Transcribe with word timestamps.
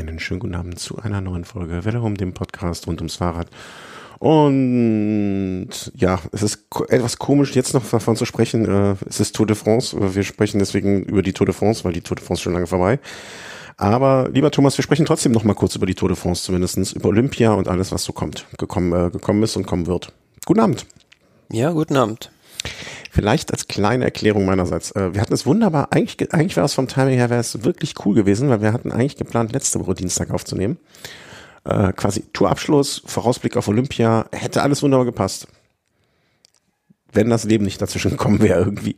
Einen 0.00 0.18
schönen 0.18 0.40
guten 0.40 0.54
Abend 0.54 0.78
zu 0.78 0.98
einer 0.98 1.20
neuen 1.20 1.44
Folge 1.44 1.84
Welle 1.84 2.00
dem 2.14 2.32
Podcast 2.32 2.86
rund 2.86 3.00
ums 3.02 3.16
Fahrrad. 3.16 3.48
Und 4.18 5.68
ja, 5.94 6.20
es 6.32 6.42
ist 6.42 6.68
etwas 6.88 7.18
komisch, 7.18 7.54
jetzt 7.54 7.74
noch 7.74 7.84
davon 7.86 8.16
zu 8.16 8.24
sprechen. 8.24 8.64
Äh, 8.64 8.96
es 9.06 9.20
ist 9.20 9.36
Tour 9.36 9.46
de 9.46 9.54
France. 9.54 9.94
Wir 10.14 10.22
sprechen 10.22 10.58
deswegen 10.58 11.02
über 11.02 11.22
die 11.22 11.34
Tour 11.34 11.44
de 11.44 11.54
France, 11.54 11.84
weil 11.84 11.92
die 11.92 12.00
Tour 12.00 12.16
de 12.16 12.24
France 12.24 12.42
schon 12.42 12.54
lange 12.54 12.66
vorbei. 12.66 12.98
Aber 13.76 14.30
lieber 14.32 14.50
Thomas, 14.50 14.78
wir 14.78 14.82
sprechen 14.82 15.04
trotzdem 15.04 15.32
noch 15.32 15.44
mal 15.44 15.54
kurz 15.54 15.76
über 15.76 15.84
die 15.84 15.94
Tour 15.94 16.08
de 16.08 16.16
France, 16.16 16.44
zumindestens 16.44 16.92
über 16.92 17.10
Olympia 17.10 17.52
und 17.52 17.68
alles, 17.68 17.92
was 17.92 18.02
so 18.02 18.14
kommt, 18.14 18.46
gekommen, 18.56 18.92
äh, 18.94 19.10
gekommen 19.10 19.42
ist 19.42 19.56
und 19.56 19.66
kommen 19.66 19.86
wird. 19.86 20.14
Guten 20.46 20.60
Abend. 20.60 20.86
Ja, 21.52 21.72
guten 21.72 21.96
Abend. 21.96 22.30
Vielleicht 23.12 23.50
als 23.52 23.66
kleine 23.66 24.04
Erklärung 24.04 24.44
meinerseits. 24.44 24.92
Äh, 24.92 25.14
wir 25.14 25.20
hatten 25.20 25.34
es 25.34 25.44
wunderbar, 25.44 25.88
eigentlich, 25.90 26.32
eigentlich 26.32 26.56
wäre 26.56 26.64
es 26.64 26.74
vom 26.74 26.86
Timing 26.86 27.16
her, 27.16 27.28
wäre 27.28 27.40
es 27.40 27.64
wirklich 27.64 27.94
cool 28.04 28.14
gewesen, 28.14 28.48
weil 28.48 28.62
wir 28.62 28.72
hatten 28.72 28.92
eigentlich 28.92 29.16
geplant, 29.16 29.52
letzte 29.52 29.80
Woche 29.80 29.94
Dienstag 29.94 30.30
aufzunehmen. 30.30 30.78
Äh, 31.64 31.92
quasi 31.92 32.22
Tourabschluss, 32.32 33.02
Vorausblick 33.04 33.56
auf 33.56 33.66
Olympia, 33.66 34.26
hätte 34.30 34.62
alles 34.62 34.84
wunderbar 34.84 35.06
gepasst. 35.06 35.48
Wenn 37.12 37.28
das 37.30 37.42
Leben 37.42 37.64
nicht 37.64 37.82
dazwischen 37.82 38.10
gekommen 38.12 38.40
wäre 38.40 38.60
irgendwie. 38.60 38.94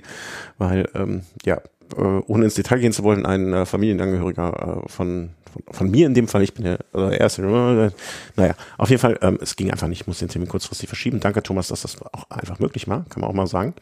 Weil, 0.59 0.91
ähm, 0.95 1.23
ja, 1.47 1.63
äh, 1.97 2.03
ohne 2.03 2.45
ins 2.45 2.55
Detail 2.55 2.81
gehen 2.81 2.93
zu 2.93 3.05
wollen, 3.05 3.25
ein 3.25 3.55
äh, 3.55 3.65
Familienangehöriger 3.65 4.83
äh, 4.85 4.89
von, 4.91 5.31
von, 5.53 5.63
von 5.71 5.91
mir 5.91 6.07
in 6.07 6.15
dem 6.15 6.29
Fall, 6.29 6.43
ich 6.43 6.55
bin 6.55 6.65
der 6.65 6.79
äh, 6.95 7.17
erste, 7.19 7.43
äh, 7.43 7.91
naja, 8.37 8.55
auf 8.79 8.91
jeden 8.91 9.01
Fall, 9.01 9.19
ähm, 9.23 9.39
es 9.41 9.57
ging 9.57 9.71
einfach 9.71 9.89
nicht, 9.89 10.03
ich 10.03 10.07
muss 10.07 10.19
den 10.19 10.29
Termin 10.29 10.49
kurzfristig 10.49 10.89
verschieben. 10.89 11.21
Danke 11.21 11.43
Thomas, 11.43 11.69
dass 11.69 11.83
das 11.83 11.97
auch 12.13 12.29
einfach 12.31 12.59
möglich 12.59 12.89
war, 12.89 13.05
kann 13.09 13.21
man 13.21 13.31
auch 13.31 13.35
mal 13.35 13.47
sagen. 13.47 13.75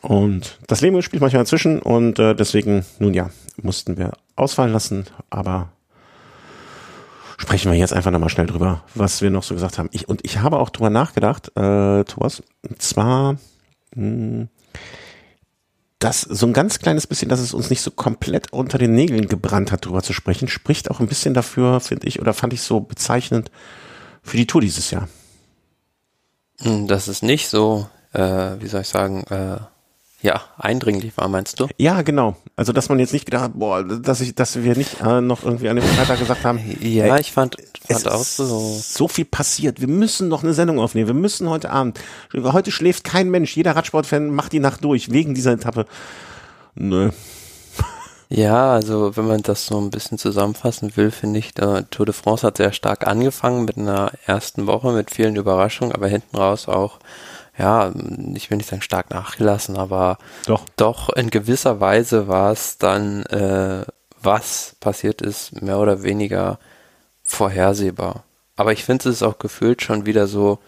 Und 0.00 0.58
das 0.66 0.80
Leben 0.80 1.00
spielt 1.02 1.20
manchmal 1.20 1.44
dazwischen 1.44 1.80
und 1.80 2.18
äh, 2.18 2.34
deswegen, 2.34 2.84
nun 2.98 3.14
ja, 3.14 3.30
mussten 3.62 3.96
wir 3.96 4.12
ausfallen 4.34 4.72
lassen, 4.72 5.06
aber 5.30 5.68
sprechen 7.38 7.70
wir 7.70 7.78
jetzt 7.78 7.92
einfach 7.92 8.10
nochmal 8.10 8.28
schnell 8.28 8.46
drüber, 8.46 8.82
was 8.94 9.22
wir 9.22 9.30
noch 9.30 9.42
so 9.42 9.54
gesagt 9.54 9.78
haben. 9.78 9.88
Ich, 9.92 10.08
und 10.08 10.24
ich 10.24 10.38
habe 10.38 10.58
auch 10.58 10.70
drüber 10.70 10.90
nachgedacht, 10.90 11.48
äh, 11.56 12.04
Thomas, 12.04 12.42
und 12.68 12.80
zwar, 12.80 13.36
mh, 13.94 14.46
das 16.02 16.22
so 16.22 16.46
ein 16.46 16.52
ganz 16.52 16.78
kleines 16.78 17.06
bisschen, 17.06 17.28
dass 17.28 17.40
es 17.40 17.54
uns 17.54 17.70
nicht 17.70 17.80
so 17.80 17.90
komplett 17.90 18.52
unter 18.52 18.78
den 18.78 18.94
Nägeln 18.94 19.28
gebrannt 19.28 19.70
hat, 19.70 19.86
drüber 19.86 20.02
zu 20.02 20.12
sprechen, 20.12 20.48
spricht 20.48 20.90
auch 20.90 21.00
ein 21.00 21.06
bisschen 21.06 21.34
dafür, 21.34 21.80
finde 21.80 22.06
ich, 22.08 22.20
oder 22.20 22.34
fand 22.34 22.52
ich 22.52 22.62
so 22.62 22.80
bezeichnend 22.80 23.50
für 24.22 24.36
die 24.36 24.46
Tour 24.46 24.60
dieses 24.60 24.90
Jahr. 24.90 25.08
Hm, 26.60 26.88
das 26.88 27.08
ist 27.08 27.22
nicht 27.22 27.48
so, 27.48 27.88
äh, 28.12 28.20
wie 28.58 28.66
soll 28.66 28.80
ich 28.80 28.88
sagen, 28.88 29.24
äh, 29.30 29.58
ja, 30.22 30.40
eindringlich 30.56 31.16
war, 31.16 31.26
meinst 31.26 31.58
du? 31.58 31.66
Ja, 31.78 32.02
genau. 32.02 32.36
Also, 32.54 32.72
dass 32.72 32.88
man 32.88 33.00
jetzt 33.00 33.12
nicht 33.12 33.24
gedacht 33.24 33.42
hat, 33.42 33.52
boah, 33.54 33.82
dass 33.82 34.20
ich, 34.20 34.36
dass 34.36 34.62
wir 34.62 34.76
nicht 34.76 35.00
äh, 35.00 35.20
noch 35.20 35.42
irgendwie 35.42 35.68
an 35.68 35.74
dem 35.74 35.84
Freitag 35.84 36.20
gesagt 36.20 36.44
haben. 36.44 36.60
Ja, 36.80 37.16
ey, 37.16 37.20
ich 37.20 37.32
fand, 37.32 37.56
fand 37.88 38.08
auch 38.08 38.22
so. 38.22 38.78
So 38.80 39.08
viel 39.08 39.24
passiert. 39.24 39.80
Wir 39.80 39.88
müssen 39.88 40.28
noch 40.28 40.42
eine 40.42 40.54
Sendung 40.54 40.78
aufnehmen. 40.78 41.08
Wir 41.08 41.14
müssen 41.14 41.48
heute 41.48 41.70
Abend. 41.70 41.98
Heute 42.34 42.70
schläft 42.70 43.04
kein 43.04 43.30
Mensch. 43.30 43.56
Jeder 43.56 43.74
Radsportfan 43.74 44.30
macht 44.30 44.52
die 44.52 44.60
Nacht 44.60 44.84
durch 44.84 45.10
wegen 45.10 45.34
dieser 45.34 45.52
Etappe. 45.52 45.86
Nö. 46.74 47.10
Ja, 48.34 48.72
also 48.72 49.14
wenn 49.14 49.26
man 49.26 49.42
das 49.42 49.66
so 49.66 49.78
ein 49.78 49.90
bisschen 49.90 50.16
zusammenfassen 50.16 50.96
will, 50.96 51.10
finde 51.10 51.38
ich, 51.38 51.52
der 51.52 51.90
Tour 51.90 52.06
de 52.06 52.14
France 52.14 52.46
hat 52.46 52.56
sehr 52.56 52.72
stark 52.72 53.06
angefangen 53.06 53.66
mit 53.66 53.76
einer 53.76 54.10
ersten 54.24 54.66
Woche 54.66 54.90
mit 54.92 55.10
vielen 55.10 55.36
Überraschungen, 55.36 55.94
aber 55.94 56.08
hinten 56.08 56.38
raus 56.38 56.66
auch 56.66 56.98
ja, 57.58 57.92
ich 58.34 58.50
will 58.50 58.56
nicht 58.56 58.68
sagen 58.68 58.82
stark 58.82 59.10
nachgelassen, 59.10 59.76
aber 59.76 60.18
doch, 60.46 60.64
doch 60.76 61.10
in 61.10 61.30
gewisser 61.30 61.80
Weise 61.80 62.28
war 62.28 62.52
es 62.52 62.78
dann, 62.78 63.24
äh, 63.26 63.84
was 64.20 64.76
passiert 64.80 65.20
ist, 65.20 65.60
mehr 65.60 65.78
oder 65.78 66.02
weniger 66.02 66.58
vorhersehbar. 67.22 68.24
Aber 68.56 68.72
ich 68.72 68.84
finde, 68.84 69.08
es 69.08 69.16
ist 69.16 69.22
auch 69.22 69.38
gefühlt 69.38 69.82
schon 69.82 70.06
wieder 70.06 70.26
so, 70.26 70.58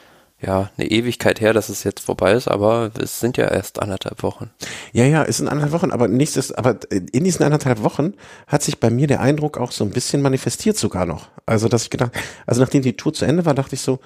ja, 0.44 0.70
eine 0.76 0.90
Ewigkeit 0.90 1.40
her, 1.40 1.52
dass 1.52 1.68
es 1.68 1.84
jetzt 1.84 2.00
vorbei 2.00 2.32
ist, 2.32 2.48
aber 2.48 2.90
es 3.00 3.20
sind 3.20 3.36
ja 3.36 3.48
erst 3.48 3.80
anderthalb 3.80 4.22
Wochen. 4.22 4.50
Ja, 4.92 5.04
ja, 5.04 5.24
es 5.24 5.38
sind 5.38 5.48
anderthalb 5.48 5.72
Wochen, 5.72 5.90
aber 5.90 6.08
nächstes, 6.08 6.52
aber 6.52 6.78
in 6.90 7.24
diesen 7.24 7.44
anderthalb 7.44 7.82
Wochen 7.82 8.14
hat 8.46 8.62
sich 8.62 8.78
bei 8.80 8.90
mir 8.90 9.06
der 9.06 9.20
Eindruck 9.20 9.58
auch 9.58 9.72
so 9.72 9.84
ein 9.84 9.90
bisschen 9.90 10.22
manifestiert 10.22 10.76
sogar 10.76 11.06
noch. 11.06 11.28
Also, 11.46 11.68
dass 11.68 11.84
ich 11.84 11.90
gedacht, 11.90 12.12
also 12.46 12.60
nachdem 12.60 12.82
die 12.82 12.96
Tour 12.96 13.14
zu 13.14 13.24
Ende 13.24 13.46
war, 13.46 13.54
dachte 13.54 13.74
ich 13.74 13.80
so, 13.80 14.00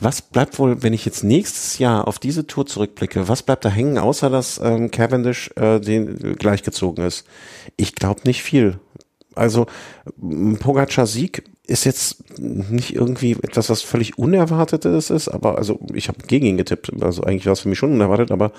was 0.00 0.22
bleibt 0.22 0.58
wohl, 0.58 0.82
wenn 0.82 0.92
ich 0.92 1.04
jetzt 1.04 1.24
nächstes 1.24 1.78
Jahr 1.78 2.06
auf 2.06 2.18
diese 2.18 2.46
Tour 2.46 2.66
zurückblicke, 2.66 3.28
was 3.28 3.42
bleibt 3.42 3.64
da 3.64 3.70
hängen, 3.70 3.98
außer 3.98 4.28
dass 4.28 4.60
ähm, 4.62 4.90
Cavendish 4.90 5.50
äh, 5.56 5.80
den 5.80 6.36
gleichgezogen 6.36 7.04
ist? 7.04 7.26
Ich 7.76 7.94
glaube 7.94 8.22
nicht 8.24 8.42
viel. 8.42 8.78
Also 9.34 9.66
Pogacar 10.60 11.06
Sieg 11.06 11.44
ist 11.66 11.84
jetzt 11.84 12.38
nicht 12.38 12.94
irgendwie 12.94 13.32
etwas, 13.32 13.70
was 13.70 13.82
völlig 13.82 14.18
Unerwartetes 14.18 15.10
ist, 15.10 15.28
aber 15.28 15.58
also 15.58 15.80
ich 15.92 16.08
habe 16.08 16.18
gegen 16.26 16.46
ihn 16.46 16.56
getippt. 16.56 16.90
Also 17.02 17.22
eigentlich 17.22 17.46
war 17.46 17.54
es 17.54 17.60
für 17.60 17.68
mich 17.68 17.78
schon 17.78 17.92
unerwartet, 17.92 18.30
aber 18.30 18.52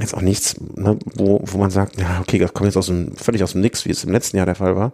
jetzt 0.00 0.14
auch 0.14 0.22
nichts, 0.22 0.56
ne, 0.74 0.98
wo, 1.14 1.40
wo 1.44 1.58
man 1.58 1.70
sagt, 1.70 2.00
ja, 2.00 2.20
okay, 2.20 2.38
das 2.38 2.52
kommt 2.52 2.66
jetzt 2.66 2.76
aus 2.76 2.86
dem, 2.86 3.16
völlig 3.16 3.42
aus 3.42 3.52
dem 3.52 3.60
Nix, 3.60 3.84
wie 3.84 3.90
es 3.90 4.04
im 4.04 4.12
letzten 4.12 4.36
Jahr 4.36 4.46
der 4.46 4.56
Fall 4.56 4.76
war. 4.76 4.92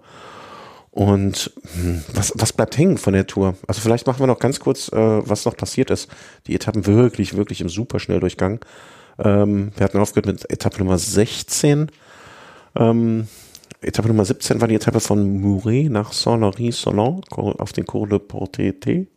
Und 0.90 1.50
hm, 1.74 2.04
was, 2.12 2.32
was 2.36 2.52
bleibt 2.52 2.76
hängen 2.76 2.98
von 2.98 3.14
der 3.14 3.26
Tour? 3.26 3.54
Also 3.66 3.80
vielleicht 3.80 4.06
machen 4.06 4.20
wir 4.20 4.26
noch 4.26 4.38
ganz 4.38 4.60
kurz, 4.60 4.88
äh, 4.92 4.96
was 4.96 5.46
noch 5.46 5.56
passiert 5.56 5.90
ist. 5.90 6.08
Die 6.46 6.54
Etappen 6.54 6.86
wirklich, 6.86 7.34
wirklich 7.34 7.62
im 7.62 7.70
Superschnelldurchgang. 7.70 8.60
Ähm, 9.18 9.72
wir 9.74 9.84
hatten 9.84 9.98
aufgehört 9.98 10.26
mit 10.26 10.50
Etappe 10.50 10.78
Nummer 10.78 10.98
16. 10.98 11.90
Ähm, 12.76 13.26
Etappe 13.82 14.08
Nummer 14.08 14.24
17 14.24 14.60
war 14.60 14.68
die 14.68 14.76
Etappe 14.76 15.00
von 15.00 15.40
Mouret 15.40 15.90
nach 15.90 16.12
Saint-Laury-Solon 16.12 17.22
auf 17.30 17.72
den 17.72 17.84
Cours 17.84 18.08
de 18.08 18.18
Portet. 18.18 19.08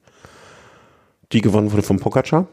Die 1.31 1.41
gewonnen 1.41 1.71
wurde 1.71 1.83
von 1.83 1.99
Pogacar. 1.99 2.47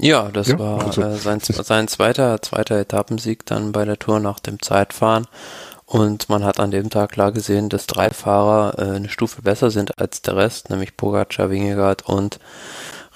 Ja, 0.00 0.30
das 0.30 0.48
ja, 0.48 0.58
war 0.58 0.86
also. 0.86 1.02
äh, 1.02 1.16
sein, 1.16 1.40
sein 1.40 1.88
zweiter, 1.88 2.40
zweiter 2.40 2.76
Etappensieg 2.78 3.44
dann 3.46 3.72
bei 3.72 3.84
der 3.84 3.98
Tour 3.98 4.20
nach 4.20 4.38
dem 4.38 4.62
Zeitfahren. 4.62 5.26
Und 5.86 6.28
man 6.28 6.44
hat 6.44 6.60
an 6.60 6.70
dem 6.70 6.90
Tag 6.90 7.12
klar 7.12 7.32
gesehen, 7.32 7.68
dass 7.68 7.86
drei 7.86 8.10
Fahrer 8.10 8.78
äh, 8.78 8.96
eine 8.96 9.08
Stufe 9.08 9.42
besser 9.42 9.70
sind 9.70 9.98
als 9.98 10.22
der 10.22 10.36
Rest, 10.36 10.70
nämlich 10.70 10.96
Pogacar, 10.96 11.50
Wingegaard 11.50 12.02
und 12.02 12.38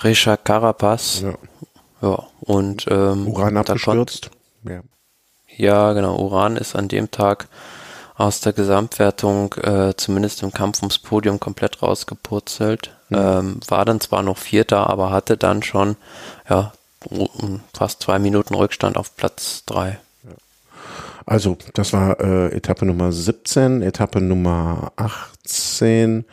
Risha 0.03 0.37
Carapaz. 0.37 1.21
Ja. 1.21 1.35
ja 2.01 2.27
und 2.41 2.87
ähm, 2.91 3.29
Uran 3.29 3.59
abgestürzt. 3.59 4.31
Ja. 4.65 4.81
Ja, 5.57 5.93
genau. 5.93 6.17
Uran 6.17 6.57
ist 6.57 6.77
an 6.77 6.89
dem 6.89 7.11
Tag 7.11 7.49
aus 8.17 8.41
der 8.41 8.53
Gesamtwertung 8.53 9.55
äh, 9.55 9.95
zumindest 9.97 10.43
im 10.43 10.53
Kampf 10.53 10.81
ums 10.81 10.99
Podium 10.99 11.41
komplett 11.41 11.83
rausgepurzelt. 11.83 12.95
Mhm. 13.09 13.17
Ähm, 13.17 13.61
war 13.67 13.85
dann 13.85 14.01
zwar 14.01 14.23
noch 14.23 14.39
Vierter, 14.39 14.89
aber 14.89 15.11
hatte 15.11 15.37
dann 15.37 15.62
schon 15.62 15.97
ja 16.49 16.73
fast 17.75 18.03
zwei 18.03 18.19
Minuten 18.19 18.55
Rückstand 18.55 18.97
auf 18.97 19.17
Platz 19.17 19.65
drei. 19.67 19.99
Also, 21.25 21.57
das 21.75 21.93
war 21.93 22.21
äh, 22.21 22.49
Etappe 22.55 22.85
Nummer 22.85 23.12
17, 23.12 23.83
Etappe 23.83 24.21
Nummer 24.21 24.93
18. 24.97 26.25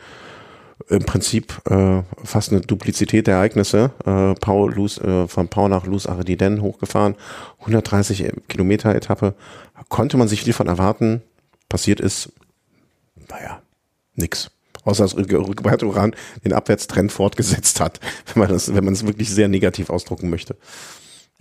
Im 0.90 1.04
Prinzip 1.04 1.62
äh, 1.70 2.02
fast 2.24 2.50
eine 2.50 2.62
Duplizität 2.62 3.28
der 3.28 3.36
Ereignisse. 3.36 3.92
Äh, 4.04 4.34
Paul 4.40 4.74
Luz, 4.74 4.98
äh, 4.98 5.28
von 5.28 5.46
Pau 5.46 5.68
nach 5.68 5.86
Luz 5.86 6.06
Arediden 6.06 6.62
hochgefahren, 6.62 7.14
130 7.60 8.32
Kilometer 8.48 8.92
Etappe. 8.94 9.34
Konnte 9.88 10.16
man 10.16 10.26
sich 10.26 10.42
viel 10.42 10.52
von 10.52 10.66
erwarten. 10.66 11.22
Passiert 11.68 12.00
ist, 12.00 12.32
naja, 13.28 13.62
nix. 14.16 14.50
Außer 14.82 15.04
dass 15.04 15.16
Roberto 15.16 15.86
Uran 15.86 16.16
den 16.44 16.52
Abwärtstrend 16.52 17.12
fortgesetzt 17.12 17.78
hat, 17.78 18.00
wenn 18.26 18.40
man 18.40 18.48
das, 18.48 18.74
wenn 18.74 18.84
man 18.84 18.94
es 18.94 19.06
wirklich 19.06 19.30
sehr 19.30 19.46
negativ 19.46 19.90
ausdrucken 19.90 20.28
möchte. 20.28 20.56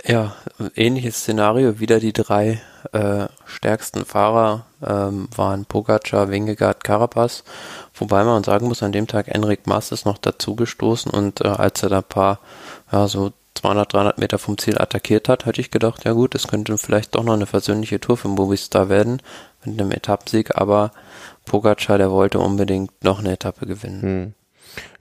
Ja, 0.05 0.35
ähnliches 0.75 1.17
Szenario. 1.17 1.79
Wieder 1.79 1.99
die 1.99 2.13
drei 2.13 2.61
äh, 2.93 3.27
stärksten 3.45 4.05
Fahrer 4.05 4.65
ähm, 4.85 5.27
waren 5.35 5.65
Pogacar, 5.65 6.29
Wingegaard, 6.29 6.83
Carapaz. 6.83 7.43
Wobei 7.93 8.23
man 8.23 8.43
sagen 8.43 8.67
muss, 8.67 8.83
an 8.83 8.91
dem 8.91 9.07
Tag 9.07 9.27
Enric 9.27 9.67
Mas 9.67 9.91
ist 9.91 10.05
noch 10.05 10.17
dazugestoßen 10.17 11.11
und 11.11 11.41
äh, 11.41 11.47
als 11.47 11.83
er 11.83 11.89
da 11.89 11.97
ein 11.97 12.03
paar, 12.03 12.39
ja, 12.91 13.07
so 13.07 13.33
200, 13.55 13.93
300 13.93 14.17
Meter 14.19 14.39
vom 14.39 14.57
Ziel 14.57 14.77
attackiert 14.79 15.27
hat, 15.27 15.45
hatte 15.45 15.59
ich 15.59 15.71
gedacht, 15.71 16.05
ja 16.05 16.13
gut, 16.13 16.33
es 16.33 16.47
könnte 16.47 16.77
vielleicht 16.77 17.15
doch 17.15 17.23
noch 17.23 17.33
eine 17.33 17.45
versöhnliche 17.45 17.99
Tour 17.99 18.15
für 18.15 18.29
Movistar 18.29 18.87
werden 18.87 19.21
mit 19.65 19.79
einem 19.79 19.91
Etappensieg, 19.91 20.55
aber 20.55 20.91
Pogacar, 21.45 21.97
der 21.97 22.11
wollte 22.11 22.39
unbedingt 22.39 23.03
noch 23.03 23.19
eine 23.19 23.33
Etappe 23.33 23.65
gewinnen. 23.65 24.01
Hm. 24.01 24.33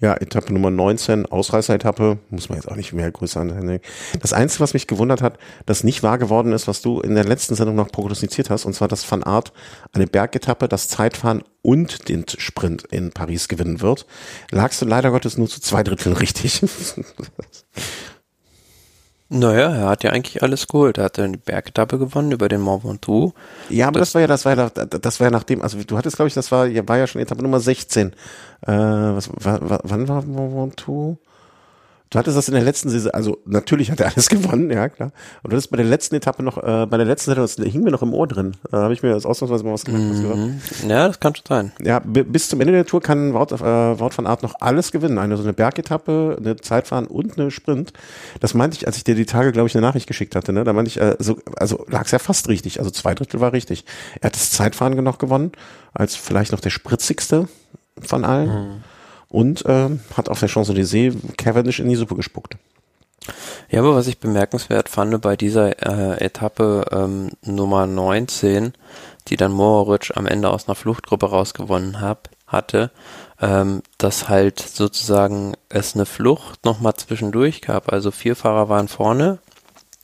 Ja, 0.00 0.14
Etappe 0.14 0.52
Nummer 0.52 0.70
19, 0.70 1.26
Ausreißer-Etappe, 1.26 2.18
muss 2.30 2.48
man 2.48 2.58
jetzt 2.58 2.68
auch 2.68 2.76
nicht 2.76 2.92
mehr 2.92 3.10
größer 3.10 3.40
anhängen. 3.40 3.80
Das 4.20 4.32
Einzige, 4.32 4.60
was 4.60 4.74
mich 4.74 4.86
gewundert 4.86 5.22
hat, 5.22 5.38
dass 5.66 5.84
nicht 5.84 6.02
wahr 6.02 6.18
geworden 6.18 6.52
ist, 6.52 6.68
was 6.68 6.82
du 6.82 7.00
in 7.00 7.14
der 7.14 7.24
letzten 7.24 7.54
Sendung 7.54 7.76
noch 7.76 7.90
prognostiziert 7.90 8.50
hast, 8.50 8.64
und 8.64 8.74
zwar, 8.74 8.88
dass 8.88 9.10
Van 9.10 9.24
Art 9.24 9.52
eine 9.92 10.06
Bergetappe, 10.06 10.68
das 10.68 10.88
Zeitfahren 10.88 11.42
und 11.62 12.08
den 12.08 12.24
Sprint 12.28 12.84
in 12.90 13.10
Paris 13.10 13.48
gewinnen 13.48 13.80
wird, 13.80 14.06
lagst 14.50 14.80
du 14.80 14.86
leider 14.86 15.10
Gottes 15.10 15.36
nur 15.36 15.48
zu 15.48 15.60
zwei 15.60 15.82
Dritteln 15.82 16.14
richtig. 16.16 16.62
Naja, 19.30 19.74
er 19.74 19.88
hat 19.88 20.04
ja 20.04 20.10
eigentlich 20.10 20.42
alles 20.42 20.66
geholt. 20.66 20.96
Er 20.96 21.04
hat 21.04 21.18
dann 21.18 21.32
die 21.32 21.38
Bergetappe 21.38 21.98
gewonnen 21.98 22.32
über 22.32 22.48
den 22.48 22.62
Mont 22.62 22.84
Ventoux. 22.84 23.34
Ja, 23.68 23.88
aber 23.88 24.00
das, 24.00 24.12
das, 24.12 24.14
war 24.14 24.20
ja, 24.22 24.26
das 24.26 24.44
war 24.46 24.56
ja, 24.56 24.70
das 24.70 25.20
war 25.20 25.26
ja 25.26 25.30
nachdem, 25.30 25.60
also 25.60 25.78
du 25.82 25.98
hattest, 25.98 26.16
glaube 26.16 26.28
ich, 26.28 26.34
das 26.34 26.50
war, 26.50 26.66
war 26.88 26.96
ja 26.96 27.06
schon 27.06 27.20
Etappe 27.20 27.42
Nummer 27.42 27.60
16. 27.60 28.08
Äh, 28.08 28.14
was, 28.66 29.28
wann 29.36 30.08
war 30.08 30.22
Mont 30.22 30.54
Ventoux? 30.54 31.18
Du 32.10 32.18
hattest 32.18 32.38
das 32.38 32.48
in 32.48 32.54
der 32.54 32.62
letzten 32.62 32.88
Saison, 32.88 33.12
also 33.12 33.38
natürlich 33.44 33.90
hat 33.90 34.00
er 34.00 34.06
alles 34.06 34.28
gewonnen, 34.30 34.70
ja 34.70 34.88
klar. 34.88 35.12
Und 35.42 35.52
du 35.52 35.56
hattest 35.56 35.70
bei 35.70 35.76
der 35.76 35.86
letzten 35.86 36.14
Etappe 36.14 36.42
noch, 36.42 36.56
äh, 36.56 36.86
bei 36.86 36.96
der 36.96 37.04
letzten 37.04 37.30
Saison, 37.30 37.42
das 37.42 37.72
hing 37.72 37.82
mir 37.82 37.90
noch 37.90 38.02
im 38.02 38.14
Ohr 38.14 38.26
drin. 38.26 38.56
Da 38.70 38.82
habe 38.82 38.94
ich 38.94 39.02
mir 39.02 39.10
das 39.10 39.26
ausnahmsweise 39.26 39.64
mal 39.64 39.74
was 39.74 39.84
gemacht. 39.84 40.02
Mhm. 40.02 40.60
Ja, 40.88 41.06
das 41.06 41.20
kann 41.20 41.34
schon 41.34 41.44
sein. 41.46 41.72
Ja, 41.82 41.98
bis 41.98 42.48
zum 42.48 42.60
Ende 42.60 42.72
der 42.72 42.86
Tour 42.86 43.02
kann 43.02 43.34
Wout, 43.34 43.54
äh, 43.54 44.00
Wout 44.00 44.10
von 44.10 44.26
Art 44.26 44.42
noch 44.42 44.54
alles 44.60 44.90
gewinnen. 44.90 45.18
Eine 45.18 45.36
so 45.36 45.42
eine 45.42 45.52
Bergetappe, 45.52 46.36
eine 46.38 46.56
Zeitfahren 46.56 47.06
und 47.06 47.38
eine 47.38 47.50
Sprint. 47.50 47.92
Das 48.40 48.54
meinte 48.54 48.76
ich, 48.76 48.86
als 48.86 48.96
ich 48.96 49.04
dir 49.04 49.14
die 49.14 49.26
Tage, 49.26 49.52
glaube 49.52 49.68
ich, 49.68 49.76
eine 49.76 49.86
Nachricht 49.86 50.06
geschickt 50.06 50.34
hatte. 50.34 50.52
Ne? 50.52 50.64
Da 50.64 50.72
meinte 50.72 50.88
ich, 50.88 51.00
äh, 51.00 51.16
so, 51.18 51.38
also 51.56 51.84
lag 51.88 52.06
es 52.06 52.12
ja 52.12 52.18
fast 52.18 52.48
richtig. 52.48 52.78
Also 52.78 52.90
zwei 52.90 53.14
Drittel 53.14 53.40
war 53.40 53.52
richtig. 53.52 53.84
Er 54.20 54.28
hat 54.28 54.34
das 54.34 54.50
Zeitfahren 54.50 54.98
noch 54.98 55.18
gewonnen, 55.18 55.52
als 55.92 56.16
vielleicht 56.16 56.52
noch 56.52 56.60
der 56.60 56.70
spritzigste 56.70 57.48
von 58.00 58.24
allen. 58.24 58.48
Mhm 58.48 58.84
und 59.28 59.64
äh, 59.66 59.90
hat 60.16 60.28
auf 60.28 60.40
der 60.40 60.48
Champs-Élysées 60.48 61.14
Cavendish 61.36 61.80
in 61.80 61.88
die 61.88 61.96
Suppe 61.96 62.16
gespuckt. 62.16 62.56
Ja, 63.70 63.80
aber 63.80 63.94
was 63.94 64.06
ich 64.06 64.18
bemerkenswert 64.18 64.88
fand 64.88 65.20
bei 65.20 65.36
dieser 65.36 65.82
äh, 65.82 66.24
Etappe 66.24 66.86
ähm, 66.90 67.30
Nummer 67.44 67.86
19, 67.86 68.72
die 69.28 69.36
dann 69.36 69.52
Mohoric 69.52 70.12
am 70.16 70.26
Ende 70.26 70.48
aus 70.50 70.66
einer 70.66 70.74
Fluchtgruppe 70.74 71.26
rausgewonnen 71.26 72.00
hab, 72.00 72.30
hatte, 72.46 72.90
ähm, 73.40 73.82
dass 73.98 74.28
halt 74.28 74.60
sozusagen 74.60 75.54
es 75.68 75.94
eine 75.94 76.06
Flucht 76.06 76.64
nochmal 76.64 76.94
zwischendurch 76.94 77.60
gab. 77.60 77.92
Also 77.92 78.10
vier 78.10 78.34
Fahrer 78.36 78.70
waren 78.70 78.88
vorne 78.88 79.38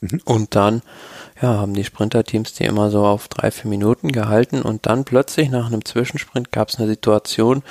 mhm. 0.01 0.21
und 0.25 0.55
dann 0.55 0.83
ja, 1.41 1.57
haben 1.57 1.75
die 1.75 1.85
Sprinterteams 1.85 2.53
die 2.53 2.65
immer 2.65 2.91
so 2.91 3.05
auf 3.05 3.29
drei, 3.29 3.51
vier 3.51 3.69
Minuten 3.69 4.13
gehalten 4.13 4.63
und 4.63 4.87
dann 4.87 5.05
plötzlich 5.05 5.51
nach 5.51 5.67
einem 5.67 5.85
Zwischensprint 5.85 6.53
gab 6.53 6.69
es 6.69 6.77
eine 6.77 6.87
Situation, 6.87 7.63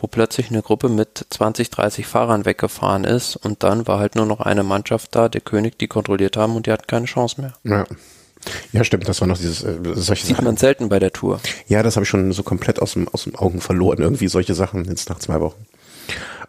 wo 0.00 0.06
plötzlich 0.06 0.50
eine 0.50 0.62
Gruppe 0.62 0.88
mit 0.88 1.26
20, 1.30 1.70
30 1.70 2.06
Fahrern 2.06 2.44
weggefahren 2.44 3.04
ist 3.04 3.36
und 3.36 3.62
dann 3.62 3.86
war 3.86 3.98
halt 3.98 4.16
nur 4.16 4.26
noch 4.26 4.40
eine 4.40 4.62
Mannschaft 4.62 5.14
da, 5.14 5.28
der 5.28 5.40
König, 5.40 5.78
die 5.78 5.88
kontrolliert 5.88 6.36
haben 6.36 6.56
und 6.56 6.66
die 6.66 6.72
hatten 6.72 6.86
keine 6.86 7.06
Chance 7.06 7.40
mehr. 7.40 7.52
Ja. 7.64 7.84
Ja, 8.72 8.84
stimmt, 8.84 9.06
das 9.06 9.20
war 9.20 9.28
noch 9.28 9.36
dieses 9.36 9.62
äh, 9.62 9.76
solche 9.94 10.26
Sieht 10.26 10.36
Sachen. 10.36 10.46
man 10.46 10.56
selten 10.56 10.88
bei 10.88 10.98
der 10.98 11.12
Tour. 11.12 11.40
Ja, 11.68 11.82
das 11.82 11.96
habe 11.96 12.04
ich 12.04 12.08
schon 12.08 12.32
so 12.32 12.42
komplett 12.42 12.80
aus 12.80 12.94
dem, 12.94 13.06
aus 13.08 13.24
dem 13.24 13.36
Augen 13.36 13.60
verloren, 13.60 13.98
irgendwie 13.98 14.28
solche 14.28 14.54
Sachen 14.54 14.86
jetzt 14.86 15.10
nach 15.10 15.18
zwei 15.18 15.40
Wochen. 15.40 15.66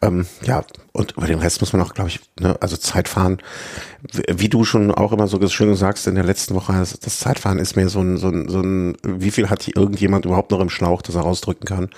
Ähm, 0.01 0.25
ja, 0.43 0.63
und 0.93 1.11
über 1.11 1.27
den 1.27 1.39
Rest 1.39 1.61
muss 1.61 1.73
man 1.73 1.81
auch, 1.81 1.93
glaube 1.93 2.09
ich, 2.09 2.19
ne, 2.39 2.57
also 2.59 2.75
Zeitfahren, 2.75 3.37
wie 4.27 4.49
du 4.49 4.63
schon 4.63 4.91
auch 4.91 5.11
immer 5.11 5.27
so 5.27 5.47
schön 5.47 5.75
sagst 5.75 6.07
in 6.07 6.15
der 6.15 6.23
letzten 6.23 6.55
Woche, 6.55 6.73
das, 6.73 6.97
das 6.99 7.19
Zeitfahren 7.19 7.59
ist 7.59 7.75
mir 7.75 7.87
so 7.87 8.01
ein, 8.01 8.17
so 8.17 8.29
ein, 8.29 8.49
so 8.49 8.61
ein, 8.61 8.97
wie 9.03 9.29
viel 9.29 9.49
hat 9.49 9.61
hier 9.63 9.77
irgendjemand 9.77 10.25
überhaupt 10.25 10.51
noch 10.51 10.59
im 10.59 10.71
Schlauch, 10.71 11.03
dass 11.03 11.15
er 11.15 11.21
rausdrücken 11.21 11.67
kann? 11.67 11.89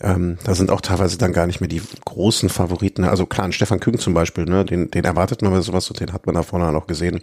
Ähm, 0.00 0.38
da 0.44 0.54
sind 0.54 0.70
auch 0.70 0.80
teilweise 0.80 1.18
dann 1.18 1.32
gar 1.32 1.46
nicht 1.46 1.60
mehr 1.60 1.68
die 1.68 1.82
großen 2.04 2.48
Favoriten. 2.48 3.04
Also 3.04 3.26
klar, 3.26 3.50
Stefan 3.52 3.80
Küng 3.80 3.98
zum 3.98 4.14
Beispiel, 4.14 4.44
ne, 4.44 4.64
den, 4.64 4.90
den 4.90 5.04
erwartet 5.04 5.42
man 5.42 5.52
bei 5.52 5.60
sowas 5.60 5.88
und 5.88 6.00
den 6.00 6.12
hat 6.12 6.26
man 6.26 6.34
da 6.34 6.42
vorne 6.42 6.66
auch 6.76 6.86
gesehen. 6.86 7.20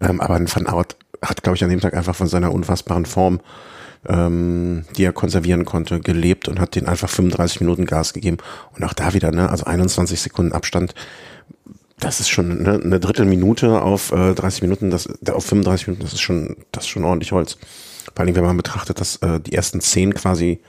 Ähm, 0.00 0.20
aber 0.20 0.34
ein 0.34 0.52
Van 0.52 0.66
Aert 0.66 0.96
hat, 1.22 1.42
glaube 1.42 1.56
ich, 1.56 1.64
an 1.64 1.70
dem 1.70 1.80
Tag 1.80 1.94
einfach 1.94 2.16
von 2.16 2.28
seiner 2.28 2.52
unfassbaren 2.52 3.04
Form 3.04 3.40
ähm, 4.08 4.84
die 4.96 5.04
er 5.04 5.12
konservieren 5.12 5.64
konnte, 5.64 6.00
gelebt 6.00 6.48
und 6.48 6.60
hat 6.60 6.74
den 6.74 6.86
einfach 6.86 7.08
35 7.08 7.60
Minuten 7.60 7.84
Gas 7.84 8.12
gegeben. 8.12 8.38
Und 8.74 8.84
auch 8.84 8.94
da 8.94 9.14
wieder, 9.14 9.30
ne, 9.30 9.50
also 9.50 9.64
21 9.64 10.20
Sekunden 10.20 10.52
Abstand. 10.52 10.94
Das 11.98 12.18
ist 12.20 12.30
schon 12.30 12.62
ne, 12.62 12.80
eine 12.82 12.98
Drittelminute 12.98 13.82
auf 13.82 14.12
äh, 14.12 14.34
30 14.34 14.62
Minuten, 14.62 14.90
das 14.90 15.08
auf 15.28 15.44
35 15.44 15.88
Minuten, 15.88 16.04
das 16.04 16.14
ist 16.14 16.22
schon, 16.22 16.56
das 16.72 16.84
ist 16.84 16.90
schon 16.90 17.04
ordentlich 17.04 17.32
Holz. 17.32 17.58
Vor 18.14 18.24
allem, 18.24 18.34
wenn 18.34 18.44
man 18.44 18.56
betrachtet, 18.56 19.00
dass 19.00 19.16
äh, 19.16 19.38
die 19.40 19.52
ersten 19.52 19.80
zehn 19.80 20.14
quasi 20.14 20.60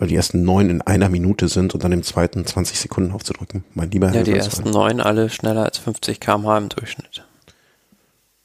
weil 0.00 0.08
die 0.08 0.16
ersten 0.16 0.42
neun 0.42 0.70
in 0.70 0.80
einer 0.80 1.10
Minute 1.10 1.46
sind 1.48 1.74
und 1.74 1.84
dann 1.84 1.92
im 1.92 2.02
zweiten 2.02 2.44
20 2.46 2.80
Sekunden 2.80 3.12
aufzudrücken. 3.12 3.64
Mein 3.74 3.90
lieber 3.90 4.10
Ja, 4.10 4.22
die 4.22 4.32
ersten 4.32 4.70
neun 4.70 4.98
alle 4.98 5.28
schneller 5.28 5.66
als 5.66 5.76
50 5.76 6.18
km/h 6.20 6.56
im 6.56 6.68
Durchschnitt. 6.70 7.22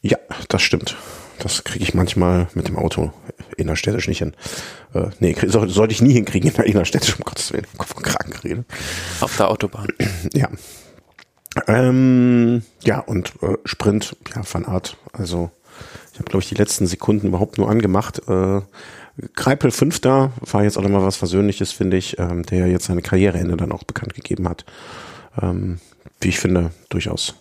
Ja, 0.02 0.18
das 0.50 0.62
stimmt. 0.62 0.98
Das 1.40 1.64
kriege 1.64 1.84
ich 1.84 1.94
manchmal 1.94 2.50
mit 2.56 2.68
dem 2.68 2.78
Auto 2.78 3.14
innerstädtisch 3.56 4.10
nicht 4.10 4.20
hin. 4.20 4.34
Äh, 4.94 5.08
nee, 5.20 5.36
soll, 5.48 5.70
sollte 5.70 5.94
ich 5.94 6.02
nie 6.02 6.12
hinkriegen 6.12 6.50
in 6.50 6.56
der 6.56 6.66
innerstädtisch, 6.66 7.16
um 7.18 7.24
Gottes 7.24 7.54
Willen, 7.54 7.66
Kopf 7.78 7.96
und 7.96 8.04
Kragen 8.04 8.34
reden. 8.44 8.66
Auf 9.22 9.36
der 9.38 9.50
Autobahn. 9.50 9.88
Ja. 10.34 10.50
Ähm, 11.68 12.64
ja, 12.84 13.00
und 13.00 13.32
äh, 13.42 13.56
Sprint, 13.64 14.18
ja, 14.36 14.42
Van 14.52 14.66
Art. 14.66 14.98
Also, 15.14 15.52
ich 16.12 16.20
habe, 16.20 16.30
glaube 16.30 16.44
ich, 16.44 16.50
die 16.50 16.56
letzten 16.56 16.86
Sekunden 16.86 17.28
überhaupt 17.28 17.58
nur 17.58 17.70
angemacht. 17.70 18.22
Äh, 18.28 18.62
Kreipel 19.34 19.72
Fünfter 19.72 20.32
war 20.40 20.64
jetzt 20.64 20.78
auch 20.78 20.82
nochmal 20.82 21.04
was 21.04 21.16
Versöhnliches, 21.16 21.72
finde 21.72 21.98
ich, 21.98 22.20
ähm, 22.20 22.44
der 22.44 22.68
jetzt 22.68 22.86
seine 22.86 23.02
Karriereende 23.02 23.56
dann 23.58 23.72
auch 23.72 23.84
bekannt 23.84 24.14
gegeben 24.14 24.50
hat. 24.50 24.66
Ähm, 25.42 25.80
wie 26.22 26.30
ich 26.30 26.40
finde, 26.40 26.72
durchaus 26.90 27.36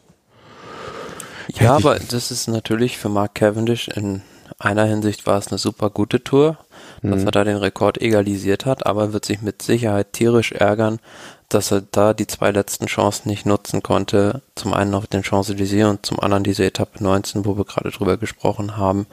ja, 1.53 1.77
aber 1.77 1.99
das 1.99 2.31
ist 2.31 2.49
natürlich 2.49 2.99
für 2.99 3.09
Mark 3.09 3.35
Cavendish 3.35 3.89
in 3.89 4.23
einer 4.59 4.85
Hinsicht 4.85 5.27
war 5.27 5.39
es 5.39 5.49
eine 5.49 5.59
super 5.59 5.91
gute 5.91 6.23
Tour, 6.23 6.59
dass 7.03 7.21
mhm. 7.21 7.27
er 7.27 7.31
da 7.33 7.45
den 7.45 7.57
Rekord 7.57 8.01
egalisiert 8.01 8.67
hat, 8.67 8.87
aber 8.87 9.13
wird 9.13 9.25
sich 9.25 9.43
mit 9.43 9.63
Sicherheit 9.63 10.13
tierisch 10.13 10.53
ärgern, 10.53 11.01
dass 11.49 11.71
er 11.71 11.83
da 11.83 12.15
die 12.15 12.27
zwei 12.27 12.51
letzten 12.51 12.87
Chancen 12.87 13.29
nicht 13.29 13.47
nutzen 13.47 13.83
konnte. 13.83 14.43
Zum 14.55 14.75
einen 14.75 14.95
auf 14.95 15.07
den 15.07 15.23
Champs-Élysées 15.23 15.89
und 15.89 16.07
zum 16.07 16.21
anderen 16.21 16.45
diese 16.45 16.65
Etappe 16.65 17.03
19, 17.03 17.45
wo 17.45 17.57
wir 17.57 17.65
gerade 17.65 17.91
drüber 17.91 18.17
gesprochen 18.17 18.77
haben, 18.77 19.07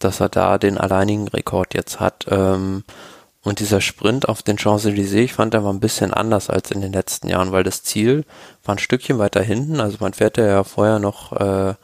dass 0.00 0.20
er 0.20 0.28
da 0.28 0.58
den 0.58 0.78
alleinigen 0.78 1.28
Rekord 1.28 1.74
jetzt 1.74 2.00
hat. 2.00 2.26
Ähm, 2.28 2.84
und 3.42 3.60
dieser 3.60 3.80
Sprint 3.80 4.28
auf 4.28 4.42
den 4.42 4.58
Champs-Élysées, 4.58 5.24
ich 5.24 5.32
fand, 5.32 5.54
der 5.54 5.64
war 5.64 5.72
ein 5.72 5.80
bisschen 5.80 6.12
anders 6.12 6.50
als 6.50 6.70
in 6.70 6.82
den 6.82 6.92
letzten 6.92 7.28
Jahren, 7.28 7.52
weil 7.52 7.62
das 7.62 7.82
Ziel 7.82 8.24
war 8.64 8.74
ein 8.74 8.78
Stückchen 8.78 9.18
weiter 9.18 9.42
hinten. 9.42 9.80
Also 9.80 9.96
man 10.00 10.12
fährt 10.12 10.36
ja 10.36 10.62
vorher 10.62 10.98
noch 10.98 11.32
äh, 11.32 11.74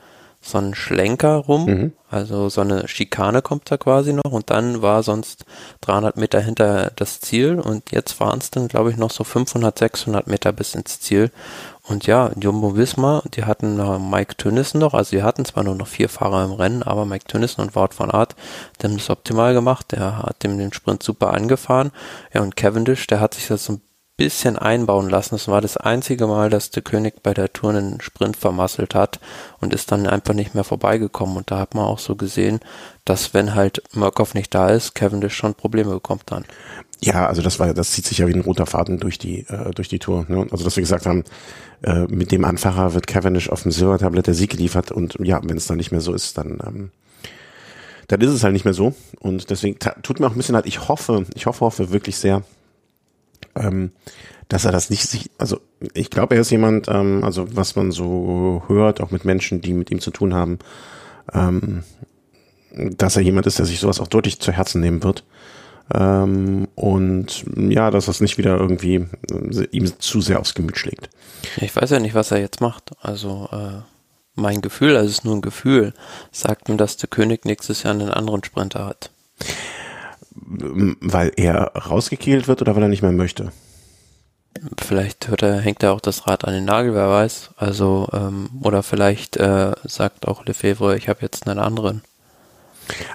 so 0.46 0.58
einen 0.58 0.74
Schlenker 0.74 1.36
rum, 1.36 1.66
mhm. 1.66 1.92
also 2.10 2.48
so 2.48 2.60
eine 2.60 2.86
Schikane 2.88 3.42
kommt 3.42 3.70
da 3.70 3.76
quasi 3.76 4.12
noch 4.12 4.30
und 4.30 4.50
dann 4.50 4.80
war 4.80 5.02
sonst 5.02 5.44
300 5.80 6.16
Meter 6.16 6.40
hinter 6.40 6.92
das 6.94 7.20
Ziel 7.20 7.58
und 7.58 7.90
jetzt 7.90 8.20
waren 8.20 8.38
es 8.38 8.50
dann, 8.50 8.68
glaube 8.68 8.90
ich, 8.90 8.96
noch 8.96 9.10
so 9.10 9.24
500, 9.24 9.76
600 9.76 10.26
Meter 10.26 10.52
bis 10.52 10.74
ins 10.74 11.00
Ziel 11.00 11.30
und 11.88 12.06
ja, 12.06 12.30
Jumbo 12.38 12.76
Wismar, 12.76 13.22
die 13.34 13.44
hatten 13.44 13.78
äh, 13.78 13.98
Mike 13.98 14.36
Tönnissen 14.36 14.80
noch, 14.80 14.92
also 14.92 15.10
sie 15.10 15.22
hatten 15.22 15.44
zwar 15.44 15.62
nur 15.62 15.76
noch 15.76 15.86
vier 15.86 16.08
Fahrer 16.08 16.44
im 16.44 16.52
Rennen, 16.52 16.82
aber 16.82 17.06
Mike 17.06 17.26
Tönnissen 17.26 17.60
und 17.60 17.76
Wout 17.76 17.90
van 17.96 18.10
Aert, 18.10 18.34
die 18.80 18.86
haben 18.86 18.96
das 18.96 19.08
optimal 19.08 19.54
gemacht, 19.54 19.92
der 19.92 20.18
hat 20.18 20.42
dem 20.42 20.58
den 20.58 20.72
Sprint 20.72 21.02
super 21.02 21.32
angefahren. 21.32 21.92
Ja, 22.34 22.42
und 22.42 22.56
Cavendish, 22.56 23.06
der 23.06 23.20
hat 23.20 23.34
sich 23.34 23.46
das 23.46 23.64
so 23.64 23.74
ein 23.74 23.80
bisschen 24.16 24.58
einbauen 24.58 25.10
lassen. 25.10 25.34
Das 25.34 25.46
war 25.48 25.60
das 25.60 25.76
einzige 25.76 26.26
Mal, 26.26 26.48
dass 26.48 26.70
der 26.70 26.82
König 26.82 27.22
bei 27.22 27.34
der 27.34 27.52
Tour 27.52 27.70
einen 27.70 28.00
Sprint 28.00 28.36
vermasselt 28.36 28.94
hat 28.94 29.20
und 29.60 29.74
ist 29.74 29.92
dann 29.92 30.06
einfach 30.06 30.34
nicht 30.34 30.54
mehr 30.54 30.64
vorbeigekommen. 30.64 31.36
Und 31.36 31.50
da 31.50 31.58
hat 31.58 31.74
man 31.74 31.84
auch 31.84 31.98
so 31.98 32.16
gesehen, 32.16 32.60
dass 33.04 33.34
wenn 33.34 33.54
halt 33.54 33.82
Murkoff 33.92 34.34
nicht 34.34 34.54
da 34.54 34.70
ist, 34.70 34.94
Cavendish 34.94 35.36
schon 35.36 35.54
Probleme 35.54 35.92
bekommt 35.92 36.24
dann. 36.26 36.46
Ja, 37.02 37.26
also 37.26 37.42
das 37.42 37.58
war, 37.58 37.72
das 37.74 37.90
zieht 37.90 38.06
sich 38.06 38.18
ja 38.18 38.26
wie 38.26 38.32
ein 38.32 38.40
roter 38.40 38.66
Faden 38.66 38.98
durch 38.98 39.18
die 39.18 39.40
äh, 39.48 39.70
durch 39.74 39.88
die 39.88 39.98
Tour. 39.98 40.24
Ne? 40.28 40.46
Also 40.50 40.64
dass 40.64 40.76
wir 40.76 40.82
gesagt 40.82 41.06
haben, 41.06 41.24
äh, 41.82 42.06
mit 42.06 42.32
dem 42.32 42.44
Anfacher 42.44 42.94
wird 42.94 43.06
Cavendish 43.06 43.50
auf 43.50 43.62
dem 43.62 43.70
Silbertablett 43.70 44.26
der 44.26 44.34
Sieg 44.34 44.50
geliefert 44.50 44.92
und 44.92 45.16
ja, 45.20 45.40
wenn 45.44 45.56
es 45.56 45.66
dann 45.66 45.76
nicht 45.76 45.92
mehr 45.92 46.00
so 46.00 46.14
ist, 46.14 46.38
dann 46.38 46.58
ähm, 46.66 46.90
dann 48.08 48.20
ist 48.20 48.30
es 48.30 48.44
halt 48.44 48.54
nicht 48.54 48.64
mehr 48.64 48.74
so 48.74 48.94
und 49.20 49.50
deswegen 49.50 49.78
tut 50.02 50.20
mir 50.20 50.26
auch 50.26 50.30
ein 50.30 50.36
bisschen 50.36 50.54
leid. 50.54 50.66
Ich 50.66 50.88
hoffe, 50.88 51.26
ich 51.34 51.46
hoffe, 51.46 51.60
hoffe 51.60 51.90
wirklich 51.90 52.16
sehr, 52.16 52.42
ähm, 53.54 53.90
dass 54.48 54.64
er 54.64 54.72
das 54.72 54.90
nicht 54.90 55.08
sich, 55.08 55.30
also 55.38 55.60
ich 55.92 56.10
glaube, 56.10 56.36
er 56.36 56.40
ist 56.40 56.50
jemand, 56.50 56.88
ähm, 56.88 57.24
also 57.24 57.56
was 57.56 57.76
man 57.76 57.90
so 57.90 58.62
hört, 58.68 59.00
auch 59.00 59.10
mit 59.10 59.24
Menschen, 59.24 59.60
die 59.60 59.72
mit 59.72 59.90
ihm 59.90 60.00
zu 60.00 60.10
tun 60.10 60.34
haben, 60.34 60.58
ähm, 61.32 61.82
dass 62.72 63.16
er 63.16 63.22
jemand 63.22 63.46
ist, 63.46 63.58
der 63.58 63.66
sich 63.66 63.80
sowas 63.80 64.00
auch 64.00 64.08
deutlich 64.08 64.38
zu 64.38 64.52
Herzen 64.52 64.80
nehmen 64.80 65.02
wird. 65.02 65.24
Ähm, 65.94 66.68
und 66.74 67.44
ja, 67.56 67.90
dass 67.90 68.06
das 68.06 68.20
nicht 68.20 68.38
wieder 68.38 68.58
irgendwie 68.58 69.06
äh, 69.30 69.66
ihm 69.70 69.92
zu 69.98 70.20
sehr 70.20 70.40
aufs 70.40 70.54
Gemüt 70.54 70.78
schlägt. 70.78 71.10
Ich 71.58 71.74
weiß 71.74 71.90
ja 71.90 72.00
nicht, 72.00 72.14
was 72.14 72.30
er 72.30 72.38
jetzt 72.38 72.60
macht. 72.60 72.90
Also 73.00 73.48
äh, 73.52 73.82
mein 74.34 74.62
Gefühl, 74.62 74.96
also 74.96 75.08
es 75.08 75.18
ist 75.18 75.24
nur 75.24 75.36
ein 75.36 75.42
Gefühl, 75.42 75.94
sagt 76.32 76.68
mir, 76.68 76.76
dass 76.76 76.96
der 76.96 77.08
König 77.08 77.44
nächstes 77.44 77.82
Jahr 77.82 77.94
einen 77.94 78.10
anderen 78.10 78.44
Sprinter 78.44 78.86
hat. 78.86 79.10
Weil 80.34 81.32
er 81.36 81.72
rausgekehlt 81.74 82.46
wird 82.46 82.60
oder 82.62 82.76
weil 82.76 82.82
er 82.82 82.88
nicht 82.88 83.02
mehr 83.02 83.12
möchte? 83.12 83.52
Vielleicht 84.78 85.28
er, 85.42 85.60
hängt 85.60 85.82
er 85.82 85.92
auch 85.92 86.00
das 86.00 86.26
Rad 86.26 86.44
an 86.44 86.52
den 86.52 86.64
Nagel, 86.64 86.94
wer 86.94 87.08
weiß. 87.08 87.50
Also, 87.56 88.08
ähm, 88.12 88.50
oder 88.62 88.82
vielleicht 88.82 89.36
äh, 89.36 89.72
sagt 89.84 90.26
auch 90.26 90.44
Lefebvre, 90.44 90.96
ich 90.96 91.08
habe 91.08 91.20
jetzt 91.22 91.46
einen 91.46 91.58
anderen. 91.58 92.02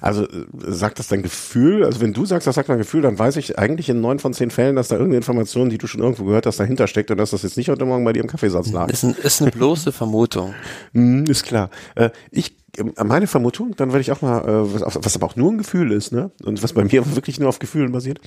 Also 0.01 0.25
äh, 0.25 0.46
sagt 0.54 1.00
das 1.00 1.08
dein 1.08 1.22
Gefühl? 1.22 1.86
Also 1.86 2.01
wenn 2.01 2.13
du 2.13 2.25
sagst, 2.25 2.48
das 2.48 2.56
sagt 2.56 2.70
mein 2.70 2.78
Gefühl, 2.78 3.01
dann 3.01 3.18
weiß 3.18 3.38
ich 3.38 3.58
eigentlich 3.58 3.90
in 3.90 4.01
neun 4.01 4.20
von 4.20 4.34
zehn 4.34 4.51
Fällen, 4.51 4.75
dass 4.75 4.90
da 4.90 4.96
irgendeine 4.96 5.18
Information, 5.18 5.70
die 5.70 5.78
du 5.78 5.88
schon 5.88 6.01
irgendwo 6.01 6.25
gehört 6.25 6.46
hast, 6.46 6.60
dahinter 6.60 6.88
steckt 6.88 7.12
und 7.12 7.18
dass 7.18 7.32
das 7.32 7.44
jetzt 7.44 7.58
nicht 7.58 7.70
heute 7.70 7.86
Morgen 7.86 8.04
bei 8.04 8.13
dir 8.13 8.22
im 8.22 8.28
Kaffeesatz 8.28 8.72
lag. 8.72 8.90
Ist, 8.90 9.04
ein, 9.04 9.16
ist 9.16 9.42
eine 9.42 9.51
bloße 9.51 9.92
Vermutung. 9.92 10.54
Mm, 10.94 11.24
ist 11.25 11.44
klar. 11.44 11.70
Äh, 11.96 12.10
ich 12.32 12.58
äh, 12.78 13.04
meine 13.04 13.28
Vermutung, 13.28 13.75
dann 13.75 13.90
werde 13.90 14.01
ich 14.01 14.12
auch 14.12 14.22
mal, 14.22 14.44
was, 14.74 14.98
was 15.01 15.16
aber 15.16 15.25
auch 15.25 15.36
nur 15.36 15.51
ein 15.51 15.58
Gefühl 15.58 15.92
ist, 15.92 16.12
ne? 16.12 16.32
Und 16.44 16.63
was 16.63 16.74
bei 16.74 16.84
mir 16.84 17.04
wirklich 17.16 17.40
nur 17.40 17.50
auf 17.50 17.60
Gefühlen 17.60 17.92
basiert. 17.92 18.20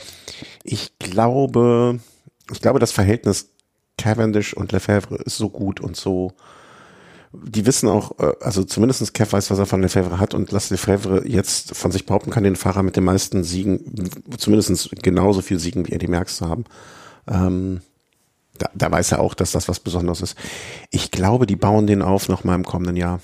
Ich 0.63 0.99
glaube, 0.99 1.99
ich 2.53 2.61
glaube, 2.61 2.79
das 2.79 2.93
Verhältnis 2.93 3.51
Cavendish 3.97 4.55
und 4.55 4.73
Lefebvre 4.73 5.17
ist 5.17 5.37
so 5.37 5.49
gut 5.49 5.81
und 5.81 5.97
so 5.97 6.33
die 7.43 7.67
wissen 7.67 7.88
auch, 7.88 8.19
äh, 8.19 8.33
also 8.41 8.64
zumindestens 8.64 9.12
Kev 9.12 9.33
weiß, 9.33 9.50
was 9.50 9.59
er 9.59 9.67
von 9.67 9.83
Lefebvre 9.83 10.19
hat 10.19 10.35
und 10.35 10.53
Las 10.53 10.71
Lefebvre 10.71 11.26
jetzt 11.26 11.76
von 11.76 11.91
sich 11.91 12.07
behaupten 12.07 12.31
kann, 12.31 12.45
den 12.45 12.57
Fahrer 12.57 12.83
mit 12.83 12.97
den 12.97 13.05
meisten 13.05 13.45
Siegen, 13.45 14.11
zumindestens 14.37 14.91
genauso 15.03 15.43
viel 15.43 15.59
Siegen 15.59 15.87
wie 15.87 15.93
Eddie 15.93 16.09
Merckx 16.09 16.37
zu 16.37 16.49
haben. 16.49 16.64
Ähm, 17.29 17.81
da, 18.59 18.71
da 18.75 18.91
weiß 18.91 19.12
er 19.12 19.21
auch, 19.21 19.35
dass 19.35 19.53
das 19.53 19.69
was 19.69 19.81
Besonderes 19.81 20.21
ist. 20.21 20.37
Ich 20.91 21.11
glaube, 21.11 21.47
die 21.47 21.57
bauen 21.57 21.87
den 21.87 22.03
auf 22.03 22.29
noch 22.29 22.45
mal 22.45 22.55
im 22.55 22.64
kommenden 22.64 22.97
Jahr. 22.97 23.21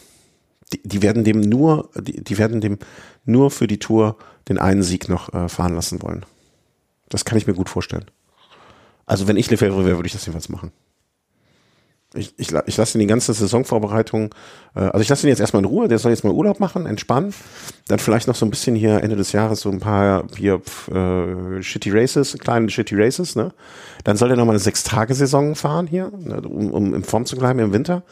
Die, 0.73 0.83
die 0.83 1.03
werden 1.03 1.25
dem 1.25 1.41
nur, 1.41 1.91
die, 1.97 2.23
die 2.23 2.39
werden 2.39 2.61
dem 2.61 2.79
nur 3.25 3.51
für 3.51 3.67
die 3.67 3.79
Tour 3.79 4.17
den 4.49 4.59
einen 4.59 4.83
Sieg 4.83 5.09
noch 5.09 5.33
äh, 5.33 5.49
fahren 5.49 5.75
lassen 5.75 6.03
wollen. 6.03 6.25
Das 7.09 7.25
kann 7.25 7.39
ich 7.39 7.47
mir 7.47 7.55
gut 7.55 7.69
vorstellen. 7.69 8.07
Also 9.07 9.27
wenn 9.29 9.37
ich 9.37 9.51
Lefebvre 9.51 9.85
wäre, 9.85 9.97
würde 9.97 10.07
ich 10.07 10.13
das 10.13 10.25
jedenfalls 10.27 10.49
machen. 10.49 10.73
Ich, 12.15 12.35
ich, 12.39 12.53
ich 12.67 12.77
lasse 12.77 12.99
ihn 12.99 13.01
die 13.01 13.07
ganze 13.07 13.33
Saisonvorbereitung, 13.33 14.35
äh, 14.75 14.81
also 14.81 15.01
ich 15.01 15.09
lasse 15.09 15.27
ihn 15.27 15.29
jetzt 15.29 15.41
erstmal 15.41 15.63
in 15.63 15.69
Ruhe, 15.69 15.87
der 15.87 15.99
soll 15.99 16.11
jetzt 16.11 16.25
mal 16.25 16.33
Urlaub 16.33 16.59
machen, 16.59 16.87
entspannen. 16.87 17.33
Dann 17.87 18.01
vielleicht 18.01 18.27
noch 18.27 18.35
so 18.35 18.45
ein 18.45 18.51
bisschen 18.51 18.75
hier 18.75 19.03
Ende 19.03 19.15
des 19.15 19.31
Jahres 19.31 19.61
so 19.61 19.71
ein 19.71 19.79
paar 19.79 20.25
hier 20.37 20.61
äh, 20.93 21.63
Shitty 21.63 21.91
Races, 21.93 22.37
kleine 22.39 22.69
Shitty 22.69 22.97
Races, 22.97 23.37
ne? 23.37 23.53
Dann 24.03 24.17
soll 24.17 24.31
er 24.31 24.37
nochmal 24.37 24.55
eine 24.55 24.61
Sechs-Tage-Saison 24.61 25.55
fahren 25.55 25.87
hier, 25.87 26.11
ne, 26.19 26.41
um, 26.41 26.73
um 26.73 26.95
in 26.95 27.05
Form 27.05 27.27
zu 27.27 27.37
bleiben 27.37 27.61
im 27.61 27.73
Winter. 27.73 28.03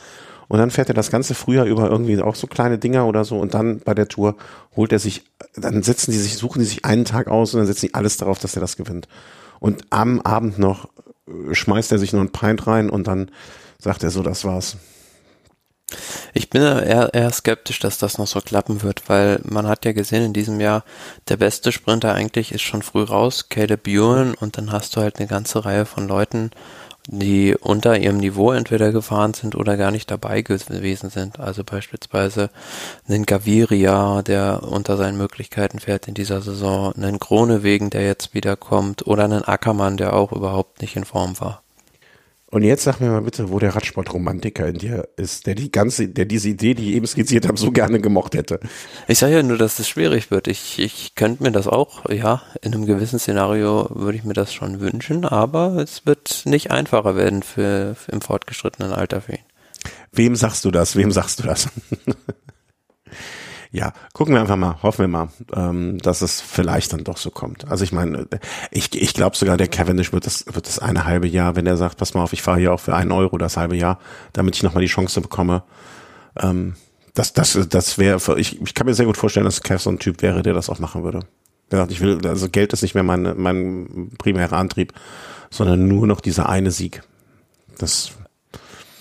Und 0.48 0.58
dann 0.58 0.70
fährt 0.70 0.88
er 0.88 0.94
das 0.94 1.10
ganze 1.10 1.34
Frühjahr 1.34 1.66
über 1.66 1.90
irgendwie 1.90 2.20
auch 2.20 2.34
so 2.34 2.46
kleine 2.46 2.78
Dinger 2.78 3.06
oder 3.06 3.24
so 3.24 3.38
und 3.38 3.52
dann 3.52 3.80
bei 3.80 3.94
der 3.94 4.08
Tour 4.08 4.36
holt 4.74 4.92
er 4.92 4.98
sich, 4.98 5.24
dann 5.54 5.82
setzen 5.82 6.10
die 6.10 6.16
sich, 6.16 6.36
suchen 6.36 6.60
die 6.60 6.64
sich 6.64 6.86
einen 6.86 7.04
Tag 7.04 7.28
aus 7.28 7.52
und 7.52 7.60
dann 7.60 7.66
setzen 7.66 7.86
die 7.86 7.94
alles 7.94 8.16
darauf, 8.16 8.38
dass 8.38 8.56
er 8.56 8.60
das 8.60 8.76
gewinnt. 8.76 9.08
Und 9.60 9.82
am 9.90 10.20
Abend 10.20 10.58
noch 10.58 10.88
äh, 11.26 11.54
schmeißt 11.54 11.92
er 11.92 11.98
sich 11.98 12.12
noch 12.14 12.22
ein 12.22 12.32
Pint 12.32 12.66
rein 12.66 12.88
und 12.88 13.06
dann 13.06 13.30
sagt 13.80 14.02
er 14.02 14.10
so, 14.10 14.22
das 14.22 14.44
war's. 14.44 14.76
Ich 16.34 16.50
bin 16.50 16.60
eher, 16.60 17.14
eher 17.14 17.32
skeptisch, 17.32 17.78
dass 17.78 17.96
das 17.96 18.18
noch 18.18 18.26
so 18.26 18.40
klappen 18.40 18.82
wird, 18.82 19.08
weil 19.08 19.40
man 19.44 19.66
hat 19.66 19.86
ja 19.86 19.92
gesehen 19.92 20.22
in 20.22 20.32
diesem 20.34 20.60
Jahr, 20.60 20.84
der 21.28 21.38
beste 21.38 21.72
Sprinter 21.72 22.14
eigentlich 22.14 22.52
ist 22.52 22.62
schon 22.62 22.82
früh 22.82 23.02
raus, 23.02 23.48
Caleb 23.48 23.88
Ewan, 23.88 24.34
und 24.34 24.58
dann 24.58 24.70
hast 24.70 24.96
du 24.96 25.00
halt 25.00 25.18
eine 25.18 25.28
ganze 25.28 25.64
Reihe 25.64 25.86
von 25.86 26.06
Leuten, 26.06 26.50
die 27.06 27.56
unter 27.58 27.98
ihrem 27.98 28.18
Niveau 28.18 28.52
entweder 28.52 28.92
gefahren 28.92 29.32
sind 29.32 29.54
oder 29.54 29.78
gar 29.78 29.90
nicht 29.90 30.10
dabei 30.10 30.42
gewesen 30.42 31.08
sind. 31.08 31.40
Also 31.40 31.64
beispielsweise 31.64 32.50
einen 33.08 33.24
Gaviria, 33.24 34.20
der 34.20 34.62
unter 34.62 34.98
seinen 34.98 35.16
Möglichkeiten 35.16 35.78
fährt 35.78 36.06
in 36.06 36.12
dieser 36.12 36.42
Saison, 36.42 36.92
einen 36.94 37.18
Kronewegen, 37.18 37.88
der 37.88 38.04
jetzt 38.04 38.34
wiederkommt, 38.34 39.06
oder 39.06 39.24
einen 39.24 39.44
Ackermann, 39.44 39.96
der 39.96 40.12
auch 40.12 40.32
überhaupt 40.32 40.82
nicht 40.82 40.96
in 40.96 41.06
Form 41.06 41.40
war. 41.40 41.62
Und 42.50 42.62
jetzt 42.62 42.84
sag 42.84 43.00
mir 43.00 43.10
mal 43.10 43.20
bitte, 43.20 43.50
wo 43.50 43.58
der 43.58 43.74
Radsportromantiker 43.74 44.66
in 44.66 44.78
dir 44.78 45.08
ist, 45.16 45.46
der 45.46 45.54
die 45.54 45.70
ganze, 45.70 46.08
der 46.08 46.24
diese 46.24 46.48
Idee, 46.48 46.72
die 46.72 46.90
ich 46.90 46.96
eben 46.96 47.06
skizziert 47.06 47.46
habe, 47.46 47.58
so 47.58 47.70
gerne 47.70 48.00
gemocht 48.00 48.34
hätte. 48.34 48.58
Ich 49.06 49.18
sage 49.18 49.34
ja 49.34 49.42
nur, 49.42 49.58
dass 49.58 49.78
es 49.78 49.86
schwierig 49.86 50.30
wird. 50.30 50.48
Ich, 50.48 50.78
ich 50.78 51.14
könnte 51.14 51.42
mir 51.42 51.52
das 51.52 51.68
auch, 51.68 52.08
ja, 52.08 52.40
in 52.62 52.72
einem 52.72 52.86
gewissen 52.86 53.18
Szenario 53.18 53.90
würde 53.90 54.16
ich 54.16 54.24
mir 54.24 54.32
das 54.32 54.54
schon 54.54 54.80
wünschen, 54.80 55.26
aber 55.26 55.76
es 55.76 56.06
wird 56.06 56.44
nicht 56.46 56.70
einfacher 56.70 57.16
werden 57.16 57.42
für, 57.42 57.94
für 57.94 58.12
im 58.12 58.22
fortgeschrittenen 58.22 58.92
Alter 58.92 59.20
für 59.20 59.32
ihn. 59.32 59.44
Wem 60.12 60.34
sagst 60.34 60.64
du 60.64 60.70
das? 60.70 60.96
Wem 60.96 61.12
sagst 61.12 61.40
du 61.40 61.42
das? 61.42 61.68
ja, 63.70 63.92
gucken 64.14 64.34
wir 64.34 64.40
einfach 64.40 64.56
mal, 64.56 64.82
hoffen 64.82 65.00
wir 65.00 65.08
mal, 65.08 65.28
ähm, 65.54 65.98
dass 65.98 66.22
es 66.22 66.40
vielleicht 66.40 66.92
dann 66.92 67.04
doch 67.04 67.18
so 67.18 67.30
kommt. 67.30 67.68
Also 67.70 67.84
ich 67.84 67.92
meine, 67.92 68.26
ich, 68.70 68.94
ich 69.00 69.12
glaube 69.12 69.36
sogar, 69.36 69.56
der 69.56 69.68
Cavendish 69.68 70.12
wird 70.12 70.26
das, 70.26 70.46
wird 70.46 70.66
das 70.66 70.78
eine 70.78 71.04
halbe 71.04 71.26
Jahr, 71.26 71.54
wenn 71.54 71.66
er 71.66 71.76
sagt, 71.76 71.98
pass 71.98 72.14
mal 72.14 72.22
auf, 72.22 72.32
ich 72.32 72.42
fahre 72.42 72.58
hier 72.58 72.72
auch 72.72 72.80
für 72.80 72.94
einen 72.94 73.12
Euro 73.12 73.36
das 73.36 73.56
halbe 73.56 73.76
Jahr, 73.76 73.98
damit 74.32 74.56
ich 74.56 74.62
nochmal 74.62 74.82
die 74.82 74.88
Chance 74.88 75.20
bekomme. 75.20 75.64
Ähm, 76.40 76.76
das, 77.14 77.32
das, 77.34 77.58
das 77.68 77.98
wäre, 77.98 78.38
ich, 78.38 78.60
ich 78.60 78.74
kann 78.74 78.86
mir 78.86 78.94
sehr 78.94 79.06
gut 79.06 79.16
vorstellen, 79.16 79.44
dass 79.44 79.62
Kev 79.62 79.82
so 79.82 79.90
ein 79.90 79.98
Typ 79.98 80.22
wäre, 80.22 80.42
der 80.42 80.54
das 80.54 80.70
auch 80.70 80.78
machen 80.78 81.04
würde. 81.04 81.20
Er 81.70 81.78
sagt, 81.78 81.92
ich 81.92 82.00
will, 82.00 82.26
also 82.26 82.48
Geld 82.48 82.72
ist 82.72 82.82
nicht 82.82 82.94
mehr 82.94 83.04
mein, 83.04 83.34
mein 83.36 84.12
primärer 84.16 84.56
Antrieb, 84.56 84.94
sondern 85.50 85.88
nur 85.88 86.06
noch 86.06 86.20
dieser 86.20 86.48
eine 86.48 86.70
Sieg. 86.70 87.02
Das 87.76 88.12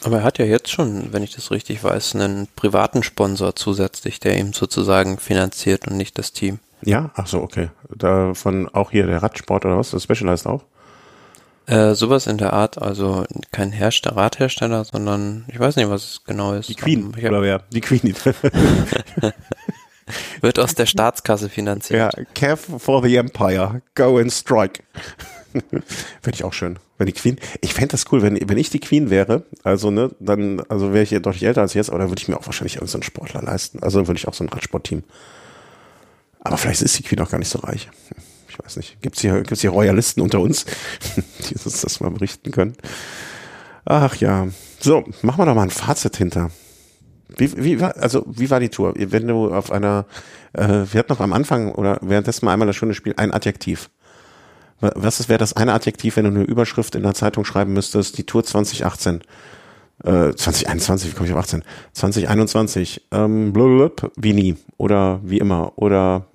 aber 0.04 0.18
er 0.18 0.24
hat 0.24 0.38
ja 0.38 0.46
jetzt 0.46 0.70
schon, 0.70 1.12
wenn 1.12 1.24
ich 1.24 1.34
das 1.36 1.52
richtig 1.52 1.84
weiß, 1.84 2.16
einen 2.16 2.48
privaten 2.56 3.04
Sponsor 3.04 3.56
zusätzlich, 3.56 4.20
der 4.20 4.38
ihm 4.38 4.54
sozusagen 4.54 5.18
finanziert 5.18 5.88
und 5.88 5.98
nicht 5.98 6.18
das 6.18 6.34
Team. 6.34 6.60
Ja, 6.82 7.12
ach 7.16 7.28
so, 7.28 7.42
okay. 7.42 7.70
Davon 7.90 8.70
auch 8.70 8.92
hier 8.92 9.08
der 9.08 9.24
Radsport 9.24 9.66
oder 9.66 9.78
was? 9.78 9.92
Das 9.92 10.04
Specialized 10.04 10.46
auch? 10.46 10.64
Äh, 11.66 11.96
sowas 11.96 12.28
in 12.28 12.38
der 12.38 12.54
Art, 12.54 12.82
also 12.82 13.26
kein 13.52 13.72
Hersteller, 13.72 14.16
Radhersteller, 14.16 14.86
sondern 14.86 15.46
ich 15.50 15.60
weiß 15.60 15.76
nicht, 15.76 15.90
was 15.90 16.04
es 16.04 16.24
genau 16.24 16.54
ist. 16.54 16.70
Die 16.70 16.76
Queen, 16.76 17.14
hab, 17.16 17.24
oder 17.24 17.42
wer? 17.42 17.64
Die 17.72 17.82
Queen. 17.82 18.16
Wird 20.42 20.60
aus 20.60 20.76
der 20.76 20.86
Staatskasse 20.86 21.50
finanziert. 21.50 22.14
Ja, 22.16 22.24
Care 22.34 22.58
for 22.58 23.04
the 23.04 23.16
Empire, 23.18 23.82
go 23.96 24.18
and 24.18 24.32
strike. 24.32 24.84
Finde 25.52 26.36
ich 26.36 26.44
auch 26.44 26.54
schön. 26.54 26.80
Wenn 26.98 27.06
die 27.06 27.14
Queen, 27.14 27.38
ich 27.62 27.74
fände 27.74 27.90
das 27.90 28.06
cool, 28.12 28.22
wenn, 28.24 28.38
wenn 28.50 28.58
ich 28.58 28.70
die 28.70 28.80
Queen 28.80 29.10
wäre, 29.10 29.44
also, 29.64 29.92
ne, 29.92 30.10
dann, 30.20 30.62
also 30.68 30.94
wäre 30.94 31.04
ich 31.04 31.12
ja 31.12 31.20
deutlich 31.20 31.44
älter 31.44 31.62
als 31.62 31.74
jetzt, 31.76 31.90
aber 31.90 32.00
dann 32.00 32.10
würde 32.10 32.22
ich 32.22 32.28
mir 32.28 32.38
auch 32.38 32.46
wahrscheinlich 32.46 32.80
so 32.84 33.02
Sportler 33.02 33.44
leisten. 33.44 33.84
Also 33.84 34.00
dann 34.00 34.08
würde 34.08 34.18
ich 34.18 34.28
auch 34.28 34.34
so 34.34 34.44
ein 34.44 34.50
Radsportteam. 34.50 35.04
Aber 36.40 36.58
vielleicht 36.58 36.82
ist 36.82 36.98
die 36.98 37.04
Queen 37.04 37.20
auch 37.20 37.30
gar 37.30 37.38
nicht 37.38 37.50
so 37.50 37.60
reich. 37.60 37.90
Ich 38.50 38.58
weiß 38.58 38.78
nicht. 38.78 39.02
Gibt's 39.02 39.22
hier, 39.22 39.42
gibt's 39.44 39.62
hier 39.62 39.70
Royalisten 39.70 40.22
unter 40.22 40.40
uns, 40.40 40.66
die 41.50 41.56
uns 41.56 41.82
das 41.82 42.00
mal 42.00 42.10
berichten 42.10 42.52
können? 42.52 42.76
Ach 43.86 44.16
ja. 44.16 44.48
So, 44.80 45.04
machen 45.22 45.40
wir 45.40 45.46
doch 45.46 45.56
mal 45.56 45.64
ein 45.64 45.70
Fazit 45.70 46.18
hinter. 46.18 46.52
Wie, 47.36 47.52
wie 47.64 47.80
war, 47.80 47.96
also, 47.98 48.26
wie 48.28 48.50
war 48.50 48.60
die 48.60 48.70
Tour? 48.70 48.94
Wenn 48.96 49.28
du 49.28 49.54
auf 49.54 49.72
einer, 49.72 50.06
äh, 50.54 50.68
wir 50.68 51.00
hatten 51.00 51.12
noch 51.12 51.20
am 51.20 51.34
Anfang 51.34 51.72
oder 51.72 52.00
währenddessen 52.02 52.46
mal 52.46 52.54
einmal 52.54 52.68
das 52.68 52.76
schöne 52.76 52.94
Spiel, 52.94 53.14
ein 53.18 53.34
Adjektiv. 53.34 53.90
Was 54.80 55.28
wäre 55.28 55.40
das 55.40 55.54
eine 55.54 55.74
Adjektiv, 55.74 56.18
wenn 56.18 56.26
du 56.26 56.32
eine 56.32 56.44
Überschrift 56.44 56.96
in 56.96 57.04
der 57.04 57.16
Zeitung 57.16 57.46
schreiben 57.46 57.74
müsstest, 57.74 58.18
die 58.18 58.26
Tour 58.26 58.44
2018? 58.44 59.22
Äh, 60.04 60.34
2021, 60.36 61.12
wie 61.12 61.16
komme 61.16 61.28
ich 61.28 61.34
auf 61.34 61.40
18? 61.40 61.64
2021, 61.94 63.08
ähm, 63.12 63.54
blub, 63.54 64.12
wie 64.16 64.34
nie 64.34 64.56
oder 64.78 65.20
wie 65.24 65.40
immer 65.40 65.74
oder 65.78 66.28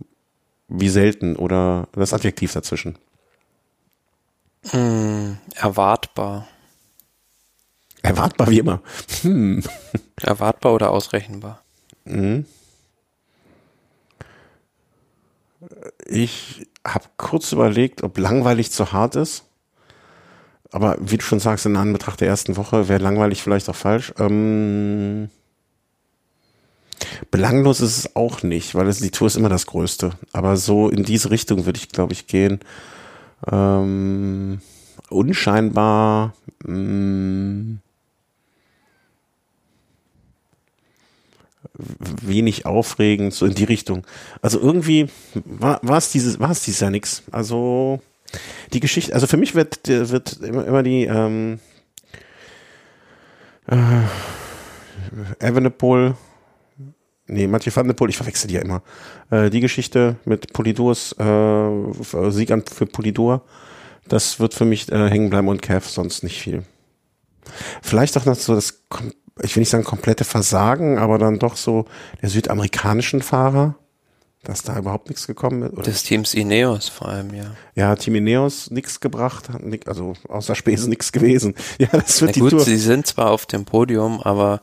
wie 0.66 0.88
selten 0.88 1.36
oder 1.36 1.86
das 1.92 2.12
Adjektiv 2.12 2.52
dazwischen. 2.52 2.98
Hm, 4.70 5.38
erwartbar. 5.54 6.48
Erwartbar 8.02 8.50
wie 8.50 8.58
immer. 8.58 8.82
Hm. 9.22 9.62
Erwartbar 10.20 10.74
oder 10.74 10.90
ausrechenbar? 10.90 11.62
Mhm. 12.04 12.46
Ich 16.06 16.66
habe 16.86 17.04
kurz 17.16 17.52
überlegt, 17.52 18.02
ob 18.02 18.18
langweilig 18.18 18.70
zu 18.72 18.92
hart 18.92 19.16
ist. 19.16 19.44
Aber 20.70 20.96
wie 21.00 21.18
du 21.18 21.22
schon 21.22 21.40
sagst, 21.40 21.66
in 21.66 21.76
Anbetracht 21.76 22.20
der 22.20 22.28
ersten 22.28 22.56
Woche 22.56 22.88
wäre 22.88 23.02
langweilig 23.02 23.42
vielleicht 23.42 23.68
auch 23.68 23.76
falsch. 23.76 24.12
Ähm, 24.18 25.28
belanglos 27.30 27.80
ist 27.80 27.98
es 27.98 28.16
auch 28.16 28.42
nicht, 28.42 28.74
weil 28.74 28.88
es, 28.88 28.98
die 28.98 29.10
Tour 29.10 29.26
ist 29.26 29.36
immer 29.36 29.50
das 29.50 29.66
Größte. 29.66 30.12
Aber 30.32 30.56
so 30.56 30.88
in 30.88 31.04
diese 31.04 31.30
Richtung 31.30 31.66
würde 31.66 31.78
ich, 31.78 31.90
glaube 31.90 32.14
ich, 32.14 32.26
gehen. 32.26 32.60
Ähm, 33.50 34.60
unscheinbar. 35.10 36.32
Mh, 36.64 37.78
wenig 41.74 42.66
aufregend, 42.66 43.32
so 43.32 43.46
in 43.46 43.54
die 43.54 43.64
Richtung. 43.64 44.04
Also 44.40 44.60
irgendwie 44.60 45.08
war, 45.34 45.80
es 45.96 46.10
dieses, 46.10 46.38
war 46.38 46.50
es 46.50 46.62
dieses 46.62 46.80
Jahr 46.80 46.90
nix. 46.90 47.22
Also 47.30 48.00
die 48.72 48.80
Geschichte, 48.80 49.14
also 49.14 49.26
für 49.26 49.36
mich 49.36 49.54
wird, 49.54 49.88
wird 49.88 50.40
immer, 50.40 50.66
immer 50.66 50.82
die 50.82 51.04
ähm, 51.04 51.60
äh, 53.66 53.76
Evenepoel, 55.38 56.14
nee, 57.26 57.46
Mathieu 57.46 57.72
van 57.74 57.86
der 57.86 57.94
Poel, 57.94 58.10
ich 58.10 58.16
verwechsel 58.16 58.48
die 58.48 58.54
ja 58.54 58.62
immer. 58.62 58.82
Äh, 59.30 59.50
die 59.50 59.60
Geschichte 59.60 60.16
mit 60.24 60.52
Polidors 60.52 61.12
äh, 61.18 62.30
Sieg 62.30 62.50
an 62.50 62.64
für 62.66 62.86
Polidor, 62.86 63.42
das 64.08 64.40
wird 64.40 64.54
für 64.54 64.64
mich 64.64 64.90
äh, 64.90 65.08
hängen 65.08 65.30
bleiben 65.30 65.48
und 65.48 65.62
Kev 65.62 65.88
sonst 65.88 66.22
nicht 66.22 66.40
viel. 66.40 66.64
Vielleicht 67.82 68.16
auch 68.16 68.24
noch 68.24 68.36
so 68.36 68.54
das 68.54 68.84
ich 69.40 69.56
will 69.56 69.62
nicht 69.62 69.70
sagen 69.70 69.84
komplette 69.84 70.24
Versagen, 70.24 70.98
aber 70.98 71.18
dann 71.18 71.38
doch 71.38 71.56
so 71.56 71.86
der 72.20 72.28
südamerikanischen 72.28 73.22
Fahrer, 73.22 73.76
dass 74.44 74.62
da 74.62 74.76
überhaupt 74.76 75.08
nichts 75.08 75.26
gekommen 75.26 75.62
ist. 75.62 75.72
Oder? 75.72 75.82
Des 75.82 76.02
Teams 76.02 76.34
Ineos 76.34 76.88
vor 76.88 77.08
allem, 77.08 77.32
ja. 77.32 77.44
Ja, 77.74 77.94
Team 77.94 78.16
Ineos 78.16 78.70
nichts 78.70 79.00
gebracht, 79.00 79.48
also 79.86 80.14
außer 80.28 80.54
Spesen 80.54 80.90
nichts 80.90 81.12
gewesen. 81.12 81.54
Ja, 81.78 81.88
das 81.92 82.20
wird 82.20 82.30
Na 82.30 82.34
die 82.34 82.40
gut, 82.40 82.50
Tour. 82.50 82.60
sie 82.60 82.76
sind 82.76 83.06
zwar 83.06 83.30
auf 83.30 83.46
dem 83.46 83.64
Podium, 83.64 84.20
aber 84.20 84.60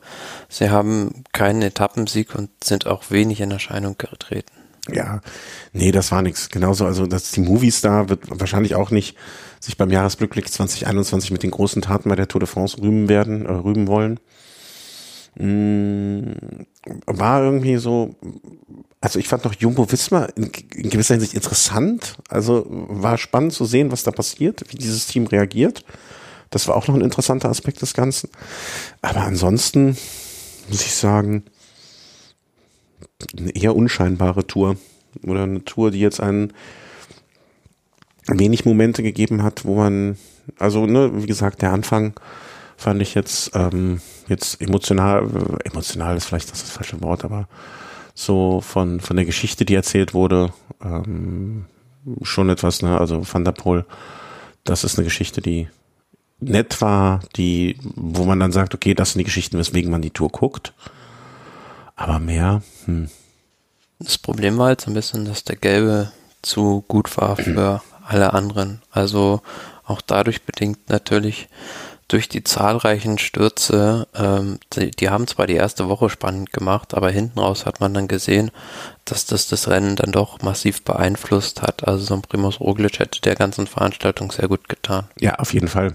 sie 0.48 0.70
haben 0.70 1.24
keinen 1.32 1.62
Etappensieg 1.62 2.34
und 2.34 2.50
sind 2.62 2.86
auch 2.86 3.04
wenig 3.10 3.40
in 3.40 3.50
Erscheinung 3.50 3.96
getreten. 3.98 4.52
Ja, 4.92 5.20
nee, 5.72 5.92
das 5.92 6.10
war 6.12 6.22
nichts. 6.22 6.48
Genauso, 6.48 6.84
also 6.86 7.06
das 7.06 7.30
die 7.32 7.40
Movistar 7.40 8.08
wird 8.08 8.22
wahrscheinlich 8.28 8.74
auch 8.74 8.90
nicht 8.90 9.16
sich 9.60 9.76
beim 9.76 9.90
Jahresglücklich 9.90 10.50
2021 10.50 11.30
mit 11.30 11.42
den 11.42 11.50
großen 11.50 11.82
Taten 11.82 12.08
bei 12.08 12.16
der 12.16 12.28
Tour 12.28 12.40
de 12.40 12.48
France 12.48 12.78
rühmen 12.80 13.08
werden, 13.08 13.44
äh, 13.46 13.52
rühmen 13.52 13.86
wollen. 13.88 14.18
Mm, 15.36 16.32
war 17.06 17.42
irgendwie 17.42 17.76
so, 17.76 18.16
also 19.00 19.18
ich 19.18 19.28
fand 19.28 19.44
noch 19.44 19.54
Jumbo 19.54 19.90
Wismar 19.90 20.28
in, 20.36 20.50
in 20.74 20.90
gewisser 20.90 21.14
Hinsicht 21.14 21.34
interessant. 21.34 22.16
Also 22.28 22.66
war 22.68 23.18
spannend 23.18 23.52
zu 23.52 23.64
sehen, 23.64 23.92
was 23.92 24.02
da 24.02 24.10
passiert, 24.10 24.64
wie 24.68 24.76
dieses 24.76 25.06
Team 25.06 25.26
reagiert. 25.26 25.84
Das 26.50 26.66
war 26.66 26.76
auch 26.76 26.88
noch 26.88 26.96
ein 26.96 27.00
interessanter 27.00 27.48
Aspekt 27.48 27.80
des 27.80 27.94
Ganzen. 27.94 28.28
Aber 29.02 29.20
ansonsten 29.20 29.96
muss 30.68 30.82
ich 30.82 30.94
sagen, 30.94 31.44
eine 33.36 33.54
eher 33.54 33.76
unscheinbare 33.76 34.46
Tour. 34.46 34.76
Oder 35.24 35.42
eine 35.42 35.64
Tour, 35.64 35.90
die 35.90 36.00
jetzt 36.00 36.20
einen 36.20 36.52
wenig 38.26 38.64
Momente 38.64 39.02
gegeben 39.02 39.42
hat, 39.42 39.64
wo 39.64 39.76
man, 39.76 40.16
also, 40.58 40.86
ne, 40.86 41.10
wie 41.22 41.26
gesagt, 41.26 41.62
der 41.62 41.72
Anfang 41.72 42.14
fand 42.76 43.02
ich 43.02 43.14
jetzt, 43.14 43.50
ähm, 43.54 44.00
jetzt 44.30 44.60
emotional, 44.60 45.28
emotional 45.64 46.16
ist 46.16 46.24
vielleicht 46.24 46.50
das, 46.50 46.62
das 46.62 46.70
falsche 46.70 47.00
Wort, 47.02 47.24
aber 47.24 47.48
so 48.14 48.60
von, 48.60 49.00
von 49.00 49.16
der 49.16 49.26
Geschichte, 49.26 49.64
die 49.64 49.74
erzählt 49.74 50.14
wurde, 50.14 50.52
ähm, 50.82 51.66
schon 52.22 52.48
etwas, 52.48 52.80
ne, 52.80 52.98
also 52.98 53.22
Van 53.30 53.44
der 53.44 53.52
Poel, 53.52 53.84
das 54.64 54.84
ist 54.84 54.98
eine 54.98 55.04
Geschichte, 55.04 55.42
die 55.42 55.68
nett 56.38 56.80
war, 56.80 57.20
die, 57.36 57.76
wo 57.82 58.24
man 58.24 58.40
dann 58.40 58.52
sagt, 58.52 58.74
okay, 58.74 58.94
das 58.94 59.12
sind 59.12 59.18
die 59.18 59.24
Geschichten, 59.24 59.58
weswegen 59.58 59.90
man 59.90 60.02
die 60.02 60.10
Tour 60.10 60.30
guckt. 60.30 60.72
Aber 61.96 62.18
mehr, 62.18 62.62
hm. 62.86 63.10
Das 63.98 64.16
Problem 64.16 64.56
war 64.56 64.68
halt 64.68 64.80
so 64.80 64.90
ein 64.90 64.94
bisschen, 64.94 65.26
dass 65.26 65.44
der 65.44 65.56
Gelbe 65.56 66.10
zu 66.40 66.82
gut 66.88 67.14
war 67.18 67.36
für 67.36 67.82
alle 68.02 68.32
anderen. 68.32 68.80
Also 68.90 69.42
auch 69.84 70.00
dadurch 70.00 70.42
bedingt 70.42 70.88
natürlich 70.88 71.48
durch 72.10 72.28
die 72.28 72.42
zahlreichen 72.42 73.18
Stürze, 73.18 74.08
ähm, 74.14 74.58
die, 74.72 74.90
die, 74.90 75.10
haben 75.10 75.28
zwar 75.28 75.46
die 75.46 75.54
erste 75.54 75.88
Woche 75.88 76.10
spannend 76.10 76.52
gemacht, 76.52 76.94
aber 76.94 77.08
hinten 77.10 77.38
raus 77.38 77.66
hat 77.66 77.80
man 77.80 77.94
dann 77.94 78.08
gesehen, 78.08 78.50
dass 79.04 79.26
das 79.26 79.46
das 79.46 79.68
Rennen 79.68 79.94
dann 79.94 80.10
doch 80.10 80.42
massiv 80.42 80.82
beeinflusst 80.82 81.62
hat. 81.62 81.86
Also 81.86 82.04
so 82.04 82.14
ein 82.14 82.22
Primus 82.22 82.58
Roglic 82.58 82.98
hätte 82.98 83.20
der 83.20 83.36
ganzen 83.36 83.68
Veranstaltung 83.68 84.32
sehr 84.32 84.48
gut 84.48 84.68
getan. 84.68 85.06
Ja, 85.20 85.36
auf 85.36 85.54
jeden 85.54 85.68
Fall. 85.68 85.94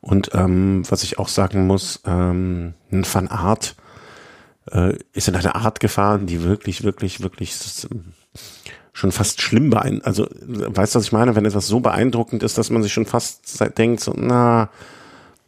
Und 0.00 0.30
ähm, 0.34 0.82
was 0.90 1.04
ich 1.04 1.20
auch 1.20 1.28
sagen 1.28 1.68
muss, 1.68 2.00
ähm, 2.04 2.74
ein 2.90 3.06
Van 3.10 3.28
Art 3.28 3.76
äh, 4.72 4.98
ist 5.12 5.28
in 5.28 5.36
einer 5.36 5.54
Art 5.54 5.78
gefahren, 5.78 6.26
die 6.26 6.42
wirklich, 6.42 6.82
wirklich, 6.82 7.22
wirklich 7.22 7.54
schon 8.92 9.12
fast 9.12 9.40
schlimm 9.40 9.70
beeindruckend. 9.70 10.06
Also, 10.06 10.26
weißt 10.40 10.94
du, 10.94 10.98
was 10.98 11.06
ich 11.06 11.12
meine? 11.12 11.36
Wenn 11.36 11.44
etwas 11.44 11.68
so 11.68 11.78
beeindruckend 11.78 12.42
ist, 12.42 12.58
dass 12.58 12.70
man 12.70 12.82
sich 12.82 12.92
schon 12.92 13.06
fast 13.06 13.62
denkt, 13.78 14.00
so, 14.00 14.12
na, 14.16 14.68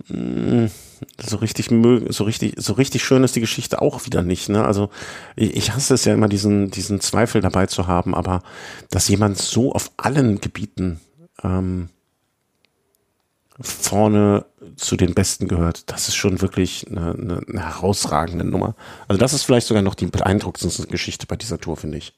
so 0.08 1.36
richtig 1.38 1.68
so 2.10 2.24
richtig 2.24 2.54
so 2.58 2.72
richtig 2.74 3.04
schön 3.04 3.24
ist 3.24 3.34
die 3.34 3.40
Geschichte 3.40 3.82
auch 3.82 4.06
wieder 4.06 4.22
nicht 4.22 4.48
ne 4.48 4.64
also 4.64 4.88
ich, 5.34 5.56
ich 5.56 5.72
hasse 5.72 5.94
es 5.94 6.04
ja 6.04 6.14
immer 6.14 6.28
diesen 6.28 6.70
diesen 6.70 7.00
Zweifel 7.00 7.40
dabei 7.40 7.66
zu 7.66 7.86
haben 7.88 8.14
aber 8.14 8.42
dass 8.90 9.08
jemand 9.08 9.38
so 9.38 9.72
auf 9.72 9.90
allen 9.96 10.40
Gebieten 10.40 11.00
ähm, 11.42 11.88
vorne 13.60 14.44
zu 14.76 14.96
den 14.96 15.14
Besten 15.14 15.48
gehört. 15.48 15.90
Das 15.90 16.08
ist 16.08 16.16
schon 16.16 16.40
wirklich 16.42 16.86
eine, 16.90 17.12
eine, 17.12 17.40
eine 17.48 17.66
herausragende 17.66 18.44
Nummer. 18.44 18.74
Also 19.08 19.18
das 19.18 19.32
ist 19.32 19.44
vielleicht 19.44 19.66
sogar 19.66 19.82
noch 19.82 19.94
die 19.94 20.06
beeindruckendste 20.06 20.86
Geschichte 20.86 21.26
bei 21.26 21.36
dieser 21.36 21.58
Tour, 21.58 21.76
finde 21.76 21.98
ich. 21.98 22.12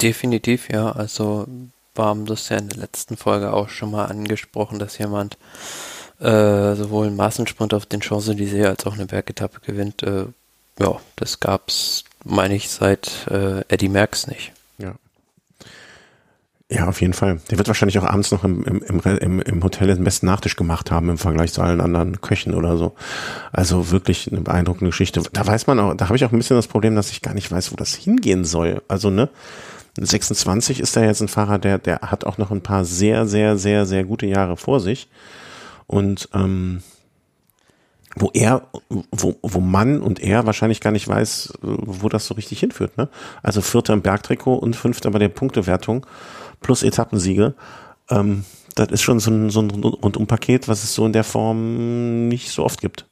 Definitiv, 0.00 0.70
ja. 0.70 0.92
Also 0.92 1.46
wir 1.94 2.04
haben 2.04 2.26
das 2.26 2.48
ja 2.48 2.56
in 2.56 2.68
der 2.68 2.78
letzten 2.78 3.16
Folge 3.16 3.52
auch 3.52 3.68
schon 3.68 3.90
mal 3.90 4.06
angesprochen, 4.06 4.78
dass 4.78 4.98
jemand 4.98 5.36
äh, 6.20 6.74
sowohl 6.74 7.06
einen 7.06 7.16
Massensprint 7.16 7.74
auf 7.74 7.86
den 7.86 8.00
Champs-Élysées 8.02 8.66
als 8.66 8.86
auch 8.86 8.94
eine 8.94 9.06
Bergetappe 9.06 9.60
gewinnt. 9.60 10.02
Äh, 10.02 10.26
ja, 10.78 10.96
das 11.16 11.40
gab's, 11.40 12.04
meine 12.24 12.54
ich, 12.54 12.70
seit 12.70 13.26
äh, 13.30 13.60
Eddie 13.68 13.88
Merckx 13.88 14.26
nicht. 14.26 14.52
Ja. 14.78 14.94
Ja, 16.70 16.86
auf 16.86 17.00
jeden 17.00 17.14
Fall. 17.14 17.40
Der 17.50 17.56
wird 17.56 17.68
wahrscheinlich 17.68 17.98
auch 17.98 18.04
abends 18.04 18.30
noch 18.30 18.44
im, 18.44 18.62
im, 18.64 19.00
im, 19.00 19.40
im 19.40 19.64
Hotel 19.64 19.88
den 19.88 20.04
besten 20.04 20.26
Nachtisch 20.26 20.54
gemacht 20.54 20.90
haben 20.90 21.08
im 21.08 21.18
Vergleich 21.18 21.52
zu 21.52 21.62
allen 21.62 21.80
anderen 21.80 22.20
Köchen 22.20 22.52
oder 22.52 22.76
so. 22.76 22.94
Also 23.52 23.90
wirklich 23.90 24.30
eine 24.30 24.42
beeindruckende 24.42 24.90
Geschichte. 24.90 25.22
Da 25.32 25.46
weiß 25.46 25.66
man 25.66 25.80
auch, 25.80 25.94
da 25.94 26.06
habe 26.06 26.16
ich 26.16 26.24
auch 26.24 26.32
ein 26.32 26.38
bisschen 26.38 26.56
das 26.56 26.68
Problem, 26.68 26.94
dass 26.94 27.10
ich 27.10 27.22
gar 27.22 27.32
nicht 27.32 27.50
weiß, 27.50 27.72
wo 27.72 27.76
das 27.76 27.94
hingehen 27.94 28.44
soll. 28.44 28.82
Also, 28.86 29.08
ne? 29.08 29.30
26 29.98 30.80
ist 30.80 30.94
da 30.94 31.02
jetzt 31.02 31.22
ein 31.22 31.28
Fahrer, 31.28 31.58
der, 31.58 31.78
der 31.78 32.00
hat 32.02 32.24
auch 32.24 32.38
noch 32.38 32.50
ein 32.50 32.60
paar 32.60 32.84
sehr, 32.84 33.26
sehr, 33.26 33.56
sehr, 33.56 33.86
sehr 33.86 34.04
gute 34.04 34.26
Jahre 34.26 34.56
vor 34.56 34.80
sich. 34.80 35.08
Und 35.88 36.28
ähm, 36.32 36.82
wo 38.16 38.30
er, 38.34 38.62
wo, 39.10 39.36
wo 39.42 39.60
Mann 39.60 40.00
und 40.00 40.20
er 40.20 40.46
wahrscheinlich 40.46 40.80
gar 40.80 40.92
nicht 40.92 41.08
weiß, 41.08 41.54
wo 41.60 42.08
das 42.08 42.26
so 42.26 42.34
richtig 42.34 42.60
hinführt. 42.60 42.96
Ne? 42.96 43.08
Also 43.42 43.60
Vierter 43.60 43.94
im 43.94 44.02
Bergtrikot 44.02 44.56
und 44.56 44.76
Fünfter 44.76 45.10
bei 45.10 45.18
der 45.18 45.28
Punktewertung 45.28 46.06
plus 46.60 46.82
Etappensiege. 46.82 47.54
Ähm, 48.10 48.44
das 48.74 48.88
ist 48.88 49.02
schon 49.02 49.20
so 49.20 49.30
ein, 49.30 49.50
so 49.50 49.60
ein 49.60 49.70
Rundumpaket, 49.70 50.68
was 50.68 50.84
es 50.84 50.94
so 50.94 51.04
in 51.06 51.12
der 51.12 51.24
Form 51.24 52.28
nicht 52.28 52.50
so 52.50 52.64
oft 52.64 52.80
gibt. 52.80 53.06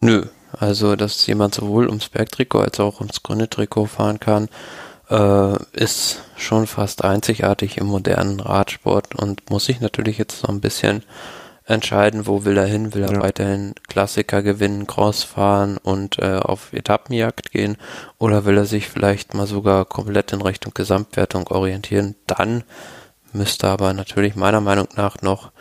Nö, 0.00 0.26
also 0.52 0.96
dass 0.96 1.26
jemand 1.26 1.54
sowohl 1.54 1.88
ums 1.88 2.08
Bergtrikot 2.08 2.60
als 2.60 2.78
auch 2.80 3.00
ums 3.00 3.22
grüne 3.22 3.48
Trikot 3.48 3.86
fahren 3.86 4.20
kann, 4.20 4.48
äh, 5.10 5.56
ist 5.72 6.22
schon 6.36 6.66
fast 6.66 7.04
einzigartig 7.04 7.78
im 7.78 7.86
modernen 7.86 8.40
Radsport 8.40 9.14
und 9.14 9.50
muss 9.50 9.66
sich 9.66 9.80
natürlich 9.80 10.18
jetzt 10.18 10.40
so 10.40 10.48
ein 10.48 10.60
bisschen 10.60 11.02
entscheiden, 11.66 12.26
wo 12.26 12.44
will 12.44 12.58
er 12.58 12.66
hin, 12.66 12.94
will 12.94 13.02
er 13.02 13.12
ja. 13.12 13.22
weiterhin 13.22 13.74
Klassiker 13.88 14.42
gewinnen, 14.42 14.86
Cross 14.86 15.22
fahren 15.22 15.78
und 15.78 16.18
äh, 16.18 16.36
auf 16.36 16.72
Etappenjagd 16.72 17.50
gehen? 17.52 17.76
Oder 18.18 18.44
will 18.44 18.58
er 18.58 18.66
sich 18.66 18.88
vielleicht 18.88 19.34
mal 19.34 19.46
sogar 19.46 19.84
komplett 19.86 20.32
in 20.32 20.42
Richtung 20.42 20.74
Gesamtwertung 20.74 21.48
orientieren, 21.48 22.16
dann 22.26 22.64
müsste 23.32 23.68
aber 23.68 23.92
natürlich 23.94 24.36
meiner 24.36 24.60
Meinung 24.60 24.88
nach 24.94 25.22
noch 25.22 25.52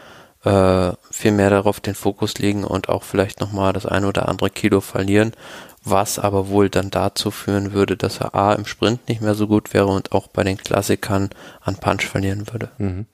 äh, 0.44 0.92
viel 1.10 1.32
mehr 1.32 1.50
darauf 1.50 1.80
den 1.80 1.96
Fokus 1.96 2.38
legen 2.38 2.66
und 2.66 2.90
auch 2.90 3.04
vielleicht 3.04 3.40
nochmal 3.40 3.72
das 3.72 3.86
ein 3.86 4.04
oder 4.04 4.28
andere 4.28 4.50
Kilo 4.50 4.82
verlieren, 4.82 5.32
was 5.84 6.20
aber 6.20 6.48
wohl 6.48 6.70
dann 6.70 6.90
dazu 6.90 7.32
führen 7.32 7.74
würde, 7.74 7.98
dass 7.98 8.20
er 8.20 8.36
A 8.36 8.54
im 8.54 8.66
Sprint 8.66 9.08
nicht 9.10 9.22
mehr 9.22 9.36
so 9.36 9.48
gut 9.48 9.74
wäre 9.74 9.88
und 9.88 10.12
auch 10.12 10.28
bei 10.28 10.44
den 10.44 10.58
Klassikern 10.58 11.30
an 11.62 11.78
Punch 11.78 12.06
verlieren 12.06 12.48
würde. 12.52 12.70
Mhm. 12.78 13.06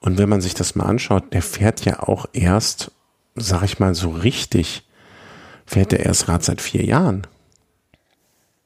Und 0.00 0.18
wenn 0.18 0.28
man 0.28 0.40
sich 0.40 0.54
das 0.54 0.74
mal 0.74 0.86
anschaut, 0.86 1.32
der 1.32 1.42
fährt 1.42 1.84
ja 1.84 2.02
auch 2.02 2.26
erst, 2.32 2.90
sag 3.36 3.62
ich 3.62 3.78
mal 3.78 3.94
so 3.94 4.10
richtig, 4.10 4.82
fährt 5.66 5.92
er 5.92 6.00
erst 6.00 6.28
Rad 6.28 6.42
seit 6.44 6.60
vier 6.60 6.84
Jahren. 6.84 7.26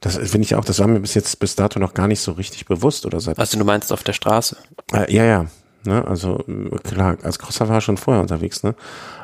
Das 0.00 0.16
finde 0.16 0.42
ich 0.42 0.54
auch, 0.54 0.64
das 0.64 0.80
war 0.80 0.86
mir 0.86 1.00
bis 1.00 1.14
jetzt 1.14 1.38
bis 1.38 1.56
dato 1.56 1.78
noch 1.78 1.94
gar 1.94 2.08
nicht 2.08 2.20
so 2.20 2.32
richtig 2.32 2.66
bewusst 2.66 3.06
oder 3.06 3.20
seit. 3.20 3.38
Also 3.38 3.58
du 3.58 3.64
meinst 3.64 3.92
auf 3.92 4.02
der 4.02 4.12
Straße? 4.12 4.56
Äh, 4.92 5.12
ja, 5.14 5.24
ja. 5.24 5.46
Ne? 5.86 6.06
Also 6.06 6.44
klar, 6.82 7.16
als 7.22 7.38
Crosser 7.38 7.68
war 7.68 7.76
er 7.76 7.80
schon 7.80 7.96
vorher 7.96 8.22
unterwegs, 8.22 8.62
ne? 8.62 8.74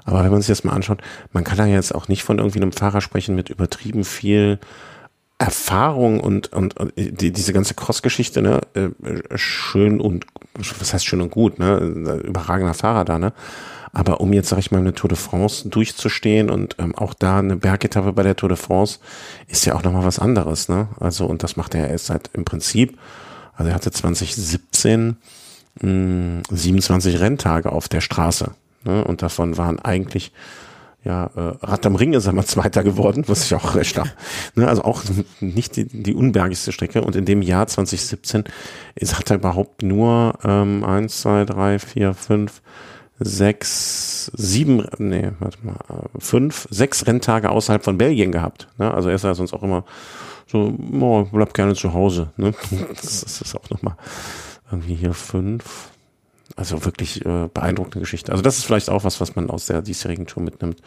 Aber 0.05 0.25
wenn 0.25 0.31
man 0.31 0.41
sich 0.41 0.49
das 0.49 0.65
mal 0.65 0.73
anschaut, 0.73 1.03
man 1.33 1.45
kann 1.45 1.59
da 1.59 1.67
jetzt 1.67 1.95
auch 1.95 2.09
nicht 2.09 2.25
von 2.25 2.39
irgendwie 2.39 2.61
einem 2.61 2.73
Fahrer 2.73 3.01
sprechen 3.01 3.35
mit 3.35 3.51
übertrieben 3.51 4.05
viel 4.05 4.59
Erfahrung 5.41 6.21
und, 6.21 6.53
und, 6.53 6.77
und 6.77 6.93
die, 6.97 7.33
diese 7.33 7.55
ganze 7.55 7.73
Cross-Geschichte, 7.73 8.43
ne, 8.43 8.61
äh, 8.75 8.91
schön 9.37 9.99
und, 9.99 10.27
was 10.79 10.93
heißt 10.93 11.07
schön 11.07 11.23
und 11.23 11.31
gut, 11.31 11.59
ne, 11.59 11.79
überragender 11.79 12.75
Fahrer 12.75 13.07
da, 13.07 13.19
ne, 13.19 13.33
aber 13.95 14.21
um 14.21 14.35
jetzt, 14.35 14.51
sag 14.51 14.59
ich 14.59 14.71
mal, 14.71 14.79
eine 14.79 14.93
Tour 14.93 15.09
de 15.09 15.17
France 15.17 15.67
durchzustehen 15.67 16.51
und 16.51 16.77
ähm, 16.79 16.95
auch 16.95 17.15
da 17.15 17.39
eine 17.39 17.57
Bergetappe 17.57 18.13
bei 18.13 18.23
der 18.23 18.37
Tour 18.37 18.51
de 18.51 18.59
France 18.59 18.99
ist 19.49 19.65
ja 19.65 19.75
auch 19.75 19.83
nochmal 19.83 20.05
was 20.05 20.19
anderes, 20.19 20.69
ne, 20.69 20.89
also 21.01 21.25
und 21.25 21.43
das 21.43 21.57
macht 21.57 21.75
er 21.75 21.89
erst 21.89 22.07
seit 22.07 22.29
im 22.35 22.45
Prinzip, 22.45 22.99
also 23.57 23.71
er 23.71 23.75
hatte 23.75 23.91
2017 23.91 25.17
mh, 25.83 26.43
27 26.51 27.21
Renntage 27.21 27.73
auf 27.73 27.89
der 27.89 28.01
Straße, 28.01 28.53
ne, 28.85 29.05
und 29.05 29.23
davon 29.23 29.57
waren 29.57 29.79
eigentlich 29.79 30.33
ja, 31.03 31.31
äh, 31.35 31.57
Rad 31.63 31.87
am 31.87 31.97
Ring 31.97 32.13
ist 32.13 32.27
er 32.27 32.35
mal 32.35 32.45
Zweiter 32.45 32.83
geworden, 32.83 33.25
was 33.27 33.45
ich 33.45 33.55
auch 33.55 33.75
recht 33.75 33.99
habe. 33.99 34.11
Ne, 34.55 34.69
also 34.69 34.83
auch 34.83 35.03
nicht 35.41 35.77
die, 35.77 35.87
die 35.87 36.15
unbergigste 36.15 36.73
Strecke. 36.73 37.03
Und 37.03 37.17
in 37.17 37.25
dem 37.25 37.43
Jahr 37.43 37.67
2017 37.67 38.45
ist, 38.95 39.19
hat 39.19 39.31
er 39.31 39.37
überhaupt 39.37 39.83
nur 39.83 40.39
ähm, 40.45 40.85
eins, 40.85 41.23
zwei, 41.23 41.45
drei, 41.45 41.79
vier, 41.79 42.13
fünf, 42.13 42.61
sechs, 43.19 44.31
sieben, 44.35 44.87
nee, 44.99 45.31
warte 45.41 45.59
mal, 45.63 45.77
fünf, 46.19 46.67
sechs 46.71 47.07
Renntage 47.07 47.51
außerhalb 47.51 47.85
von 47.85 47.99
Belgien 47.99 48.33
gehabt. 48.33 48.69
Ne? 48.79 48.93
Also 48.93 49.09
er 49.09 49.15
ist 49.15 49.25
ja 49.25 49.35
sonst 49.35 49.53
auch 49.53 49.63
immer 49.63 49.85
So, 50.47 50.75
oh, 51.01 51.27
bleib 51.31 51.55
gerne 51.55 51.75
zu 51.75 51.95
Hause. 51.95 52.31
Ne? 52.37 52.53
Das, 52.95 53.21
das 53.23 53.41
ist 53.41 53.55
auch 53.55 53.71
nochmal 53.71 53.97
irgendwie 54.71 54.95
hier 54.95 55.15
fünf. 55.15 55.91
Also 56.57 56.85
wirklich 56.85 57.25
äh, 57.25 57.49
beeindruckende 57.53 58.01
Geschichte. 58.01 58.33
Also 58.33 58.43
das 58.43 58.59
ist 58.59 58.65
vielleicht 58.65 58.91
auch 58.91 59.05
was, 59.05 59.21
was 59.21 59.37
man 59.37 59.51
aus 59.51 59.67
der 59.67 59.83
diesjährigen 59.83 60.27
Tour 60.27 60.43
mitnimmt. 60.43 60.83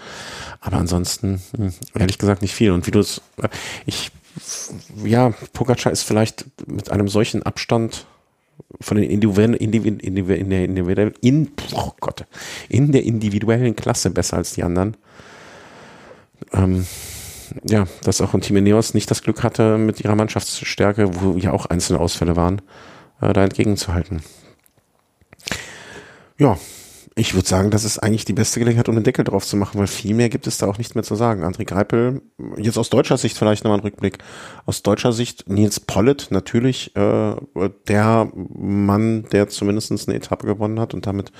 Aber 0.59 0.77
ansonsten, 0.77 1.41
hm, 1.55 1.73
ehrlich 1.95 2.17
gesagt, 2.17 2.41
nicht 2.41 2.53
viel. 2.53 2.71
Und 2.71 2.85
wie 2.85 2.91
du 2.91 2.99
es, 2.99 3.21
äh, 3.41 3.47
ich, 3.85 4.11
ja, 5.03 5.33
Pogacar 5.53 5.91
ist 5.91 6.03
vielleicht 6.03 6.45
mit 6.67 6.91
einem 6.91 7.07
solchen 7.07 7.43
Abstand 7.43 8.05
von 8.81 8.97
den 8.97 9.09
individuellen, 9.09 9.53
individuellen, 9.53 10.51
individuellen 10.51 11.13
in, 11.21 11.51
oh 11.73 11.91
Gott, 11.99 12.25
in 12.69 12.91
der 12.91 13.03
individuellen 13.03 13.75
Klasse 13.75 14.09
besser 14.09 14.37
als 14.37 14.53
die 14.53 14.63
anderen. 14.63 14.97
Ähm, 16.51 16.85
ja, 17.63 17.85
dass 18.03 18.21
auch 18.21 18.33
ein 18.33 18.41
Team 18.41 18.57
Ineos 18.57 18.93
nicht 18.93 19.09
das 19.09 19.21
Glück 19.21 19.43
hatte, 19.43 19.77
mit 19.77 20.01
ihrer 20.01 20.15
Mannschaftsstärke, 20.15 21.21
wo 21.21 21.37
ja 21.37 21.51
auch 21.51 21.65
einzelne 21.67 21.99
Ausfälle 21.99 22.35
waren, 22.35 22.61
äh, 23.23 23.33
da 23.33 23.43
entgegenzuhalten. 23.43 24.21
Ja, 26.37 26.57
ich 27.15 27.35
würde 27.35 27.47
sagen, 27.47 27.69
das 27.69 27.83
ist 27.83 27.99
eigentlich 27.99 28.25
die 28.25 28.33
beste 28.33 28.59
Gelegenheit, 28.59 28.89
um 28.89 28.95
den 28.95 29.03
Deckel 29.03 29.23
drauf 29.23 29.45
zu 29.45 29.55
machen, 29.55 29.79
weil 29.79 29.85
viel 29.85 30.15
mehr 30.15 30.29
gibt 30.29 30.47
es 30.47 30.57
da 30.57 30.65
auch 30.65 30.79
nicht 30.79 30.95
mehr 30.95 31.03
zu 31.03 31.13
sagen. 31.13 31.43
André 31.43 31.63
Greipel, 31.63 32.23
jetzt 32.57 32.77
aus 32.77 32.89
deutscher 32.89 33.17
Sicht 33.17 33.37
vielleicht 33.37 33.63
nochmal 33.63 33.79
ein 33.79 33.83
Rückblick. 33.83 34.17
Aus 34.65 34.81
deutscher 34.81 35.13
Sicht 35.13 35.47
Nils 35.47 35.79
Pollitt 35.79 36.27
natürlich, 36.31 36.95
äh, 36.95 37.35
der 37.87 38.31
Mann, 38.33 39.25
der 39.31 39.47
zumindest 39.47 39.91
eine 39.91 40.17
Etappe 40.17 40.47
gewonnen 40.47 40.79
hat 40.79 40.95
und 40.95 41.05
damit 41.05 41.31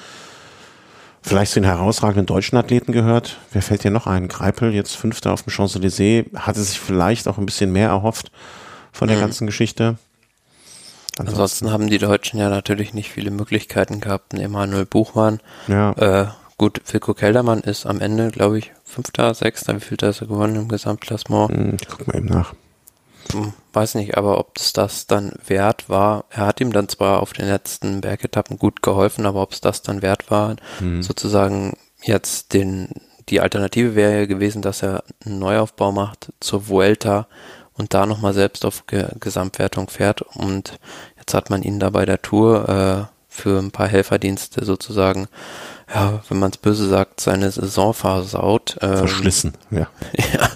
vielleicht 1.23 1.53
zu 1.53 1.59
den 1.59 1.69
herausragenden 1.69 2.27
deutschen 2.27 2.57
Athleten 2.57 2.91
gehört. 2.91 3.39
Wer 3.51 3.63
fällt 3.63 3.83
dir 3.83 3.91
noch 3.91 4.05
ein? 4.05 4.27
Greipel, 4.27 4.73
jetzt 4.73 4.95
Fünfter 4.95 5.33
auf 5.33 5.41
dem 5.41 5.51
Champs-Élysées, 5.51 6.35
hatte 6.35 6.61
sich 6.61 6.79
vielleicht 6.79 7.27
auch 7.27 7.39
ein 7.39 7.47
bisschen 7.47 7.71
mehr 7.71 7.89
erhofft 7.89 8.31
von 8.91 9.07
der 9.07 9.17
mhm. 9.17 9.21
ganzen 9.21 9.47
Geschichte. 9.47 9.97
Ansonsten, 11.17 11.41
Ansonsten, 11.41 11.71
haben 11.71 11.89
die 11.89 11.99
Deutschen 11.99 12.39
ja 12.39 12.49
natürlich 12.49 12.93
nicht 12.93 13.11
viele 13.11 13.29
Möglichkeiten 13.29 13.99
gehabt. 13.99 14.33
Emanuel 14.33 14.85
Buchmann. 14.85 15.39
Ja. 15.67 15.91
Äh, 15.93 16.27
gut, 16.57 16.81
Wilko 16.91 17.13
Keldermann 17.13 17.61
ist 17.61 17.85
am 17.85 18.01
Ende, 18.01 18.31
glaube 18.31 18.57
ich, 18.57 18.71
Fünfter, 18.83 19.33
Sechster. 19.33 19.75
Wie 19.75 19.79
viel 19.79 19.97
da 19.97 20.09
ist 20.09 20.21
er 20.21 20.27
gewonnen 20.27 20.55
im 20.55 20.67
Gesamtklassement? 20.67 21.51
Hm, 21.51 21.77
ich 21.79 21.87
guck 21.87 22.07
mal 22.07 22.17
eben 22.17 22.27
nach. 22.27 22.53
Hm, 23.31 23.53
weiß 23.73 23.95
nicht, 23.95 24.17
aber 24.17 24.39
ob 24.39 24.55
das 24.55 24.73
das 24.73 25.07
dann 25.07 25.33
wert 25.45 25.87
war. 25.87 26.25
Er 26.29 26.47
hat 26.47 26.59
ihm 26.61 26.73
dann 26.73 26.89
zwar 26.89 27.21
auf 27.21 27.33
den 27.33 27.47
letzten 27.47 28.01
Bergetappen 28.01 28.57
gut 28.57 28.81
geholfen, 28.81 29.25
aber 29.25 29.41
ob 29.41 29.53
es 29.53 29.61
das 29.61 29.81
dann 29.81 30.01
wert 30.01 30.29
war, 30.31 30.55
mhm. 30.79 31.03
sozusagen 31.03 31.77
jetzt 32.01 32.53
den, 32.53 32.89
die 33.29 33.39
Alternative 33.39 33.95
wäre 33.95 34.19
ja 34.21 34.25
gewesen, 34.25 34.61
dass 34.61 34.83
er 34.83 35.03
einen 35.25 35.39
Neuaufbau 35.39 35.91
macht 35.91 36.33
zur 36.39 36.67
Vuelta 36.67 37.27
und 37.77 37.93
da 37.93 38.05
nochmal 38.05 38.33
selbst 38.33 38.65
auf 38.65 38.85
Ge 38.87 39.07
Gesamtwertung 39.19 39.89
fährt. 39.89 40.21
Und 40.21 40.79
jetzt 41.17 41.33
hat 41.33 41.49
man 41.49 41.63
ihn 41.63 41.79
da 41.79 41.89
bei 41.89 42.05
der 42.05 42.21
Tour 42.21 42.69
äh, 43.09 43.13
für 43.33 43.59
ein 43.59 43.71
paar 43.71 43.87
Helferdienste 43.87 44.63
sozusagen, 44.63 45.27
ja, 45.93 46.21
wenn 46.29 46.37
man 46.37 46.51
es 46.51 46.57
böse 46.57 46.87
sagt, 46.87 47.19
seine 47.19 47.49
Saison 47.49 47.93
versaut. 47.93 48.77
Ähm, 48.81 48.97
Verschlissen, 48.97 49.53
ja. 49.71 49.87
ja, 50.33 50.49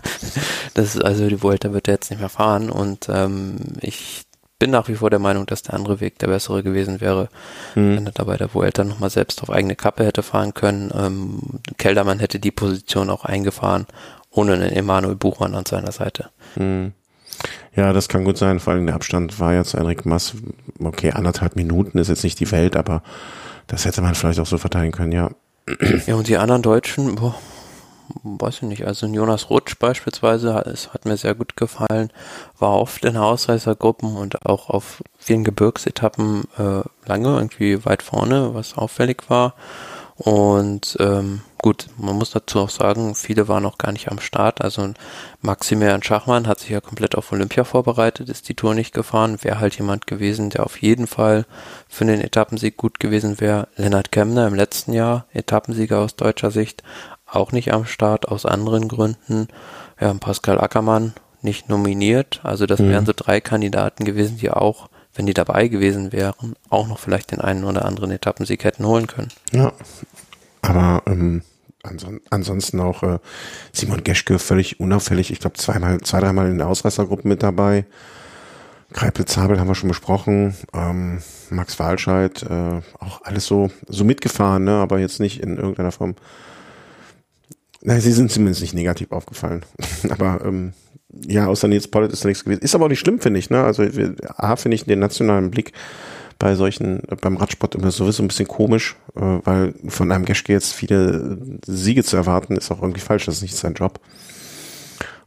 das 0.75 0.95
ist 0.95 1.03
also 1.03 1.27
die 1.27 1.41
Vuelta 1.41 1.73
wird 1.73 1.88
er 1.88 1.95
jetzt 1.95 2.12
nicht 2.12 2.19
mehr 2.19 2.30
fahren 2.30 2.69
und 2.69 3.10
ähm, 3.10 3.58
ich 3.82 4.27
bin 4.60 4.71
nach 4.71 4.88
wie 4.88 4.95
vor 4.95 5.10
der 5.10 5.19
Meinung, 5.19 5.45
dass 5.45 5.63
der 5.63 5.73
andere 5.73 5.99
Weg 5.99 6.19
der 6.19 6.27
bessere 6.27 6.63
gewesen 6.63 7.01
wäre, 7.01 7.30
mhm. 7.75 7.97
wenn 7.97 8.06
er 8.06 8.12
da 8.12 8.23
bei 8.23 8.38
der 8.38 8.53
Vuelta 8.53 8.84
nochmal 8.84 9.10
selbst 9.10 9.41
auf 9.41 9.49
eigene 9.49 9.75
Kappe 9.75 10.06
hätte 10.06 10.23
fahren 10.23 10.53
können. 10.53 10.91
Ähm, 10.95 11.39
Keldermann 11.77 12.19
hätte 12.19 12.39
die 12.39 12.51
Position 12.51 13.10
auch 13.10 13.25
eingefahren, 13.25 13.86
ohne 14.32 14.53
einen 14.53 14.71
Emanuel 14.71 15.15
Buchmann 15.15 15.56
an 15.56 15.65
seiner 15.65 15.91
Seite. 15.91 16.30
Mhm. 16.56 16.93
Ja, 17.76 17.93
das 17.93 18.08
kann 18.08 18.23
gut 18.23 18.38
sein. 18.38 18.60
Vor 18.60 18.73
allem 18.73 18.86
der 18.86 18.95
Abstand 18.95 19.39
war 19.39 19.63
zu 19.63 19.78
Enric 19.78 20.06
Mass, 20.06 20.34
okay, 20.84 21.12
anderthalb 21.12 21.56
Minuten 21.56 21.97
ist 21.97 22.08
jetzt 22.08 22.23
nicht 22.23 22.39
die 22.39 22.52
Welt, 22.52 22.76
aber 22.76 23.04
das 23.67 23.86
hätte 23.86 24.02
man 24.02 24.15
vielleicht 24.15 24.39
auch 24.39 24.45
so 24.45 24.58
verteilen 24.58 24.91
können, 24.91 25.12
ja. 25.12 25.30
Ja, 26.06 26.15
und 26.15 26.28
die 26.28 26.38
anderen 26.38 26.62
Deutschen, 26.62 27.15
boah, 27.15 27.36
weiß 28.23 28.56
ich 28.58 28.62
nicht, 28.63 28.86
also 28.88 29.06
Jonas 29.08 29.50
Rutsch 29.50 29.78
beispielsweise, 29.80 30.63
es 30.65 30.93
hat 30.93 31.06
mir 31.06 31.17
sehr 31.17 31.36
gut 31.36 31.58
gefallen, 31.58 32.12
war 32.58 32.73
oft 32.80 33.04
in 33.06 33.17
Ausreißergruppen 33.17 34.15
und 34.15 34.45
auch 34.45 34.69
auf 34.69 35.04
vielen 35.17 35.43
Gebirgsetappen 35.43 36.45
äh, 36.58 36.82
lange 37.06 37.36
irgendwie 37.36 37.86
weit 37.86 38.02
vorne, 38.02 38.54
was 38.54 38.78
auffällig 38.78 39.30
war. 39.30 39.54
Und 40.17 40.97
ähm, 40.99 41.41
gut, 41.60 41.88
man 41.97 42.15
muss 42.15 42.32
dazu 42.32 42.60
auch 42.60 42.71
sagen, 42.71 43.13
viele 43.13 43.47
waren 43.47 43.62
noch 43.62 43.77
gar 43.77 43.91
nicht 43.91 44.10
am 44.10 44.19
Start. 44.19 44.62
Also 44.62 44.93
Maximilian 45.41 46.01
Schachmann 46.01 46.47
hat 46.47 46.60
sich 46.60 46.69
ja 46.69 46.82
komplett 46.82 47.15
auf 47.15 47.32
Olympia 47.32 47.63
vorbereitet, 47.63 48.27
ist 48.27 48.49
die 48.49 48.56
Tour 48.56 48.73
nicht 48.73 48.93
gefahren. 48.93 49.38
Wäre 49.41 49.60
halt 49.60 49.77
jemand 49.77 50.08
gewesen, 50.08 50.49
der 50.49 50.65
auf 50.65 50.82
jeden 50.82 51.06
Fall 51.06 51.45
für 51.88 52.06
den 52.06 52.21
Etappensieg 52.21 52.77
gut 52.77 52.99
gewesen 52.99 53.39
wäre. 53.39 53.67
Lennart 53.75 54.12
Kemner 54.12 54.47
im 54.47 54.56
letzten 54.56 54.93
Jahr, 54.93 55.25
Etappensieger 55.34 55.99
aus 55.99 56.15
deutscher 56.15 56.49
Sicht, 56.49 56.82
auch 57.27 57.51
nicht 57.51 57.71
am 57.71 57.86
Start 57.86 58.27
aus 58.27 58.45
anderen 58.45 58.88
Gründen. 58.88 59.49
Ja, 59.99 60.13
Pascal 60.15 60.60
Ackermann 60.60 61.13
nicht 61.43 61.69
nominiert. 61.69 62.39
Also 62.43 62.65
das 62.65 62.80
mhm. 62.80 62.89
wären 62.89 63.06
so 63.06 63.13
drei 63.15 63.39
Kandidaten 63.39 64.03
gewesen, 64.03 64.38
die 64.38 64.49
auch 64.49 64.89
wenn 65.17 65.25
die 65.25 65.34
dabei 65.34 65.67
gewesen 65.67 66.12
wären, 66.12 66.56
auch 66.69 66.88
noch 66.88 66.99
vielleicht 66.99 67.32
den 67.32 67.41
einen 67.41 67.63
oder 67.63 67.86
anderen 67.86 68.12
Etappensieg 68.12 68.63
hätten 68.63 68.86
holen 68.86 69.08
können. 69.08 69.30
Ja, 69.51 69.73
aber 70.62 71.03
ähm, 71.06 71.41
anson 71.84 72.21
ansonsten 72.30 72.80
auch 72.80 73.03
äh, 73.03 73.19
Simon 73.71 74.03
Geschke 74.03 74.39
völlig 74.39 74.80
unauffällig. 74.80 75.32
Ich 75.32 75.39
glaube 75.39 75.58
zweimal, 75.58 75.99
zwei, 76.01 76.19
dreimal 76.19 76.49
in 76.49 76.58
der 76.58 76.67
Ausreißergruppe 76.67 77.27
mit 77.27 77.43
dabei. 77.43 77.86
Kreipel 78.93 79.25
Zabel 79.25 79.60
haben 79.60 79.67
wir 79.67 79.75
schon 79.75 79.89
besprochen. 79.89 80.56
Ähm, 80.73 81.21
Max 81.49 81.77
Walscheid, 81.80 82.43
äh, 82.43 82.82
auch 82.99 83.21
alles 83.23 83.45
so, 83.45 83.69
so 83.88 84.03
mitgefahren, 84.03 84.63
ne? 84.63 84.75
aber 84.75 84.99
jetzt 84.99 85.19
nicht 85.19 85.41
in 85.41 85.58
irgendeiner 85.58 85.91
Form. 85.91 86.15
Nein, 87.82 88.01
sie 88.01 88.12
sind 88.12 88.32
zumindest 88.32 88.62
nicht 88.62 88.73
negativ 88.73 89.12
aufgefallen. 89.12 89.63
aber 90.10 90.41
ähm, 90.45 90.73
ja, 91.27 91.47
außer 91.47 91.67
Nils 91.67 91.88
Pollitt 91.88 92.12
ist 92.12 92.23
da 92.23 92.27
nichts 92.27 92.43
gewesen. 92.43 92.62
Ist 92.62 92.75
aber 92.75 92.86
auch 92.86 92.89
nicht 92.89 92.99
schlimm, 92.99 93.19
finde 93.19 93.39
ich. 93.39 93.49
Ne? 93.49 93.63
Also 93.63 93.84
A, 94.36 94.56
finde 94.56 94.75
ich 94.75 94.86
den 94.86 94.99
nationalen 94.99 95.51
Blick 95.51 95.73
bei 96.39 96.56
solchen, 96.56 97.01
beim 97.21 97.38
Radsport 97.38 97.75
immer 97.75 97.91
sowieso 97.91 98.23
ein 98.23 98.27
bisschen 98.27 98.47
komisch, 98.47 98.95
äh, 99.15 99.39
weil 99.43 99.73
von 99.88 100.12
einem 100.12 100.25
Geschke 100.25 100.53
jetzt 100.53 100.73
viele 100.73 101.38
Siege 101.65 102.03
zu 102.03 102.15
erwarten, 102.15 102.58
ist 102.58 102.71
auch 102.71 102.82
irgendwie 102.82 103.01
falsch, 103.01 103.25
das 103.25 103.38
ist 103.38 103.41
nicht 103.41 103.56
sein 103.56 103.73
Job. 103.73 103.99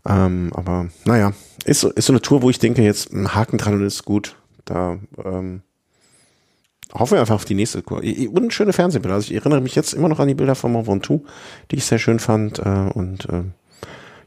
Ähm, 0.07 0.51
aber 0.55 0.89
naja, 1.05 1.33
ist 1.65 1.81
so, 1.81 1.91
ist 1.91 2.07
so 2.07 2.13
eine 2.13 2.23
Tour, 2.23 2.43
wo 2.43 2.51
ich 2.51 2.59
denke, 2.59 2.83
jetzt 2.83 3.13
ein 3.13 3.35
Haken 3.35 3.59
dran 3.59 3.75
und 3.75 3.85
ist 3.85 4.05
gut. 4.05 4.37
Da 4.65 4.99
ähm, 5.25 5.63
hoffen 6.95 7.15
wir 7.15 7.21
einfach 7.21 7.35
auf 7.35 7.45
die 7.45 7.55
nächste 7.55 7.83
Tour. 7.83 8.03
Und 8.03 8.53
schöne 8.53 8.73
Fernsehbilder. 8.73 9.15
Also 9.15 9.31
ich 9.31 9.37
erinnere 9.37 9.61
mich 9.61 9.75
jetzt 9.75 9.93
immer 9.93 10.09
noch 10.09 10.21
an 10.21 10.29
die 10.29 10.35
Bilder 10.35 10.55
von 10.55 10.73
Mont 10.73 10.87
Ventoux, 10.87 11.25
die 11.71 11.77
ich 11.77 11.85
sehr 11.85 11.99
schön 11.99 12.19
fand. 12.19 12.61
Äh, 12.61 12.91
und 12.95 13.29
äh, 13.29 13.43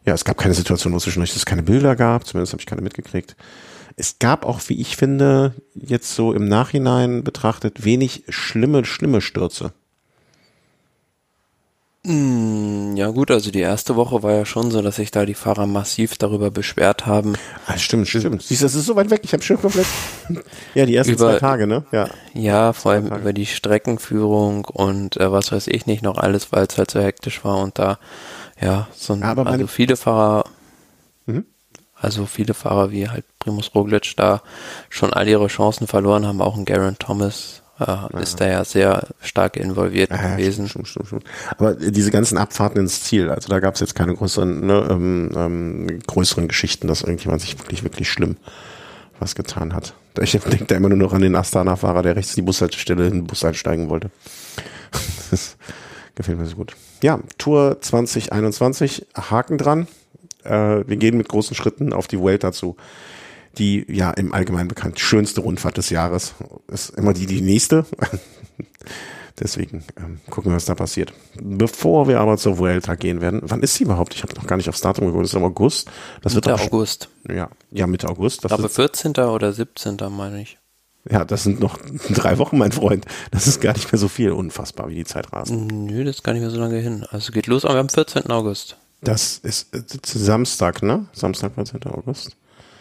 ja, 0.06 0.14
es 0.14 0.26
gab 0.26 0.38
keine 0.38 0.54
Situation, 0.54 0.94
wo 0.94 0.98
es 0.98 1.04
zwischendurch 1.04 1.36
es 1.36 1.46
keine 1.46 1.64
Bilder 1.64 1.96
gab, 1.96 2.26
zumindest 2.26 2.54
habe 2.54 2.62
ich 2.62 2.66
keine 2.68 2.82
mitgekriegt. 2.82 3.36
Es 3.96 4.18
gab 4.20 4.46
auch, 4.46 4.60
wie 4.68 4.82
ich 4.82 4.98
finde, 4.98 5.54
jetzt 5.76 6.16
so 6.16 6.34
im 6.34 6.48
Nachhinein 6.48 7.24
betrachtet, 7.24 7.86
wenig 7.86 8.24
schlimme, 8.28 8.86
schlimme 8.86 9.22
Stürze. 9.22 9.72
Hm, 12.06 12.98
ja 12.98 13.12
gut, 13.12 13.32
also 13.32 13.50
die 13.50 13.62
erste 13.62 13.96
Woche 13.96 14.24
war 14.24 14.34
ja 14.34 14.46
schon 14.46 14.72
so, 14.72 14.82
dass 14.82 14.98
sich 14.98 15.12
da 15.12 15.26
die 15.26 15.36
Fahrer 15.36 15.68
massiv 15.68 16.18
darüber 16.18 16.52
beschwert 16.52 17.06
haben. 17.06 17.36
Ah, 17.66 17.78
stimmt, 17.78 18.10
stimmt. 18.10 18.42
Siehst 18.42 18.62
du, 18.62 18.66
das 18.66 18.76
ist 18.76 18.88
so 18.88 18.98
weit 18.98 19.10
weg. 19.10 19.22
Ich 19.24 19.32
habe 19.32 19.42
schon 19.42 19.62
komplett. 19.62 19.86
ja, 20.76 20.86
die 20.86 20.96
ersten 20.96 21.14
über, 21.14 21.30
zwei 21.32 21.40
Tage, 21.40 21.66
ne? 21.66 21.86
Ja. 21.94 22.10
Ja, 22.34 22.74
vor 22.74 22.92
allem 22.92 23.08
über 23.08 23.32
die 23.32 23.46
Streckenführung 23.46 24.66
und 24.66 25.16
äh, 25.16 25.32
was 25.32 25.54
weiß 25.54 25.68
ich 25.68 25.86
nicht 25.86 26.04
noch 26.04 26.18
alles, 26.18 26.52
weil 26.52 26.66
es 26.66 26.78
halt 26.78 26.92
so 26.92 27.00
hektisch 27.00 27.46
war 27.46 27.60
und 27.60 27.80
da 27.80 28.00
ja 28.64 28.88
so 28.96 29.14
ein, 29.14 29.22
ja, 29.22 29.34
also 29.34 29.68
viele 29.68 29.96
Fahrer. 29.98 30.46
Mhm. 31.26 31.46
Also 31.96 32.26
viele 32.26 32.54
Fahrer 32.54 32.92
wie 32.92 33.08
halt 33.08 33.26
Primus 33.40 33.74
Roglic 33.74 34.14
da 34.18 34.42
schon 34.90 35.14
all 35.14 35.28
ihre 35.28 35.48
Chancen 35.48 35.88
verloren 35.88 36.26
haben, 36.26 36.42
auch 36.42 36.58
ein 36.58 36.66
Garen 36.66 36.98
Thomas 37.00 37.64
äh, 37.80 38.22
ist 38.22 38.40
da 38.40 38.48
ja 38.48 38.64
sehr 38.64 39.08
stark 39.22 39.58
involviert 39.58 40.12
ja, 40.12 40.36
gewesen. 40.36 40.68
Stimmt, 40.68 40.88
stimmt, 40.88 41.08
stimmt. 41.08 41.24
Aber 41.58 41.74
diese 41.76 42.12
ganzen 42.12 42.38
Abfahrten 42.38 42.80
ins 42.80 43.04
Ziel, 43.04 43.30
also 43.30 43.50
da 43.50 43.60
gab 43.60 43.76
es 43.76 43.80
jetzt 43.80 43.96
keine 43.96 44.14
größeren, 44.14 44.66
ne, 44.66 44.88
ähm, 44.90 45.32
ähm, 45.36 46.00
größeren 46.06 46.48
Geschichten, 46.48 46.88
dass 46.88 47.02
irgendjemand 47.02 47.42
sich 47.42 47.58
wirklich, 47.58 47.84
wirklich 47.84 48.10
schlimm 48.10 48.38
was 49.20 49.36
getan 49.36 49.74
hat. 49.74 49.94
Ich 50.22 50.32
denke 50.40 50.66
da 50.66 50.76
immer 50.76 50.90
nur 50.90 50.98
noch 50.98 51.14
an 51.14 51.22
den 51.22 51.36
Astana-Fahrer, 51.36 52.04
der 52.04 52.16
rechts 52.16 52.36
die 52.36 52.42
Bushaltestelle 52.42 53.08
in 53.08 53.14
den 53.14 53.28
Bus 53.28 53.44
einsteigen 53.44 53.90
wollte. 53.90 54.12
das 55.32 55.58
gefällt 56.16 56.38
mir 56.38 56.46
so 56.46 56.56
gut. 56.56 56.76
Ja, 57.04 57.20
Tour 57.38 57.82
2021, 57.82 59.08
Haken 59.14 59.58
dran. 59.58 59.88
Äh, 60.46 60.88
wir 60.88 60.96
gehen 60.96 61.18
mit 61.18 61.28
großen 61.28 61.54
Schritten 61.54 61.92
auf 61.92 62.08
die 62.08 62.18
Vuelta 62.18 62.54
zu. 62.54 62.78
Die 63.58 63.86
ja 63.90 64.10
im 64.12 64.34
Allgemeinen 64.34 64.70
bekannt 64.70 65.02
schönste 65.02 65.42
Rundfahrt 65.42 65.76
des 65.76 65.90
Jahres 65.90 66.34
ist 66.68 66.92
immer 66.92 67.14
die, 67.14 67.26
die 67.26 67.42
nächste. 67.42 67.86
Deswegen 69.40 69.84
ähm, 69.98 70.22
gucken 70.30 70.52
wir, 70.52 70.56
was 70.56 70.64
da 70.64 70.76
passiert. 70.76 71.12
Bevor 71.42 72.08
wir 72.08 72.22
aber 72.22 72.38
zur 72.38 72.58
Vuelta 72.58 72.96
gehen 72.96 73.20
werden, 73.20 73.42
wann 73.44 73.64
ist 73.64 73.76
sie 73.76 73.84
überhaupt? 73.84 74.14
Ich 74.14 74.24
habe 74.24 74.34
noch 74.36 74.48
gar 74.48 74.56
nicht 74.56 74.70
aufs 74.70 74.80
Datum 74.80 75.08
geguckt. 75.08 75.26
Das 75.26 75.32
ist 75.32 75.36
im 75.36 75.44
August. 75.44 75.92
Das 76.22 76.36
Mitte 76.36 76.52
wird 76.52 76.62
August. 76.62 77.10
Ja, 77.30 77.50
ja, 77.70 77.86
Mitte 77.86 78.08
August. 78.08 78.38
Ich 78.38 78.42
Das 78.44 78.50
glaube 78.52 78.68
ist, 78.68 78.76
14. 78.76 79.12
oder 79.18 79.52
17. 79.52 79.98
meine 80.10 80.42
ich. 80.42 80.58
Ja, 81.10 81.26
das 81.26 81.44
sind 81.44 81.60
noch 81.60 81.78
drei 82.10 82.38
Wochen, 82.38 82.58
mein 82.58 82.72
Freund. 82.72 83.06
Das 83.32 83.48
ist 83.48 83.62
gar 83.62 83.74
nicht 83.74 83.92
mehr 83.92 84.00
so 84.00 84.08
viel. 84.08 84.32
Unfassbar, 84.32 84.90
wie 84.90 84.96
die 84.96 85.06
Zeit 85.06 85.32
rast. 85.34 85.52
Nö, 85.52 86.04
das 86.04 86.18
ist 86.18 86.24
gar 86.24 86.34
nicht 86.34 86.42
mehr 86.42 86.52
so 86.52 86.60
lange 86.60 86.78
hin. 86.78 87.06
Also 87.10 87.32
geht 87.32 87.48
los 87.48 87.66
am 87.66 87.90
14. 87.90 88.30
August. 88.30 88.78
Das 89.02 89.38
ist 89.40 89.76
äh, 89.76 89.82
Samstag, 90.06 90.82
ne? 90.82 91.08
Samstag, 91.12 91.54
14. 91.56 91.84
August. 91.88 92.38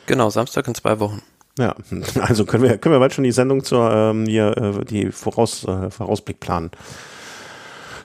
Genau, 0.07 0.31
Samstag 0.31 0.69
in 0.69 0.75
zwei 0.75 1.01
Wochen. 1.01 1.21
Ja, 1.59 1.75
also 2.21 2.45
können 2.45 2.63
wir, 2.63 2.79
können 2.79 2.95
wir 2.95 3.01
bald 3.01 3.13
schon 3.13 3.25
die 3.25 3.33
Sendung 3.33 3.65
zur, 3.65 3.91
ähm, 3.91 4.27
hier, 4.27 4.57
äh, 4.57 4.85
die 4.85 5.11
Voraus, 5.11 5.65
äh, 5.65 5.91
Vorausblick 5.91 6.39
planen. 6.41 6.71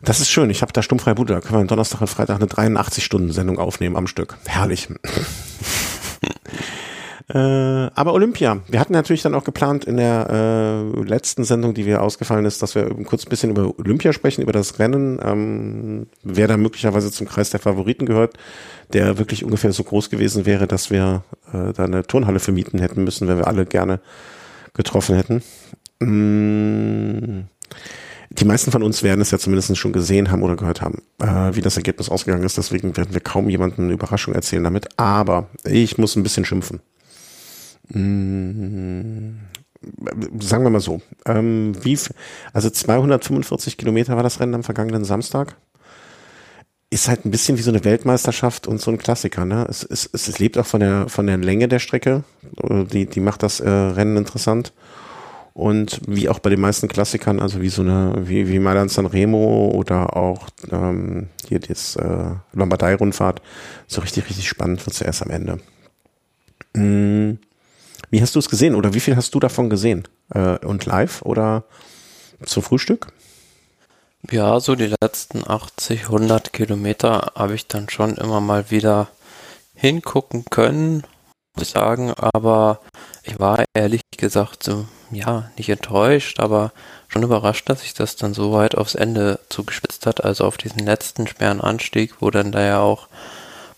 Das 0.02 0.20
ist 0.20 0.30
schön. 0.30 0.50
Ich 0.50 0.62
habe 0.62 0.74
da 0.74 0.82
stummfrei 0.84 1.14
Bude. 1.14 1.34
Da 1.34 1.42
können 1.42 1.56
wir 1.56 1.62
am 1.62 1.68
Donnerstag 1.68 2.02
und 2.02 2.08
Freitag 2.08 2.36
eine 2.36 2.46
83-Stunden-Sendung 2.46 3.58
aufnehmen 3.58 3.96
am 3.96 4.08
Stück. 4.08 4.38
Herrlich. 4.46 4.90
äh, 7.30 7.38
aber 7.38 8.14
Olympia. 8.14 8.62
Wir 8.70 8.80
hatten 8.80 8.94
natürlich 8.94 9.22
dann 9.22 9.36
auch 9.36 9.44
geplant 9.44 9.84
in 9.84 9.98
der 9.98 10.30
äh, 10.30 11.02
letzten 11.02 11.44
Sendung, 11.44 11.74
die 11.74 11.86
wir 11.86 12.02
ausgefallen 12.02 12.46
ist, 12.46 12.62
dass 12.62 12.74
wir 12.74 12.86
kurz 13.04 13.26
ein 13.26 13.30
bisschen 13.30 13.50
über 13.50 13.78
Olympia 13.78 14.14
sprechen, 14.14 14.42
über 14.42 14.54
das 14.54 14.80
Rennen. 14.80 15.20
Ähm, 15.22 16.08
wer 16.24 16.48
da 16.48 16.56
möglicherweise 16.56 17.12
zum 17.12 17.28
Kreis 17.28 17.50
der 17.50 17.60
Favoriten 17.60 18.06
gehört, 18.06 18.38
der 18.94 19.18
wirklich 19.18 19.44
ungefähr 19.44 19.74
so 19.74 19.84
groß 19.84 20.10
gewesen 20.10 20.46
wäre, 20.46 20.68
dass 20.68 20.90
wir 20.90 21.24
äh, 21.52 21.74
da 21.74 21.84
eine 21.84 22.04
Turnhalle 22.04 22.40
vermieten 22.40 22.80
hätten 22.80 23.04
müssen, 23.04 23.28
wenn 23.28 23.40
wir 23.40 23.48
alle 23.48 23.66
gerne 23.66 24.00
getroffen 24.74 25.18
hätten. 25.18 25.44
Mm, 26.00 27.48
die 28.30 28.46
meisten 28.46 28.72
von 28.72 28.84
uns 28.84 29.04
werden 29.04 29.20
es 29.20 29.32
ja 29.32 29.38
zumindest 29.38 29.76
schon 29.76 29.92
gesehen 29.92 30.32
haben 30.32 30.44
oder 30.44 30.56
gehört 30.56 30.82
haben, 30.82 31.02
äh, 31.22 31.54
wie 31.56 31.62
das 31.62 31.76
Ergebnis 31.76 32.08
ausgegangen 32.08 32.44
ist. 32.46 32.58
Deswegen 32.58 32.96
werden 32.96 33.14
wir 33.14 33.20
kaum 33.20 33.50
jemandem 33.50 33.86
eine 33.86 33.94
Überraschung 33.94 34.34
erzählen 34.34 34.64
damit. 34.64 34.88
Aber 34.98 35.50
ich 35.66 35.98
muss 35.98 36.16
ein 36.16 36.24
bisschen 36.24 36.46
schimpfen. 36.46 36.80
Mm, 37.90 39.38
sagen 40.40 40.64
wir 40.64 40.70
mal 40.70 40.80
so. 40.80 41.02
Ähm, 41.26 41.74
wie, 41.84 41.98
also 42.54 42.70
245 42.70 43.78
Kilometer 43.78 44.16
war 44.16 44.24
das 44.24 44.40
Rennen 44.40 44.56
am 44.56 44.64
vergangenen 44.64 45.06
Samstag. 45.06 45.56
Ist 46.90 47.10
halt 47.10 47.26
ein 47.26 47.32
bisschen 47.32 47.58
wie 47.58 47.62
so 47.62 47.72
eine 47.72 47.84
Weltmeisterschaft 47.84 48.66
und 48.66 48.80
so 48.80 48.92
ein 48.92 48.98
Klassiker. 48.98 49.44
Ne? 49.44 49.66
Es, 49.70 49.84
es, 49.84 50.10
es, 50.14 50.30
es 50.30 50.40
lebt 50.40 50.58
auch 50.58 50.66
von 50.66 50.80
der 50.80 51.10
von 51.10 51.28
der 51.28 51.38
Länge 51.38 51.68
der 51.68 51.80
Strecke. 51.80 52.24
Äh, 52.64 52.86
Die 52.86 53.06
die 53.08 53.20
macht 53.20 53.44
das 53.44 53.60
äh, 53.60 53.70
Rennen 53.70 54.16
interessant. 54.18 54.74
Und 55.54 56.02
wie 56.08 56.30
auch 56.30 56.38
bei 56.40 56.52
den 56.52 56.62
meisten 56.62 56.88
Klassikern, 56.88 57.40
also 57.40 57.62
wie 57.62 57.70
so 57.70 57.82
eine, 57.82 58.14
wie, 58.30 58.48
wie 58.48 58.60
Mailand 58.60 58.92
San 58.92 59.08
Remo 59.08 59.72
oder 59.74 60.16
auch 60.16 60.48
ähm, 60.72 61.30
hier 61.48 61.60
das 61.60 61.96
äh, 61.96 62.36
Lombardei-Rundfahrt, 62.54 63.42
so 63.88 64.02
richtig, 64.02 64.30
richtig 64.30 64.48
spannend 64.48 64.86
wird 64.86 64.96
zuerst 64.96 65.24
am 65.24 65.32
Ende. 65.32 65.60
Mm, 66.76 67.40
Wie 68.10 68.22
hast 68.22 68.36
du 68.36 68.40
es 68.40 68.50
gesehen 68.50 68.76
oder 68.76 68.94
wie 68.94 69.00
viel 69.00 69.16
hast 69.16 69.36
du 69.36 69.40
davon 69.40 69.70
gesehen? 69.70 70.08
Äh, 70.34 70.58
und 70.66 70.86
live 70.86 71.22
oder 71.24 71.64
zum 72.46 72.64
Frühstück? 72.64 73.08
Ja, 74.32 74.60
so 74.60 74.76
die 74.76 74.94
letzten 75.02 75.48
80, 75.48 76.04
100 76.04 76.52
Kilometer 76.52 77.32
habe 77.36 77.56
ich 77.56 77.68
dann 77.68 77.90
schon 77.90 78.18
immer 78.18 78.42
mal 78.42 78.72
wieder 78.72 79.08
hingucken 79.76 80.46
können, 80.50 81.04
muss 81.56 81.68
ich 81.68 81.70
sagen, 81.70 82.14
aber 82.14 82.82
ich 83.24 83.40
war 83.40 83.64
ehrlich 83.74 84.02
gesagt 84.18 84.64
so, 84.64 84.86
ja, 85.12 85.50
nicht 85.56 85.70
enttäuscht, 85.70 86.40
aber 86.40 86.74
schon 87.08 87.24
überrascht, 87.24 87.70
dass 87.70 87.82
sich 87.82 87.94
das 87.94 88.16
dann 88.16 88.34
so 88.34 88.52
weit 88.52 88.76
aufs 88.76 88.96
Ende 88.96 89.40
zugespitzt 89.50 90.06
hat, 90.06 90.24
also 90.24 90.46
auf 90.46 90.58
diesen 90.58 90.80
letzten 90.80 91.28
schweren 91.28 91.62
Anstieg, 91.62 92.16
wo 92.20 92.30
dann 92.32 92.52
da 92.52 92.62
ja 92.62 92.80
auch 92.80 93.08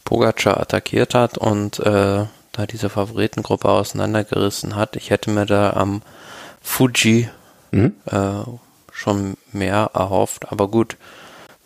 Pogacar 0.05 0.59
attackiert 0.59 1.13
hat 1.13 1.37
und 1.37 1.79
äh, 1.79 2.25
da 2.59 2.65
diese 2.67 2.89
Favoritengruppe 2.89 3.69
auseinandergerissen 3.69 4.75
hat. 4.75 4.95
Ich 4.95 5.09
hätte 5.09 5.31
mir 5.31 5.45
da 5.45 5.71
am 5.73 6.01
Fuji 6.61 7.29
Mhm. 7.71 7.93
äh, 8.05 8.43
schon 8.91 9.37
mehr 9.51 9.91
erhofft, 9.93 10.51
aber 10.51 10.67
gut, 10.69 10.97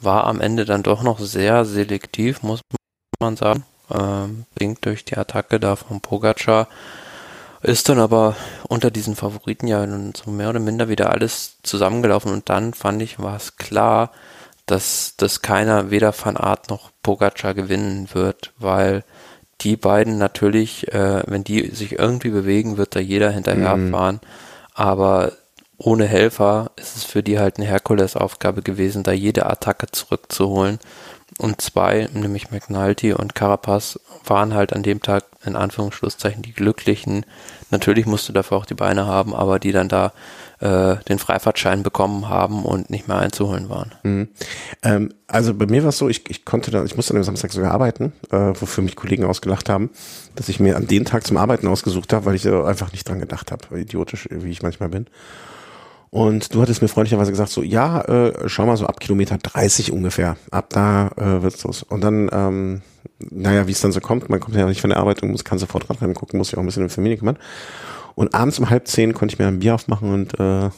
war 0.01 0.25
am 0.25 0.41
Ende 0.41 0.65
dann 0.65 0.83
doch 0.83 1.01
noch 1.01 1.19
sehr 1.19 1.65
selektiv, 1.65 2.43
muss 2.43 2.61
man 3.19 3.37
sagen. 3.37 3.63
Ähm, 3.89 4.45
bedingt 4.53 4.85
durch 4.85 5.05
die 5.05 5.17
Attacke 5.17 5.59
da 5.59 5.75
von 5.75 6.01
Pogacar. 6.01 6.67
Ist 7.61 7.87
dann 7.87 7.99
aber 7.99 8.35
unter 8.67 8.91
diesen 8.91 9.15
Favoriten 9.15 9.67
ja 9.67 9.85
nun 9.85 10.13
so 10.15 10.29
mehr 10.29 10.49
oder 10.49 10.59
minder 10.59 10.89
wieder 10.89 11.11
alles 11.11 11.57
zusammengelaufen 11.63 12.31
und 12.33 12.49
dann 12.49 12.73
fand 12.73 13.01
ich, 13.01 13.19
war 13.19 13.37
es 13.37 13.55
klar, 13.55 14.11
dass, 14.65 15.15
dass 15.17 15.41
keiner 15.41 15.89
weder 15.89 16.13
Van 16.13 16.35
Aert 16.37 16.69
noch 16.69 16.91
Pogacar 17.01 17.53
gewinnen 17.53 18.09
wird, 18.13 18.51
weil 18.57 19.03
die 19.63 19.77
beiden 19.77 20.17
natürlich, 20.17 20.93
äh, 20.93 21.23
wenn 21.25 21.43
die 21.43 21.69
sich 21.69 21.97
irgendwie 21.97 22.29
bewegen, 22.29 22.77
wird 22.77 22.95
da 22.95 22.99
jeder 22.99 23.31
hinterherfahren, 23.31 24.19
aber 24.73 25.31
ohne 25.77 26.05
Helfer 26.05 26.71
ist 26.75 26.95
es 26.95 27.03
für 27.03 27.23
die 27.23 27.39
halt 27.39 27.57
eine 27.57 27.65
Herkulesaufgabe 27.67 28.61
gewesen, 28.61 29.03
da 29.03 29.11
jede 29.11 29.45
Attacke 29.45 29.87
zurückzuholen. 29.91 30.79
Und 31.39 31.61
zwei, 31.61 32.09
nämlich 32.13 32.51
McNulty 32.51 33.13
und 33.13 33.35
Carapaz, 33.35 33.99
waren 34.25 34.53
halt 34.53 34.73
an 34.73 34.83
dem 34.83 35.01
Tag 35.01 35.25
in 35.45 35.55
Anführungsschlusszeichen 35.55 36.41
die 36.43 36.53
Glücklichen. 36.53 37.25
Natürlich 37.71 38.05
musst 38.05 38.29
du 38.29 38.33
dafür 38.33 38.57
auch 38.57 38.65
die 38.65 38.75
Beine 38.75 39.05
haben, 39.05 39.33
aber 39.33 39.59
die 39.59 39.71
dann 39.71 39.89
da 39.89 40.13
äh, 40.59 40.97
den 41.09 41.19
Freifahrtschein 41.19 41.83
bekommen 41.83 42.29
haben 42.29 42.63
und 42.63 42.89
nicht 42.89 43.07
mehr 43.07 43.17
einzuholen 43.17 43.69
waren. 43.69 43.91
Mhm. 44.03 44.27
Ähm, 44.83 45.13
also 45.27 45.53
bei 45.53 45.65
mir 45.65 45.83
war 45.83 45.89
es 45.89 45.97
so, 45.97 46.07
ich, 46.07 46.29
ich 46.29 46.45
konnte 46.45 46.71
dann, 46.71 46.85
ich 46.85 46.95
musste 46.95 47.13
dem 47.13 47.23
Samstag 47.23 47.51
sogar 47.51 47.71
arbeiten, 47.71 48.13
äh, 48.31 48.53
wofür 48.59 48.83
mich 48.83 48.95
Kollegen 48.95 49.25
ausgelacht 49.25 49.69
haben, 49.69 49.89
dass 50.35 50.49
ich 50.49 50.59
mir 50.59 50.77
an 50.77 50.87
den 50.87 51.05
Tag 51.05 51.25
zum 51.27 51.37
Arbeiten 51.37 51.67
ausgesucht 51.67 52.13
habe, 52.13 52.25
weil 52.25 52.35
ich 52.35 52.47
einfach 52.47 52.91
nicht 52.91 53.09
dran 53.09 53.19
gedacht 53.19 53.51
habe, 53.51 53.79
idiotisch, 53.79 54.29
wie 54.31 54.51
ich 54.51 54.61
manchmal 54.61 54.89
bin. 54.89 55.07
Und 56.13 56.53
du 56.53 56.61
hattest 56.61 56.83
mir 56.83 56.89
freundlicherweise 56.89 57.31
gesagt, 57.31 57.49
so, 57.49 57.63
ja, 57.63 58.01
äh, 58.01 58.47
schau 58.47 58.67
mal 58.67 58.77
so 58.77 58.85
ab 58.85 58.99
Kilometer 58.99 59.39
30 59.39 59.91
ungefähr, 59.91 60.37
ab 60.51 60.67
da 60.69 61.07
äh, 61.17 61.41
wird's 61.41 61.63
los. 61.63 61.81
Und 61.81 62.03
dann, 62.03 62.29
ähm, 62.31 62.81
naja, 63.31 63.65
wie 63.65 63.71
es 63.71 63.81
dann 63.81 63.91
so 63.91 63.99
kommt, 63.99 64.29
man 64.29 64.39
kommt 64.39 64.55
ja 64.55 64.67
nicht 64.67 64.79
von 64.79 64.91
der 64.91 64.99
Arbeit 64.99 65.23
und 65.23 65.31
muss, 65.31 65.43
kann 65.43 65.57
sofort 65.57 65.89
Radrennen 65.89 66.13
gucken, 66.13 66.37
muss 66.37 66.49
sich 66.49 66.57
auch 66.57 66.61
ein 66.61 66.67
bisschen 66.67 66.83
um 66.83 66.91
Familie 66.91 67.17
kümmern. 67.17 67.39
Und 68.13 68.35
abends 68.35 68.59
um 68.59 68.69
halb 68.69 68.87
zehn 68.87 69.15
konnte 69.15 69.33
ich 69.33 69.39
mir 69.39 69.47
ein 69.47 69.57
Bier 69.57 69.73
aufmachen 69.73 70.13
und 70.13 70.39
äh, 70.39 70.69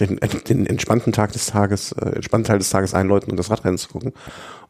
den, 0.00 0.18
den 0.48 0.66
entspannten 0.66 1.12
Tag 1.12 1.30
des 1.30 1.46
Tages, 1.46 1.92
äh, 1.92 2.06
entspannten 2.06 2.48
Teil 2.48 2.58
des 2.58 2.70
Tages 2.70 2.94
einläuten 2.94 3.30
und 3.30 3.36
das 3.36 3.52
Radrennen 3.52 3.78
zu 3.78 3.90
gucken. 3.90 4.12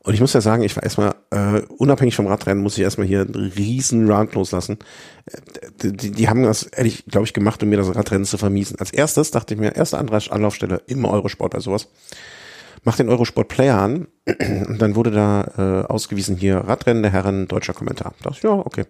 Und 0.04 0.12
ich 0.12 0.20
muss 0.20 0.34
ja 0.34 0.42
sagen, 0.42 0.62
ich 0.62 0.76
war 0.76 0.82
erstmal, 0.82 1.14
äh, 1.30 1.62
unabhängig 1.78 2.14
vom 2.14 2.26
Radrennen, 2.26 2.62
muss 2.62 2.76
ich 2.76 2.84
erstmal 2.84 3.06
hier 3.06 3.22
einen 3.22 3.34
riesen 3.34 4.08
Round 4.10 4.34
loslassen. 4.34 4.78
Äh, 5.24 5.92
Die, 5.92 6.10
die 6.10 6.28
haben 6.28 6.42
das 6.42 6.64
ehrlich, 6.64 7.06
glaube 7.06 7.26
ich, 7.26 7.32
gemacht, 7.32 7.62
um 7.62 7.70
mir 7.70 7.78
das 7.78 7.94
Radrennen 7.94 8.26
zu 8.26 8.36
vermiesen. 8.36 8.78
Als 8.78 8.92
erstes 8.92 9.30
dachte 9.30 9.54
ich 9.54 9.60
mir, 9.60 9.74
erste 9.74 9.98
Anlaufstelle, 9.98 10.82
immer 10.86 11.10
Eurosport 11.10 11.52
bei 11.52 11.60
sowas. 11.60 11.88
Mach 12.84 12.96
den 12.96 13.08
Eurosport 13.08 13.48
Player 13.48 13.78
an 13.78 14.06
und 14.68 14.76
dann 14.80 14.94
wurde 14.94 15.10
da 15.10 15.84
äh, 15.86 15.86
ausgewiesen 15.90 16.36
hier 16.36 16.58
Radrennen 16.58 17.02
der 17.02 17.12
Herren, 17.12 17.48
deutscher 17.48 17.72
Kommentar. 17.72 18.12
Da 18.18 18.28
dachte 18.28 18.38
ich, 18.38 18.44
ja, 18.44 18.50
okay. 18.50 18.84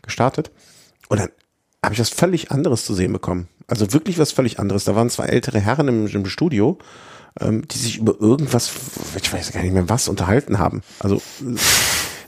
Gestartet. 0.00 0.50
Und 1.10 1.20
dann 1.20 1.28
habe 1.84 1.92
ich 1.92 2.00
was 2.00 2.08
völlig 2.08 2.50
anderes 2.50 2.86
zu 2.86 2.94
sehen 2.94 3.12
bekommen. 3.12 3.48
Also 3.66 3.92
wirklich 3.92 4.18
was 4.18 4.32
völlig 4.32 4.58
anderes. 4.58 4.84
Da 4.84 4.94
waren 4.96 5.10
zwei 5.10 5.26
ältere 5.26 5.60
Herren 5.60 5.88
im, 5.88 6.06
im 6.06 6.26
Studio, 6.26 6.78
ähm, 7.40 7.66
die 7.68 7.78
sich 7.78 7.98
über 7.98 8.20
irgendwas, 8.20 8.72
ich 9.20 9.32
weiß 9.32 9.52
gar 9.52 9.62
nicht 9.62 9.72
mehr 9.72 9.88
was, 9.88 10.08
unterhalten 10.08 10.58
haben. 10.58 10.82
Also 10.98 11.20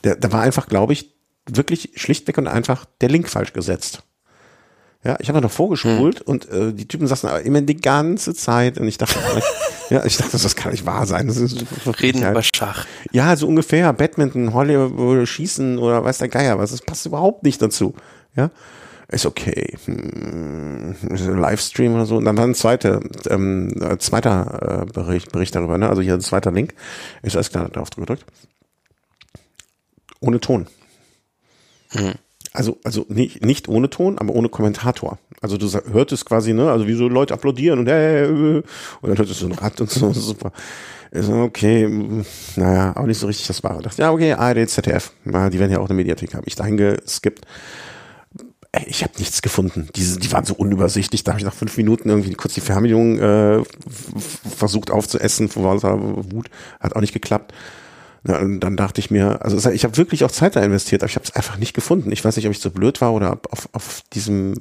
da, 0.03 0.15
da 0.15 0.33
war 0.33 0.43
einfach, 0.43 0.69
glaube 0.69 0.93
ich, 0.93 1.15
wirklich 1.47 1.93
schlichtweg 1.97 2.39
und 2.39 2.47
einfach 2.47 2.85
der 3.01 3.09
Link 3.09 3.29
falsch 3.29 3.53
gesetzt. 3.53 4.03
Ja, 5.05 5.17
ich 5.21 5.29
habe 5.29 5.41
noch 5.41 5.51
vorgespult 5.51 6.21
und 6.23 6.51
äh, 6.51 6.73
die 6.73 6.89
Typen 6.89 7.07
saßen 7.07 7.29
aber 7.29 7.43
immer 7.43 7.61
die 7.61 7.77
ganze 7.77 8.35
Zeit 8.35 8.79
und 8.79 8.89
ich 8.89 8.99
dachte, 8.99 9.15
ja, 9.91 10.05
ich 10.05 10.17
dachte, 10.17 10.33
das 10.33 10.57
kann 10.57 10.73
nicht 10.73 10.87
wahr 10.87 11.07
sein. 11.07 11.29
Das 11.29 11.37
ist 11.37 11.65
Reden 12.03 12.23
ja, 12.23 12.33
über 12.33 12.43
Schach. 12.43 12.85
ja, 13.13 13.37
so 13.37 13.47
ungefähr. 13.47 13.93
Badminton, 13.93 14.53
Hollywood, 14.53 15.29
Schießen 15.29 15.79
oder 15.79 16.05
weiß 16.05 16.19
der 16.19 16.29
Geier 16.29 16.59
was. 16.59 16.73
Das 16.73 16.83
passt 16.83 17.07
überhaupt 17.07 17.45
nicht 17.45 17.63
dazu. 17.63 17.95
Ja, 18.35 18.51
ist 19.11 19.27
okay. 19.27 19.77
Hm, 19.87 20.95
ist 21.11 21.27
Livestream 21.27 21.95
oder 21.95 22.07
so. 22.07 22.17
Und 22.17 22.25
dann 22.25 22.37
war 22.37 22.45
ein 22.45 22.55
zweiter, 22.55 23.01
ähm, 23.29 23.73
äh, 23.81 23.97
zweiter 23.99 24.83
äh, 24.83 24.93
Bericht, 24.93 25.33
Bericht 25.33 25.55
darüber. 25.55 25.79
Ne? 25.79 25.89
Also 25.89 26.03
hier 26.03 26.15
ein 26.15 26.21
zweiter 26.21 26.53
Link. 26.53 26.75
Ist 27.23 27.37
alles 27.37 27.51
klar 27.51 27.69
drauf 27.71 27.91
gedrückt. 27.91 28.25
Ohne 30.21 30.41
Ton. 30.41 30.67
Also, 32.53 32.79
also 32.85 33.07
nicht, 33.09 33.45
nicht 33.45 33.69
ohne 33.69 33.89
Ton, 33.89 34.19
aber 34.19 34.35
ohne 34.35 34.49
Kommentator. 34.49 35.19
Also 35.41 35.57
du 35.57 35.71
hörtest 35.93 36.25
quasi, 36.27 36.53
ne, 36.53 36.71
also 36.71 36.87
wie 36.89 36.95
so 36.95 37.09
Leute 37.09 37.33
applaudieren 37.33 37.79
und 37.79 37.89
äh, 37.89 38.25
äh, 38.25 38.57
und 38.57 38.65
dann 39.03 39.17
hörtest 39.17 39.41
du 39.43 39.47
ein 39.47 39.53
Rad 39.53 39.81
und 39.81 39.91
so, 39.91 40.13
super. 40.13 40.53
So, 41.13 41.33
okay, 41.43 41.89
naja, 42.57 42.95
auch 42.97 43.07
nicht 43.07 43.19
so 43.19 43.27
richtig 43.29 43.47
das 43.47 43.63
Wahre. 43.65 43.79
Ich 43.79 43.85
dachte, 43.85 44.03
ja, 44.03 44.11
okay, 44.11 44.33
ARD, 44.35 44.69
ZDF, 44.69 45.13
die 45.25 45.59
werden 45.59 45.71
ja 45.73 45.79
auch 45.79 45.89
eine 45.89 45.95
Mediathek 45.95 46.35
haben. 46.35 46.43
Ich 46.47 46.55
dahin 46.55 46.77
geskippt. 46.77 47.47
Ich 48.87 49.03
habe 49.03 49.15
nichts 49.19 49.41
gefunden. 49.41 49.89
Diese, 49.97 50.19
die 50.19 50.31
waren 50.31 50.45
so 50.45 50.55
unübersichtlich. 50.55 51.25
Da 51.25 51.33
habe 51.33 51.41
ich 51.41 51.45
nach 51.45 51.55
fünf 51.55 51.77
Minuten 51.77 52.11
irgendwie 52.11 52.35
kurz 52.35 52.55
die 52.55 52.61
Fernbedienung 52.61 53.19
äh, 53.19 53.63
versucht 54.57 54.91
aufzuessen 54.91 55.49
vor 55.49 55.63
lauter 55.63 55.99
Wut. 56.33 56.51
Hat 56.79 56.95
auch 56.95 57.01
nicht 57.01 57.15
geklappt. 57.15 57.55
Ja, 58.27 58.39
und 58.41 58.61
dann 58.61 58.77
dachte 58.77 59.01
ich 59.01 59.11
mir, 59.11 59.43
also 59.43 59.71
ich 59.71 59.85
habe 59.85 59.97
wirklich 59.97 60.25
auch 60.25 60.31
Zeit 60.31 60.57
da 60.57 60.63
investiert, 60.63 61.03
aber 61.03 61.09
ich 61.09 61.17
habe 61.17 61.25
es 61.25 61.35
einfach 61.35 61.57
nicht 61.57 61.73
gefunden. 61.73 62.13
Ich 62.13 62.25
weiß 62.25 62.37
nicht, 62.37 62.47
ob 62.47 62.53
ich 62.53 62.61
so 62.61 62.71
blöd 62.71 63.01
war 63.01 63.15
oder 63.15 63.41
auf, 63.51 63.69
auf 63.73 64.03
diesem, 64.13 64.55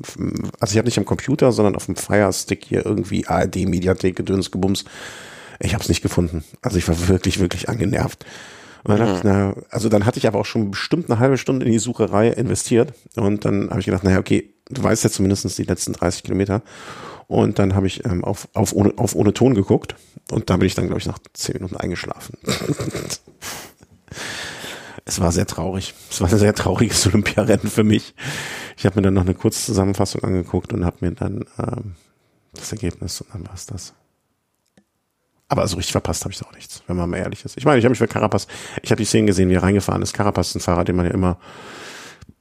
also 0.60 0.72
ich 0.72 0.78
habe 0.78 0.88
nicht 0.88 1.00
am 1.00 1.06
Computer, 1.06 1.52
sondern 1.52 1.76
auf 1.76 1.88
dem 1.88 1.96
Fire 1.96 2.32
Stick 2.32 2.66
hier 2.66 2.86
irgendwie 2.86 3.28
ARD 3.28 3.68
Mediathek 3.68 4.16
Gedöns 4.16 4.52
gebums. 4.52 4.86
Ich 5.60 5.74
habe 5.74 5.82
es 5.82 5.90
nicht 5.90 6.02
gefunden. 6.02 6.44
Also 6.62 6.78
ich 6.78 6.88
war 6.88 7.08
wirklich, 7.08 7.40
wirklich 7.40 7.68
angenervt. 7.68 8.26
Und 8.84 8.98
dann 8.98 9.10
mhm. 9.10 9.16
ich, 9.16 9.24
na, 9.24 9.56
also 9.70 9.90
dann 9.90 10.06
hatte 10.06 10.20
ich 10.20 10.28
aber 10.28 10.40
auch 10.40 10.46
schon 10.46 10.72
bestimmt 10.72 11.10
eine 11.10 11.20
halbe 11.20 11.38
Stunde 11.38 11.66
in 11.66 11.72
die 11.72 11.80
Sucherei 11.80 12.30
investiert. 12.30 12.94
Und 13.16 13.46
dann 13.46 13.70
habe 13.70 13.80
ich 13.80 13.86
gedacht, 13.86 14.04
naja, 14.04 14.20
okay, 14.20 14.54
du 14.70 14.84
weißt 14.84 15.04
jetzt 15.04 15.16
zumindest 15.16 15.58
die 15.58 15.64
letzten 15.64 15.94
30 15.94 16.24
Kilometer. 16.24 16.62
Und 17.28 17.60
dann 17.60 17.76
habe 17.76 17.88
ich 17.88 18.06
ähm, 18.06 18.24
auf, 18.24 18.48
auf, 18.54 18.74
ohne, 18.74 18.94
auf 18.98 19.16
ohne 19.16 19.34
Ton 19.34 19.54
geguckt. 19.54 19.96
Und 20.32 20.50
da 20.50 20.58
bin 20.58 20.68
ich 20.68 20.76
dann, 20.76 20.88
glaube 20.88 21.00
ich, 21.00 21.08
nach 21.08 21.20
10 21.34 21.56
Minuten 21.56 21.76
eingeschlafen. 21.76 22.38
es 25.06 25.20
war 25.20 25.32
sehr 25.32 25.46
traurig. 25.46 25.94
Es 26.10 26.22
war 26.22 26.30
ein 26.30 26.38
sehr 26.38 26.56
trauriges 26.56 27.06
Olympiarennen 27.08 27.70
für 27.70 27.84
mich. 27.84 28.16
Ich 28.78 28.86
habe 28.86 28.98
mir 28.98 29.02
dann 29.02 29.14
noch 29.14 29.24
eine 29.24 29.34
kurze 29.34 29.66
Zusammenfassung 29.66 30.24
angeguckt 30.24 30.72
und 30.72 30.86
habe 30.86 30.98
mir 31.02 31.12
dann 31.12 31.46
ähm, 31.60 31.96
das 32.54 32.72
Ergebnis 32.72 33.22
und 33.22 33.34
dann 33.34 33.46
war 33.48 33.54
es 33.54 33.66
das. 33.66 33.94
Aber 35.50 35.68
so 35.68 35.78
richtig 35.78 35.94
verpasst 35.94 36.26
habe 36.26 36.34
ich 36.34 36.44
auch 36.44 36.52
nichts, 36.54 36.84
wenn 36.88 36.98
man 36.98 37.10
mal 37.10 37.18
ehrlich 37.18 37.46
ist. 37.46 37.58
Ich 37.58 37.66
meine, 37.66 37.80
ich 37.80 37.86
habe 37.86 37.92
mich 37.92 38.00
für 38.00 38.08
Carapaz, 38.08 38.48
ich 38.82 38.92
habe 38.92 39.00
die 39.00 39.06
Szenen 39.06 39.28
gesehen, 39.28 39.50
wie 39.50 39.56
er 39.56 39.64
reingefahren 39.64 40.02
ist. 40.02 40.14
Carapaz 40.14 40.50
ist 40.50 40.56
ein 40.56 40.60
Fahrer, 40.60 40.84
den 40.84 40.96
man 40.96 41.06
ja 41.06 41.14
immer, 41.14 41.38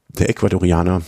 der 0.08 0.28
Ecuadorianer, 0.28 1.02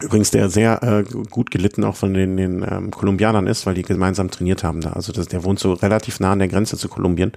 übrigens 0.00 0.30
der 0.30 0.48
sehr 0.48 0.82
äh, 0.82 1.04
gut 1.30 1.50
gelitten 1.50 1.84
auch 1.84 1.96
von 1.96 2.14
den, 2.14 2.36
den 2.36 2.62
ähm, 2.62 2.90
Kolumbianern 2.90 3.46
ist, 3.46 3.66
weil 3.66 3.74
die 3.74 3.82
gemeinsam 3.82 4.30
trainiert 4.30 4.62
haben 4.62 4.80
da. 4.80 4.92
Also 4.92 5.12
das, 5.12 5.28
der 5.28 5.44
wohnt 5.44 5.58
so 5.58 5.72
relativ 5.72 6.20
nah 6.20 6.32
an 6.32 6.38
der 6.38 6.48
Grenze 6.48 6.76
zu 6.76 6.88
Kolumbien 6.88 7.32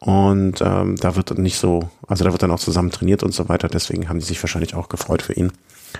und 0.00 0.60
ähm, 0.60 0.96
da 0.96 1.16
wird 1.16 1.36
nicht 1.38 1.58
so, 1.58 1.88
also 2.06 2.24
da 2.24 2.32
wird 2.32 2.42
dann 2.42 2.50
auch 2.50 2.60
zusammen 2.60 2.90
trainiert 2.90 3.22
und 3.22 3.32
so 3.32 3.48
weiter. 3.48 3.68
Deswegen 3.68 4.08
haben 4.08 4.18
die 4.18 4.26
sich 4.26 4.42
wahrscheinlich 4.42 4.74
auch 4.74 4.88
gefreut 4.88 5.22
für 5.22 5.32
ihn. 5.32 5.52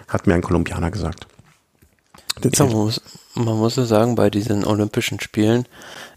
Hat 0.08 0.26
mir 0.26 0.34
ein 0.34 0.42
Kolumbianer 0.42 0.90
gesagt. 0.90 1.26
Ja, 2.42 2.64
man, 2.64 2.74
muss, 2.74 3.00
man 3.34 3.56
muss 3.56 3.76
ja 3.76 3.84
sagen, 3.84 4.14
bei 4.14 4.30
diesen 4.30 4.64
Olympischen 4.64 5.20
Spielen 5.20 5.66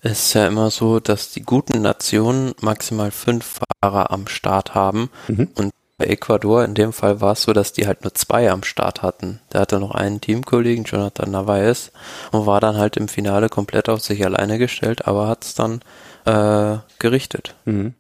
ist 0.02 0.26
es 0.26 0.34
ja 0.34 0.48
immer 0.48 0.70
so, 0.70 1.00
dass 1.00 1.32
die 1.32 1.42
guten 1.42 1.82
Nationen 1.82 2.54
maximal 2.62 3.12
fünf 3.12 3.60
Fahrer 3.82 4.12
am 4.12 4.28
Start 4.28 4.76
haben. 4.76 5.10
Mhm. 5.28 5.50
Und 5.56 5.72
bei 5.98 6.06
Ecuador 6.06 6.64
in 6.66 6.74
dem 6.74 6.94
Fall 6.94 7.22
war 7.22 7.34
es 7.34 7.44
so, 7.44 7.54
dass 7.54 7.74
die 7.74 7.86
halt 7.86 8.04
nur 8.04 8.14
zwei 8.16 8.50
am 8.50 8.64
Start 8.64 9.04
hatten. 9.04 9.40
Der 9.54 9.62
hatte 9.62 9.80
noch 9.80 9.92
einen 9.92 10.20
Teamkollegen, 10.20 10.84
Jonathan 10.86 11.30
Narvaez, 11.30 11.92
und 12.32 12.48
war 12.48 12.60
dann 12.60 12.78
halt 12.78 12.98
im 12.98 13.08
Finale 13.08 13.50
komplett 13.50 13.88
auf 13.88 14.02
sich 14.02 14.26
alleine 14.26 14.58
gestellt, 14.58 15.06
aber 15.08 15.28
hat 15.28 15.46
es 15.46 15.54
dann 15.54 15.82
äh, 16.26 16.78
gerichtet. 16.98 17.56
Mhm. 17.66 17.94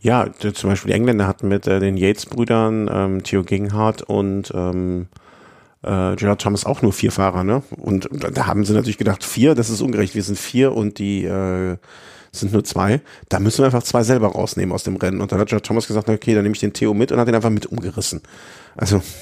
Ja, 0.00 0.26
zum 0.54 0.70
Beispiel 0.70 0.90
die 0.90 0.96
Engländer 0.96 1.26
hatten 1.26 1.48
mit 1.48 1.66
äh, 1.66 1.80
den 1.80 1.96
Yates-Brüdern, 1.96 2.88
ähm, 2.92 3.22
Theo 3.22 3.42
Gegenhardt 3.42 4.02
und 4.02 4.52
ähm, 4.54 5.08
äh, 5.82 6.16
Gerard 6.16 6.40
Thomas 6.40 6.64
auch 6.64 6.82
nur 6.82 6.92
vier 6.92 7.12
Fahrer, 7.12 7.44
ne? 7.44 7.62
Und 7.76 8.08
da 8.10 8.46
haben 8.46 8.64
sie 8.64 8.72
natürlich 8.72 8.98
gedacht, 8.98 9.24
vier, 9.24 9.54
das 9.54 9.70
ist 9.70 9.80
ungerecht, 9.80 10.14
wir 10.14 10.22
sind 10.22 10.38
vier 10.38 10.74
und 10.74 10.98
die 10.98 11.24
äh, 11.24 11.76
sind 12.32 12.52
nur 12.52 12.64
zwei. 12.64 13.00
Da 13.28 13.40
müssen 13.40 13.58
wir 13.58 13.66
einfach 13.66 13.82
zwei 13.82 14.02
selber 14.02 14.28
rausnehmen 14.28 14.74
aus 14.74 14.82
dem 14.82 14.96
Rennen. 14.96 15.20
Und 15.20 15.32
dann 15.32 15.40
hat 15.40 15.48
Gerard 15.48 15.66
Thomas 15.66 15.86
gesagt, 15.86 16.08
okay, 16.08 16.34
dann 16.34 16.42
nehme 16.42 16.54
ich 16.54 16.60
den 16.60 16.72
Theo 16.72 16.94
mit 16.94 17.12
und 17.12 17.18
hat 17.18 17.28
den 17.28 17.34
einfach 17.34 17.50
mit 17.50 17.66
umgerissen. 17.66 18.22
Also 18.76 19.02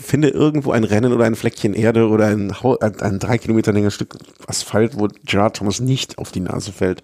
finde 0.00 0.28
irgendwo 0.28 0.72
ein 0.72 0.84
Rennen 0.84 1.12
oder 1.12 1.24
ein 1.24 1.34
Fleckchen 1.34 1.74
Erde 1.74 2.08
oder 2.08 2.26
ein, 2.26 2.52
ein, 2.80 3.00
ein 3.00 3.18
drei 3.18 3.38
Kilometer 3.38 3.72
längeres 3.72 3.94
Stück 3.94 4.16
Asphalt, 4.46 4.98
wo 4.98 5.08
Gerard 5.24 5.56
Thomas 5.56 5.80
nicht 5.80 6.18
auf 6.18 6.32
die 6.32 6.40
Nase 6.40 6.72
fällt. 6.72 7.02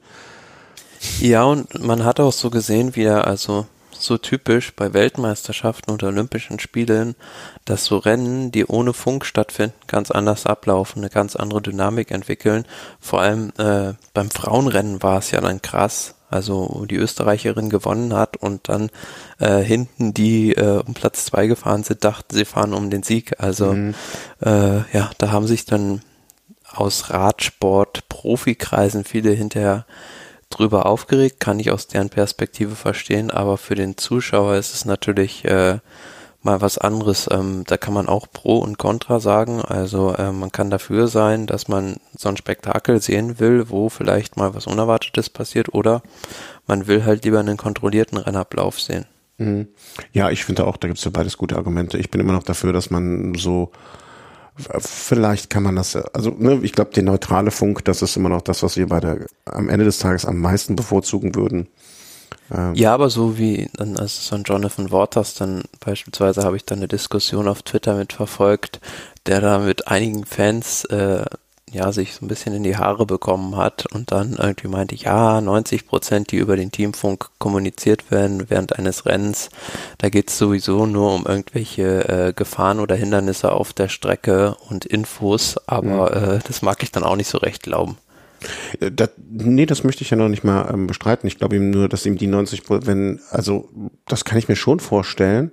Ja, 1.20 1.44
und 1.44 1.82
man 1.82 2.04
hat 2.04 2.20
auch 2.20 2.32
so 2.32 2.50
gesehen, 2.50 2.94
wie 2.94 3.04
er 3.04 3.26
also 3.26 3.66
so 4.02 4.18
typisch 4.18 4.74
bei 4.74 4.92
Weltmeisterschaften 4.92 5.90
und 5.90 6.02
Olympischen 6.02 6.58
Spielen, 6.58 7.14
dass 7.64 7.84
so 7.84 7.98
Rennen, 7.98 8.52
die 8.52 8.66
ohne 8.66 8.92
Funk 8.92 9.24
stattfinden, 9.24 9.74
ganz 9.86 10.10
anders 10.10 10.46
ablaufen, 10.46 11.00
eine 11.02 11.10
ganz 11.10 11.36
andere 11.36 11.62
Dynamik 11.62 12.10
entwickeln. 12.10 12.64
Vor 13.00 13.20
allem 13.20 13.52
äh, 13.58 13.94
beim 14.14 14.30
Frauenrennen 14.30 15.02
war 15.02 15.18
es 15.18 15.30
ja 15.30 15.40
dann 15.40 15.62
krass. 15.62 16.14
Also 16.28 16.86
die 16.88 16.96
Österreicherin 16.96 17.68
gewonnen 17.68 18.14
hat 18.14 18.38
und 18.38 18.70
dann 18.70 18.88
äh, 19.38 19.58
hinten 19.58 20.14
die 20.14 20.52
äh, 20.52 20.82
um 20.84 20.94
Platz 20.94 21.26
zwei 21.26 21.46
gefahren 21.46 21.84
sind, 21.84 22.04
dachten 22.04 22.34
sie 22.34 22.46
fahren 22.46 22.72
um 22.72 22.88
den 22.88 23.02
Sieg. 23.02 23.34
Also 23.38 23.74
mhm. 23.74 23.94
äh, 24.40 24.78
ja, 24.94 25.10
da 25.18 25.30
haben 25.30 25.46
sich 25.46 25.66
dann 25.66 26.00
aus 26.74 27.10
Radsport 27.10 28.08
Profikreisen 28.08 29.04
viele 29.04 29.32
hinterher 29.32 29.84
drüber 30.52 30.86
aufgeregt, 30.86 31.40
kann 31.40 31.58
ich 31.58 31.70
aus 31.70 31.88
deren 31.88 32.10
Perspektive 32.10 32.76
verstehen, 32.76 33.30
aber 33.30 33.58
für 33.58 33.74
den 33.74 33.96
Zuschauer 33.96 34.54
ist 34.56 34.74
es 34.74 34.84
natürlich 34.84 35.44
äh, 35.44 35.78
mal 36.42 36.60
was 36.60 36.78
anderes. 36.78 37.28
Ähm, 37.30 37.64
da 37.66 37.76
kann 37.76 37.94
man 37.94 38.08
auch 38.08 38.26
Pro 38.32 38.58
und 38.58 38.78
Contra 38.78 39.20
sagen. 39.20 39.60
Also 39.60 40.14
äh, 40.14 40.32
man 40.32 40.52
kann 40.52 40.70
dafür 40.70 41.08
sein, 41.08 41.46
dass 41.46 41.68
man 41.68 41.96
so 42.16 42.28
ein 42.28 42.36
Spektakel 42.36 43.00
sehen 43.00 43.38
will, 43.40 43.70
wo 43.70 43.88
vielleicht 43.88 44.36
mal 44.36 44.54
was 44.54 44.66
Unerwartetes 44.66 45.30
passiert, 45.30 45.74
oder 45.74 46.02
man 46.66 46.86
will 46.86 47.04
halt 47.04 47.24
lieber 47.24 47.40
einen 47.40 47.56
kontrollierten 47.56 48.18
Rennablauf 48.18 48.80
sehen. 48.80 49.06
Mhm. 49.38 49.68
Ja, 50.12 50.30
ich 50.30 50.44
finde 50.44 50.66
auch, 50.66 50.76
da 50.76 50.88
gibt 50.88 50.98
es 50.98 51.04
ja 51.04 51.10
beides 51.10 51.38
gute 51.38 51.56
Argumente. 51.56 51.98
Ich 51.98 52.10
bin 52.10 52.20
immer 52.20 52.32
noch 52.32 52.42
dafür, 52.42 52.72
dass 52.72 52.90
man 52.90 53.34
so 53.34 53.72
Vielleicht 54.56 55.48
kann 55.48 55.62
man 55.62 55.76
das, 55.76 55.96
also 55.96 56.30
ne, 56.30 56.60
ich 56.62 56.72
glaube, 56.72 56.90
der 56.92 57.02
neutrale 57.02 57.50
Funk, 57.50 57.84
das 57.84 58.02
ist 58.02 58.16
immer 58.16 58.28
noch 58.28 58.42
das, 58.42 58.62
was 58.62 58.76
wir 58.76 58.86
bei 58.86 59.00
der 59.00 59.26
am 59.46 59.68
Ende 59.68 59.84
des 59.86 59.98
Tages 59.98 60.26
am 60.26 60.38
meisten 60.38 60.76
bevorzugen 60.76 61.34
würden. 61.34 61.68
Ähm 62.52 62.74
ja, 62.74 62.92
aber 62.92 63.08
so 63.08 63.38
wie 63.38 63.70
dann 63.74 63.96
also 63.96 64.20
so 64.20 64.36
ein 64.36 64.42
Jonathan 64.42 64.90
Waters, 64.90 65.34
dann 65.34 65.62
beispielsweise 65.80 66.42
habe 66.42 66.56
ich 66.56 66.66
dann 66.66 66.78
eine 66.78 66.88
Diskussion 66.88 67.48
auf 67.48 67.62
Twitter 67.62 67.96
mitverfolgt, 67.96 68.80
der 69.26 69.40
da 69.40 69.58
mit 69.58 69.88
einigen 69.88 70.26
Fans 70.26 70.84
äh, 70.86 71.24
ja, 71.72 71.90
sich 71.92 72.14
so 72.14 72.24
ein 72.24 72.28
bisschen 72.28 72.54
in 72.54 72.62
die 72.62 72.76
Haare 72.76 73.06
bekommen 73.06 73.56
hat 73.56 73.86
und 73.92 74.12
dann 74.12 74.36
irgendwie 74.38 74.68
meinte, 74.68 74.94
ja, 74.94 75.40
90 75.40 75.86
Prozent, 75.86 76.30
die 76.30 76.36
über 76.36 76.56
den 76.56 76.70
Teamfunk 76.70 77.30
kommuniziert 77.38 78.10
werden 78.10 78.48
während 78.48 78.78
eines 78.78 79.06
Rennens, 79.06 79.48
da 79.98 80.08
geht 80.08 80.28
es 80.28 80.38
sowieso 80.38 80.86
nur 80.86 81.14
um 81.14 81.26
irgendwelche 81.26 82.08
äh, 82.08 82.32
Gefahren 82.34 82.78
oder 82.78 82.94
Hindernisse 82.94 83.52
auf 83.52 83.72
der 83.72 83.88
Strecke 83.88 84.56
und 84.68 84.84
Infos, 84.84 85.56
aber 85.66 86.16
mhm. 86.16 86.34
äh, 86.34 86.38
das 86.46 86.62
mag 86.62 86.82
ich 86.82 86.92
dann 86.92 87.04
auch 87.04 87.16
nicht 87.16 87.28
so 87.28 87.38
recht 87.38 87.62
glauben. 87.62 87.96
Äh, 88.80 88.90
das, 88.92 89.10
nee, 89.30 89.66
das 89.66 89.84
möchte 89.84 90.02
ich 90.02 90.10
ja 90.10 90.16
noch 90.16 90.28
nicht 90.28 90.44
mal 90.44 90.70
ähm, 90.72 90.86
bestreiten. 90.86 91.26
Ich 91.26 91.38
glaube 91.38 91.56
ihm 91.56 91.70
nur, 91.70 91.88
dass 91.88 92.06
ihm 92.06 92.18
die 92.18 92.28
90% 92.28 92.86
wenn, 92.86 93.20
also 93.30 93.68
das 94.06 94.24
kann 94.24 94.38
ich 94.38 94.48
mir 94.48 94.56
schon 94.56 94.80
vorstellen, 94.80 95.52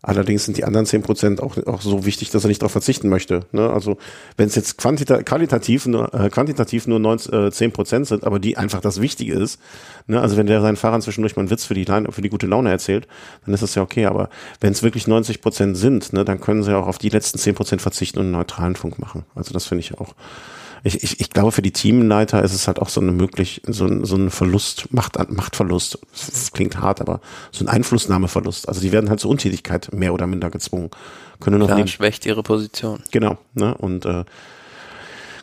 Allerdings 0.00 0.44
sind 0.44 0.56
die 0.56 0.64
anderen 0.64 0.86
zehn 0.86 1.02
Prozent 1.02 1.42
auch, 1.42 1.56
auch 1.66 1.82
so 1.82 2.06
wichtig, 2.06 2.30
dass 2.30 2.44
er 2.44 2.48
nicht 2.48 2.62
darauf 2.62 2.72
verzichten 2.72 3.08
möchte. 3.08 3.46
Ne? 3.50 3.68
Also 3.68 3.98
wenn 4.36 4.46
es 4.46 4.54
jetzt 4.54 4.78
quantita 4.78 5.22
qualitativ 5.22 5.86
nur, 5.86 6.14
äh, 6.14 6.30
quantitativ 6.30 6.86
nur 6.86 7.00
19, 7.00 7.46
äh, 7.46 7.50
10 7.50 7.72
Prozent 7.72 8.06
sind, 8.06 8.24
aber 8.24 8.38
die 8.38 8.56
einfach 8.56 8.80
das 8.80 9.00
Wichtige 9.00 9.34
ist, 9.34 9.60
ne? 10.06 10.20
also 10.20 10.36
wenn 10.36 10.46
der 10.46 10.60
seinen 10.60 10.76
Fahrern 10.76 11.02
zwischendurch 11.02 11.34
mal 11.34 11.42
einen 11.42 11.50
Witz 11.50 11.64
für 11.64 11.74
die, 11.74 11.84
für 11.84 12.22
die 12.22 12.28
gute 12.28 12.46
Laune 12.46 12.70
erzählt, 12.70 13.08
dann 13.44 13.54
ist 13.54 13.62
das 13.62 13.74
ja 13.74 13.82
okay. 13.82 14.06
Aber 14.06 14.30
wenn 14.60 14.72
es 14.72 14.84
wirklich 14.84 15.08
90 15.08 15.40
Prozent 15.40 15.76
sind, 15.76 16.12
ne, 16.12 16.24
dann 16.24 16.40
können 16.40 16.62
sie 16.62 16.76
auch 16.76 16.86
auf 16.86 16.98
die 16.98 17.08
letzten 17.08 17.38
10 17.38 17.54
Prozent 17.56 17.82
verzichten 17.82 18.20
und 18.20 18.26
einen 18.26 18.32
neutralen 18.32 18.76
Funk 18.76 18.98
machen. 18.98 19.24
Also 19.34 19.52
das 19.52 19.66
finde 19.66 19.80
ich 19.80 19.98
auch 19.98 20.14
ich, 20.84 21.02
ich, 21.02 21.20
ich 21.20 21.30
glaube, 21.30 21.52
für 21.52 21.62
die 21.62 21.72
Teamleiter 21.72 22.42
ist 22.42 22.54
es 22.54 22.66
halt 22.66 22.80
auch 22.80 22.88
so 22.88 23.00
eine 23.00 23.12
möglich, 23.12 23.62
so 23.66 23.86
ein, 23.86 24.04
so 24.04 24.16
ein 24.16 24.30
Verlust, 24.30 24.92
Macht, 24.92 25.16
Machtverlust. 25.30 25.98
Das 26.12 26.52
klingt 26.52 26.80
hart, 26.80 27.00
aber 27.00 27.20
so 27.50 27.64
ein 27.64 27.68
Einflussnahmeverlust. 27.68 28.68
Also 28.68 28.80
die 28.80 28.92
werden 28.92 29.10
halt 29.10 29.20
zur 29.20 29.30
Untätigkeit 29.30 29.92
mehr 29.92 30.14
oder 30.14 30.26
minder 30.26 30.50
gezwungen. 30.50 30.90
Können 31.40 31.58
nur 31.58 31.68
noch 31.68 31.74
Klar, 31.74 31.86
schwächt 31.86 32.26
ihre 32.26 32.42
Position. 32.42 33.02
Genau, 33.10 33.38
ne? 33.54 33.74
Und 33.76 34.04
äh, 34.04 34.24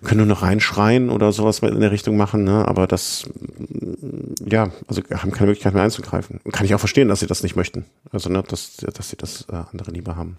können 0.05 0.19
nur 0.19 0.27
noch 0.27 0.41
reinschreien 0.41 1.09
oder 1.09 1.31
sowas 1.31 1.59
in 1.59 1.79
der 1.79 1.91
Richtung 1.91 2.15
machen, 2.15 2.43
ne? 2.43 2.67
aber 2.67 2.87
das, 2.87 3.25
ja, 4.45 4.71
also 4.87 5.01
haben 5.13 5.31
keine 5.31 5.47
Möglichkeit 5.47 5.73
mehr 5.73 5.83
einzugreifen. 5.83 6.39
Kann 6.51 6.65
ich 6.65 6.75
auch 6.75 6.79
verstehen, 6.79 7.09
dass 7.09 7.19
sie 7.19 7.27
das 7.27 7.43
nicht 7.43 7.55
möchten. 7.55 7.85
Also, 8.11 8.29
ne, 8.29 8.43
dass, 8.47 8.77
dass 8.77 9.09
sie 9.09 9.17
das 9.17 9.45
äh, 9.49 9.55
andere 9.71 9.91
lieber 9.91 10.15
haben. 10.15 10.37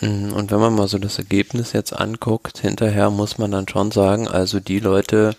Mhm, 0.00 0.32
und 0.32 0.50
wenn 0.50 0.60
man 0.60 0.74
mal 0.74 0.88
so 0.88 0.98
das 0.98 1.18
Ergebnis 1.18 1.72
jetzt 1.72 1.92
anguckt, 1.92 2.58
hinterher 2.58 3.10
muss 3.10 3.38
man 3.38 3.50
dann 3.50 3.68
schon 3.68 3.90
sagen, 3.90 4.28
also 4.28 4.60
die 4.60 4.80
Leute, 4.80 5.36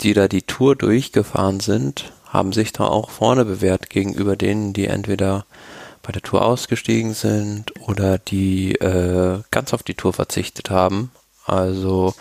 die 0.00 0.14
da 0.14 0.28
die 0.28 0.42
Tour 0.42 0.76
durchgefahren 0.76 1.60
sind, 1.60 2.12
haben 2.26 2.52
sich 2.52 2.72
da 2.72 2.84
auch 2.84 3.10
vorne 3.10 3.44
bewährt 3.44 3.90
gegenüber 3.90 4.36
denen, 4.36 4.72
die 4.72 4.86
entweder 4.86 5.46
bei 6.02 6.12
der 6.12 6.22
Tour 6.22 6.44
ausgestiegen 6.44 7.14
sind 7.14 7.72
oder 7.86 8.18
die 8.18 8.72
äh, 8.76 9.40
ganz 9.50 9.72
auf 9.74 9.82
die 9.82 9.94
Tour 9.94 10.12
verzichtet 10.12 10.70
haben. 10.70 11.10
Also 11.44 12.14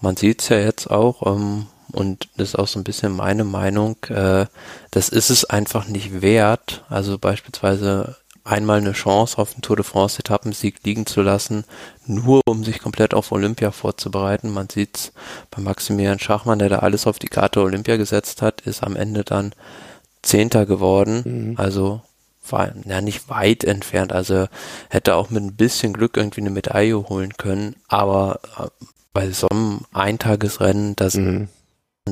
man 0.00 0.16
sieht 0.16 0.42
es 0.42 0.48
ja 0.48 0.58
jetzt 0.58 0.90
auch, 0.90 1.26
ähm, 1.26 1.66
und 1.92 2.28
das 2.36 2.50
ist 2.50 2.56
auch 2.56 2.66
so 2.66 2.78
ein 2.80 2.84
bisschen 2.84 3.12
meine 3.14 3.44
Meinung, 3.44 3.96
äh, 4.08 4.46
das 4.90 5.08
ist 5.08 5.30
es 5.30 5.44
einfach 5.44 5.86
nicht 5.86 6.22
wert. 6.22 6.84
Also 6.88 7.18
beispielsweise 7.18 8.16
einmal 8.44 8.78
eine 8.78 8.92
Chance 8.92 9.38
auf 9.38 9.54
den 9.54 9.62
Tour 9.62 9.76
de 9.76 9.84
France 9.84 10.18
Etappensieg 10.18 10.84
liegen 10.84 11.06
zu 11.06 11.22
lassen, 11.22 11.64
nur 12.06 12.42
um 12.46 12.62
sich 12.62 12.78
komplett 12.78 13.14
auf 13.14 13.32
Olympia 13.32 13.70
vorzubereiten. 13.70 14.50
Man 14.50 14.68
sieht's 14.68 15.12
bei 15.50 15.62
Maximilian 15.62 16.18
Schachmann, 16.18 16.58
der 16.58 16.68
da 16.68 16.78
alles 16.80 17.06
auf 17.06 17.18
die 17.18 17.28
Karte 17.28 17.62
Olympia 17.62 17.96
gesetzt 17.96 18.42
hat, 18.42 18.60
ist 18.60 18.82
am 18.82 18.96
Ende 18.96 19.24
dann 19.24 19.54
Zehnter 20.22 20.66
geworden. 20.66 21.22
Mhm. 21.24 21.54
Also 21.56 22.02
war 22.50 22.72
ja 22.84 23.00
nicht 23.00 23.28
weit 23.30 23.64
entfernt. 23.64 24.12
Also 24.12 24.46
hätte 24.90 25.14
auch 25.14 25.30
mit 25.30 25.42
ein 25.42 25.56
bisschen 25.56 25.94
Glück 25.94 26.16
irgendwie 26.16 26.42
eine 26.42 26.50
Medaille 26.50 27.08
holen 27.08 27.36
können. 27.36 27.76
Aber 27.88 28.40
äh, 28.58 28.68
bei 29.12 29.30
so 29.30 29.48
einem 29.48 29.80
Eintagesrennen, 29.92 30.96
da 30.96 31.08
sind 31.08 31.24
mhm. 31.26 31.48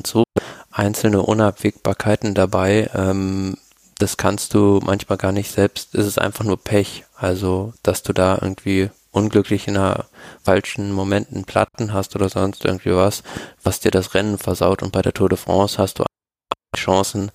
so 0.05 0.23
einzelne 0.71 1.21
Unabwägbarkeiten 1.21 2.33
dabei. 2.33 2.89
Ähm, 2.95 3.57
das 4.03 4.17
kannst 4.17 4.53
du 4.53 4.81
manchmal 4.83 5.17
gar 5.17 5.31
nicht 5.31 5.49
selbst. 5.49 5.95
Es 5.95 6.05
ist 6.05 6.19
einfach 6.19 6.43
nur 6.43 6.61
Pech. 6.61 7.05
Also, 7.15 7.73
dass 7.83 8.03
du 8.03 8.11
da 8.11 8.37
irgendwie 8.41 8.89
unglücklich 9.11 9.69
in 9.69 9.77
einer 9.77 10.07
falschen 10.43 10.91
Momenten 10.91 11.45
Platten 11.45 11.93
hast 11.93 12.13
oder 12.15 12.27
sonst 12.27 12.65
irgendwie 12.65 12.93
was, 12.93 13.23
was 13.63 13.79
dir 13.79 13.91
das 13.91 14.13
Rennen 14.13 14.37
versaut. 14.37 14.83
Und 14.83 14.91
bei 14.91 15.01
der 15.01 15.13
Tour 15.13 15.29
de 15.29 15.37
France 15.37 15.77
hast 15.77 15.99
du 15.99 16.03
Chancen, 16.75 17.31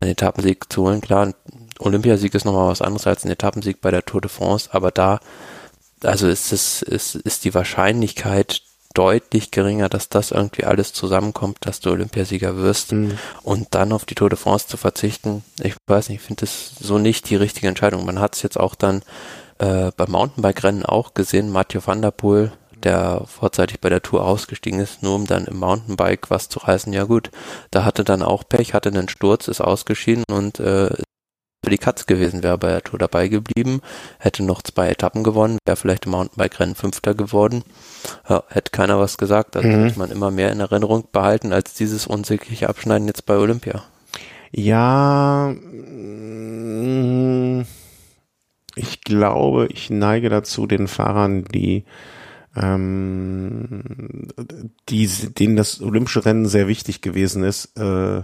einen 0.00 0.12
Etappensieg 0.12 0.72
zu 0.72 0.84
holen. 0.84 1.02
Klar, 1.02 1.26
ein 1.26 1.34
Olympiasieg 1.80 2.34
ist 2.34 2.46
nochmal 2.46 2.68
was 2.68 2.80
anderes 2.80 3.06
als 3.06 3.24
ein 3.24 3.30
Etappensieg 3.30 3.82
bei 3.82 3.90
der 3.90 4.04
Tour 4.04 4.22
de 4.22 4.30
France, 4.30 4.70
aber 4.72 4.90
da, 4.92 5.20
also 6.02 6.28
ist 6.28 6.50
es, 6.50 6.80
ist, 6.80 7.16
ist 7.16 7.44
die 7.44 7.52
Wahrscheinlichkeit 7.52 8.62
deutlich 8.96 9.50
geringer, 9.50 9.88
dass 9.88 10.08
das 10.08 10.30
irgendwie 10.30 10.64
alles 10.64 10.92
zusammenkommt, 10.92 11.58
dass 11.60 11.80
du 11.80 11.90
Olympiasieger 11.90 12.56
wirst 12.56 12.92
mhm. 12.92 13.18
und 13.42 13.74
dann 13.74 13.92
auf 13.92 14.06
die 14.06 14.14
Tour 14.14 14.30
de 14.30 14.38
France 14.38 14.66
zu 14.68 14.76
verzichten. 14.76 15.44
Ich 15.62 15.76
weiß 15.86 16.08
nicht, 16.08 16.20
ich 16.20 16.26
finde 16.26 16.40
das 16.40 16.72
so 16.80 16.98
nicht 16.98 17.28
die 17.28 17.36
richtige 17.36 17.68
Entscheidung. 17.68 18.06
Man 18.06 18.18
hat 18.18 18.34
es 18.34 18.42
jetzt 18.42 18.58
auch 18.58 18.74
dann 18.74 19.02
äh, 19.58 19.90
beim 19.96 20.10
Mountainbike-Rennen 20.10 20.86
auch 20.86 21.12
gesehen, 21.12 21.52
Mathieu 21.52 21.80
van 21.84 22.00
der 22.00 22.10
Poel, 22.10 22.52
der 22.82 23.22
vorzeitig 23.26 23.80
bei 23.80 23.90
der 23.90 24.02
Tour 24.02 24.24
ausgestiegen 24.24 24.80
ist, 24.80 25.02
nur 25.02 25.14
um 25.14 25.26
dann 25.26 25.46
im 25.46 25.58
Mountainbike 25.58 26.30
was 26.30 26.48
zu 26.48 26.60
reißen. 26.60 26.92
Ja 26.92 27.04
gut, 27.04 27.30
da 27.70 27.84
hatte 27.84 28.02
dann 28.02 28.22
auch 28.22 28.44
Pech, 28.48 28.72
hatte 28.72 28.88
einen 28.88 29.08
Sturz, 29.08 29.48
ist 29.48 29.60
ausgeschieden 29.60 30.24
und 30.30 30.58
äh, 30.60 30.90
für 31.66 31.70
die 31.70 31.78
Katz 31.78 32.06
gewesen, 32.06 32.44
wäre 32.44 32.58
bei 32.58 32.68
der 32.68 32.84
Tour 32.84 33.00
dabei 33.00 33.26
geblieben, 33.26 33.80
hätte 34.20 34.44
noch 34.44 34.62
zwei 34.62 34.88
Etappen 34.88 35.24
gewonnen, 35.24 35.58
wäre 35.66 35.76
vielleicht 35.76 36.06
im 36.06 36.12
Mountainbike-Rennen 36.12 36.76
Fünfter 36.76 37.12
geworden. 37.12 37.64
Ja, 38.28 38.44
hätte 38.46 38.70
keiner 38.70 39.00
was 39.00 39.18
gesagt. 39.18 39.56
Also 39.56 39.66
mhm. 39.66 39.92
man 39.96 40.12
immer 40.12 40.30
mehr 40.30 40.52
in 40.52 40.60
Erinnerung 40.60 41.08
behalten 41.10 41.52
als 41.52 41.74
dieses 41.74 42.06
unsägliche 42.06 42.68
Abschneiden 42.68 43.08
jetzt 43.08 43.26
bei 43.26 43.36
Olympia. 43.36 43.82
Ja, 44.52 45.56
ich 48.76 49.00
glaube, 49.00 49.66
ich 49.66 49.90
neige 49.90 50.28
dazu, 50.28 50.68
den 50.68 50.86
Fahrern, 50.86 51.46
die 51.46 51.84
ähm, 52.54 54.28
die, 54.88 55.08
denen 55.08 55.56
das 55.56 55.82
olympische 55.82 56.24
Rennen 56.24 56.46
sehr 56.46 56.68
wichtig 56.68 57.00
gewesen 57.00 57.42
ist, 57.42 57.76
äh, 57.76 58.22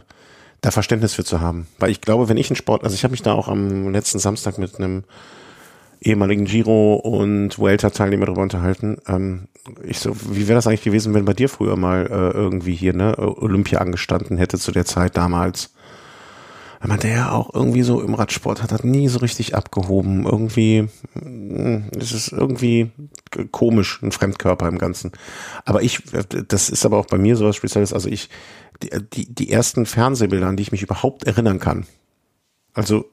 da 0.62 0.70
Verständnis 0.70 1.12
für 1.12 1.24
zu 1.24 1.40
haben. 1.40 1.66
Weil 1.78 1.90
ich 1.90 2.00
glaube, 2.00 2.28
wenn 2.28 2.38
ich 2.38 2.48
einen 2.48 2.56
Sport, 2.56 2.84
also 2.84 2.94
ich 2.94 3.04
habe 3.04 3.12
mich 3.12 3.22
da 3.22 3.32
auch 3.32 3.48
am 3.48 3.92
letzten 3.92 4.18
Samstag 4.18 4.58
mit 4.58 4.78
einem 4.78 5.04
ehemaligen 6.00 6.46
Giro 6.46 6.94
und 6.94 7.58
Vuelta-Teilnehmer 7.58 8.26
darüber 8.26 8.42
unterhalten. 8.42 8.98
Ähm, 9.06 9.48
ich 9.84 10.00
so, 10.00 10.16
wie 10.30 10.48
wäre 10.48 10.56
das 10.56 10.66
eigentlich 10.66 10.82
gewesen, 10.82 11.14
wenn 11.14 11.24
bei 11.24 11.34
dir 11.34 11.48
früher 11.48 11.76
mal 11.76 12.06
äh, 12.06 12.36
irgendwie 12.36 12.74
hier 12.74 12.92
ne 12.92 13.16
Olympia 13.18 13.78
angestanden 13.78 14.38
hätte 14.38 14.58
zu 14.58 14.72
der 14.72 14.84
Zeit 14.84 15.16
damals? 15.16 15.72
Weil 16.80 16.88
man 16.88 16.98
der 16.98 17.12
ja 17.12 17.30
auch 17.30 17.54
irgendwie 17.54 17.82
so 17.82 18.00
im 18.00 18.14
Radsport 18.14 18.60
hat, 18.60 18.72
hat 18.72 18.84
nie 18.84 19.06
so 19.06 19.20
richtig 19.20 19.54
abgehoben. 19.54 20.26
Irgendwie, 20.26 20.88
hm, 21.14 21.84
es 21.96 22.10
ist 22.10 22.32
irgendwie 22.32 22.90
komisch, 23.52 24.00
ein 24.02 24.10
Fremdkörper 24.10 24.66
im 24.66 24.78
Ganzen. 24.78 25.12
Aber 25.64 25.82
ich, 25.82 26.02
das 26.48 26.70
ist 26.70 26.84
aber 26.84 26.98
auch 26.98 27.06
bei 27.06 27.18
mir 27.18 27.36
sowas 27.36 27.54
Spezielles. 27.54 27.92
Also 27.92 28.08
ich, 28.08 28.28
die, 29.12 29.32
die 29.32 29.50
ersten 29.50 29.86
Fernsehbilder, 29.86 30.46
an 30.46 30.56
die 30.56 30.62
ich 30.62 30.72
mich 30.72 30.82
überhaupt 30.82 31.24
erinnern 31.24 31.58
kann. 31.58 31.86
Also 32.74 33.06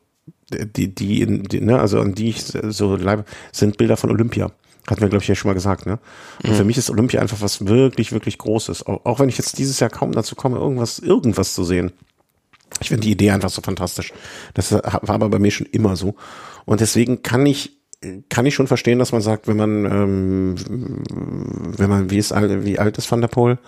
die, 0.52 0.94
die, 0.94 1.44
die 1.44 1.62
ne, 1.62 1.80
also 1.80 2.00
an 2.00 2.16
die 2.16 2.30
ich 2.30 2.44
so 2.44 2.96
live, 2.96 3.24
sind 3.52 3.78
Bilder 3.78 3.98
von 3.98 4.10
Olympia. 4.10 4.52
Hatten 4.88 5.02
wir, 5.02 5.10
glaube 5.10 5.22
ich, 5.22 5.28
ja 5.28 5.36
schon 5.36 5.50
mal 5.50 5.54
gesagt, 5.54 5.86
ne? 5.86 6.00
Und 6.44 6.52
mhm. 6.52 6.56
für 6.56 6.64
mich 6.64 6.78
ist 6.78 6.90
Olympia 6.90 7.22
einfach 7.22 7.42
was 7.42 7.68
wirklich, 7.68 8.12
wirklich 8.12 8.40
Großes. 8.40 8.88
Auch, 8.88 9.06
auch 9.06 9.20
wenn 9.20 9.30
ich 9.30 9.38
jetzt 9.38 9.60
dieses 9.60 9.80
Jahr 9.80 9.90
kaum 9.90 10.14
dazu 10.14 10.36
komme, 10.36 10.58
irgendwas, 10.58 10.98
irgendwas 10.98 11.54
zu 11.54 11.64
sehen. 11.64 11.92
Ich 12.82 12.90
finde 12.90 13.02
die 13.02 13.12
Idee 13.12 13.32
einfach 13.32 13.50
so 13.50 13.62
fantastisch. 13.62 14.14
Das 14.54 14.72
war 14.72 15.10
aber 15.10 15.30
bei 15.30 15.40
mir 15.40 15.52
schon 15.52 15.68
immer 15.68 15.96
so. 15.96 16.16
Und 16.66 16.82
deswegen 16.82 17.22
kann 17.22 17.46
ich, 17.46 17.78
kann 18.30 18.46
ich 18.46 18.56
schon 18.56 18.68
verstehen, 18.68 19.00
dass 19.00 19.12
man 19.12 19.22
sagt, 19.22 19.48
wenn 19.48 19.58
man, 19.58 19.86
ähm, 19.86 20.56
wenn 21.78 21.90
man, 21.90 22.10
wie 22.10 22.18
ist, 22.18 22.32
wie 22.32 22.80
alt 22.80 22.98
ist 22.98 23.12
Van 23.12 23.22
der 23.22 23.28
Poel? 23.28 23.60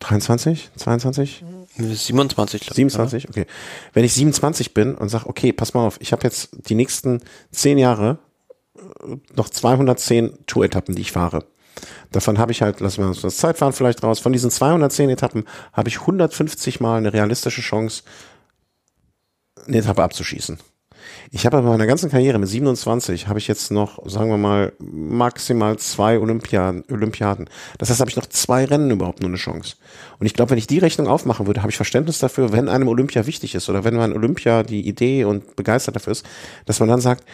23, 0.00 0.70
22? 0.76 1.44
27, 1.76 2.60
glaube 2.60 2.74
27, 2.74 3.28
okay. 3.28 3.46
Wenn 3.92 4.04
ich 4.04 4.14
27 4.14 4.74
bin 4.74 4.94
und 4.94 5.08
sage, 5.08 5.26
okay, 5.26 5.52
pass 5.52 5.74
mal 5.74 5.86
auf, 5.86 6.00
ich 6.00 6.12
habe 6.12 6.22
jetzt 6.24 6.50
die 6.68 6.74
nächsten 6.74 7.20
10 7.52 7.78
Jahre 7.78 8.18
äh, 8.76 9.16
noch 9.34 9.48
210 9.48 10.46
Tour-Etappen, 10.46 10.94
die 10.94 11.02
ich 11.02 11.12
fahre. 11.12 11.44
Davon 12.12 12.38
habe 12.38 12.52
ich 12.52 12.62
halt, 12.62 12.80
lassen 12.80 13.02
wir 13.02 13.08
uns 13.08 13.22
das 13.22 13.36
Zeitfahren 13.36 13.72
vielleicht 13.72 14.02
raus, 14.02 14.20
von 14.20 14.32
diesen 14.32 14.50
210 14.50 15.10
Etappen 15.10 15.44
habe 15.72 15.88
ich 15.88 16.00
150 16.00 16.80
Mal 16.80 16.98
eine 16.98 17.12
realistische 17.12 17.60
Chance, 17.60 18.04
eine 19.66 19.78
Etappe 19.78 20.02
abzuschießen. 20.02 20.58
Ich 21.30 21.46
habe 21.46 21.56
aber 21.56 21.68
meiner 21.68 21.86
ganzen 21.86 22.10
Karriere 22.10 22.38
mit 22.38 22.48
27 22.48 23.28
habe 23.28 23.38
ich 23.38 23.48
jetzt 23.48 23.70
noch, 23.70 23.98
sagen 24.08 24.30
wir 24.30 24.36
mal, 24.36 24.72
maximal 24.78 25.78
zwei 25.78 26.18
Olympiaden. 26.18 26.84
Olympiaden. 26.90 27.48
Das 27.78 27.90
heißt, 27.90 28.00
habe 28.00 28.10
ich 28.10 28.16
noch 28.16 28.26
zwei 28.26 28.64
Rennen 28.64 28.90
überhaupt 28.90 29.20
nur 29.20 29.30
eine 29.30 29.36
Chance. 29.36 29.76
Und 30.18 30.26
ich 30.26 30.34
glaube, 30.34 30.50
wenn 30.50 30.58
ich 30.58 30.66
die 30.66 30.78
Rechnung 30.78 31.08
aufmachen 31.08 31.46
würde, 31.46 31.62
habe 31.62 31.70
ich 31.70 31.76
Verständnis 31.76 32.18
dafür, 32.18 32.52
wenn 32.52 32.68
einem 32.68 32.88
Olympia 32.88 33.26
wichtig 33.26 33.54
ist 33.54 33.68
oder 33.68 33.84
wenn 33.84 33.94
man 33.96 34.12
Olympia 34.12 34.62
die 34.62 34.86
Idee 34.86 35.24
und 35.24 35.56
begeistert 35.56 35.96
dafür 35.96 36.12
ist, 36.12 36.26
dass 36.66 36.80
man 36.80 36.88
dann 36.88 37.00
sagt, 37.00 37.24